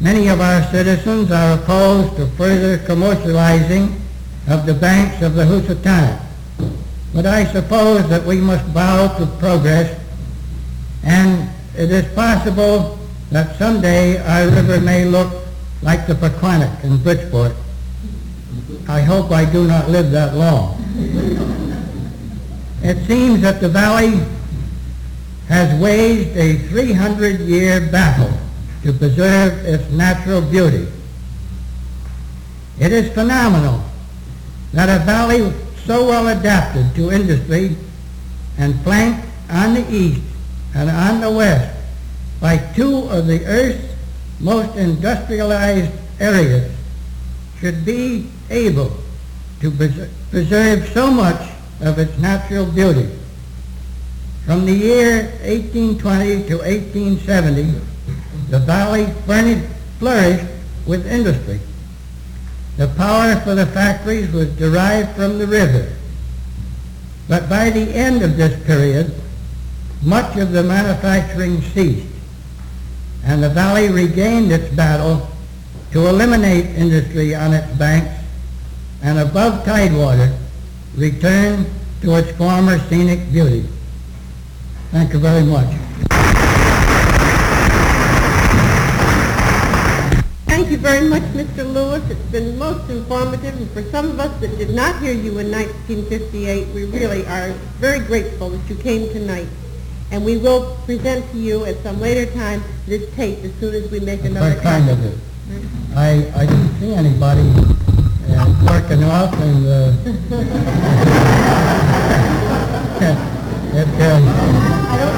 Many 0.00 0.28
of 0.28 0.40
our 0.40 0.62
citizens 0.70 1.30
are 1.30 1.58
opposed 1.58 2.16
to 2.16 2.26
further 2.28 2.78
commercializing 2.78 3.94
of 4.48 4.64
the 4.64 4.72
banks 4.72 5.20
of 5.20 5.34
the 5.34 5.44
Housatonic. 5.44 6.18
But 7.12 7.26
I 7.26 7.44
suppose 7.52 8.08
that 8.08 8.24
we 8.24 8.40
must 8.40 8.72
bow 8.72 9.18
to 9.18 9.26
progress, 9.38 10.00
and 11.04 11.50
it 11.76 11.90
is 11.90 12.10
possible 12.14 12.98
that 13.30 13.56
someday 13.56 14.16
our 14.16 14.48
river 14.48 14.80
may 14.80 15.04
look 15.04 15.30
like 15.82 16.06
the 16.06 16.14
Pequonnock 16.14 16.82
in 16.84 16.96
Bridgeport. 17.02 17.52
I 18.88 19.02
hope 19.02 19.30
I 19.30 19.44
do 19.44 19.66
not 19.66 19.90
live 19.90 20.10
that 20.12 20.34
long. 20.34 20.82
It 22.82 23.06
seems 23.06 23.42
that 23.42 23.60
the 23.60 23.68
valley 23.68 24.24
has 25.50 25.78
waged 25.80 26.36
a 26.36 26.54
300-year 26.70 27.90
battle 27.90 28.32
to 28.84 28.92
preserve 28.92 29.52
its 29.66 29.90
natural 29.90 30.40
beauty. 30.40 30.86
It 32.78 32.92
is 32.92 33.12
phenomenal 33.12 33.82
that 34.72 34.88
a 34.88 35.04
valley 35.04 35.52
so 35.84 36.06
well 36.06 36.28
adapted 36.28 36.94
to 36.94 37.10
industry 37.10 37.76
and 38.58 38.80
flanked 38.84 39.26
on 39.50 39.74
the 39.74 39.84
east 39.92 40.22
and 40.76 40.88
on 40.88 41.20
the 41.20 41.30
west 41.32 41.76
by 42.40 42.56
two 42.76 43.08
of 43.10 43.26
the 43.26 43.44
Earth's 43.44 43.84
most 44.38 44.76
industrialized 44.76 45.90
areas 46.20 46.72
should 47.58 47.84
be 47.84 48.30
able 48.50 48.96
to 49.60 49.70
pres- 49.72 50.08
preserve 50.30 50.88
so 50.94 51.10
much 51.10 51.50
of 51.80 51.98
its 51.98 52.16
natural 52.18 52.66
beauty. 52.66 53.10
From 54.46 54.66
the 54.66 54.72
year 54.72 55.30
1820 55.42 56.48
to 56.48 56.56
1870, 56.58 57.80
the 58.48 58.58
valley 58.58 59.06
flourished 59.98 60.46
with 60.86 61.06
industry. 61.06 61.60
The 62.76 62.88
power 62.88 63.36
for 63.40 63.54
the 63.54 63.66
factories 63.66 64.32
was 64.32 64.48
derived 64.56 65.14
from 65.14 65.38
the 65.38 65.46
river. 65.46 65.92
But 67.28 67.48
by 67.48 67.70
the 67.70 67.94
end 67.94 68.22
of 68.22 68.36
this 68.36 68.60
period, 68.64 69.14
much 70.02 70.36
of 70.36 70.52
the 70.52 70.62
manufacturing 70.62 71.60
ceased, 71.60 72.06
and 73.22 73.42
the 73.42 73.50
valley 73.50 73.90
regained 73.90 74.50
its 74.50 74.74
battle 74.74 75.28
to 75.92 76.06
eliminate 76.06 76.66
industry 76.76 77.34
on 77.34 77.52
its 77.52 77.70
banks 77.76 78.14
and 79.02 79.18
above 79.18 79.64
tidewater 79.64 80.34
return 80.96 81.66
to 82.00 82.16
its 82.16 82.30
former 82.36 82.78
scenic 82.88 83.30
beauty. 83.30 83.68
Thank 84.90 85.12
you 85.12 85.18
very 85.20 85.44
much. 85.44 85.66
Thank 90.46 90.70
you 90.70 90.78
very 90.78 91.08
much, 91.08 91.22
Mr. 91.34 91.64
Lewis. 91.72 92.02
It's 92.10 92.20
been 92.32 92.58
most 92.58 92.90
informative, 92.90 93.56
and 93.56 93.70
for 93.70 93.82
some 93.90 94.10
of 94.10 94.18
us 94.20 94.40
that 94.40 94.58
did 94.58 94.70
not 94.70 95.00
hear 95.00 95.12
you 95.12 95.38
in 95.38 95.50
1958, 95.50 96.74
we 96.74 96.84
really 96.86 97.24
are 97.26 97.52
very 97.78 98.00
grateful 98.00 98.50
that 98.50 98.68
you 98.68 98.74
came 98.76 99.08
tonight. 99.12 99.46
And 100.10 100.24
we 100.24 100.36
will 100.38 100.76
present 100.86 101.24
to 101.30 101.38
you 101.38 101.64
at 101.66 101.80
some 101.84 102.00
later 102.00 102.26
time 102.34 102.62
this 102.86 103.08
tape 103.14 103.38
as 103.44 103.54
soon 103.60 103.74
as 103.74 103.88
we 103.92 104.00
make 104.00 104.24
another 104.24 104.50
Very 104.58 104.60
kind 104.60 104.88
copy. 104.88 105.06
of 105.06 105.14
you. 105.14 105.18
I, 105.94 106.10
I 106.34 106.46
didn't 106.46 106.80
see 106.80 106.94
anybody 106.94 107.46
uh, 108.34 108.46
working 108.66 109.04
off 109.04 109.32
and 109.38 109.66
uh, 109.66 109.92
it, 113.74 113.88
um, 114.02 114.24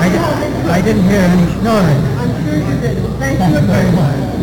I, 0.04 0.08
di- 0.08 0.70
I 0.70 0.80
didn't 0.82 1.04
hear 1.04 1.20
any 1.20 1.46
snoring. 1.60 2.02
I'm 2.20 2.44
sure 2.44 2.56
you 2.56 2.80
did. 2.80 2.96
Thank 3.18 3.38
you 3.40 3.60
very 3.66 3.92
much. 3.92 4.41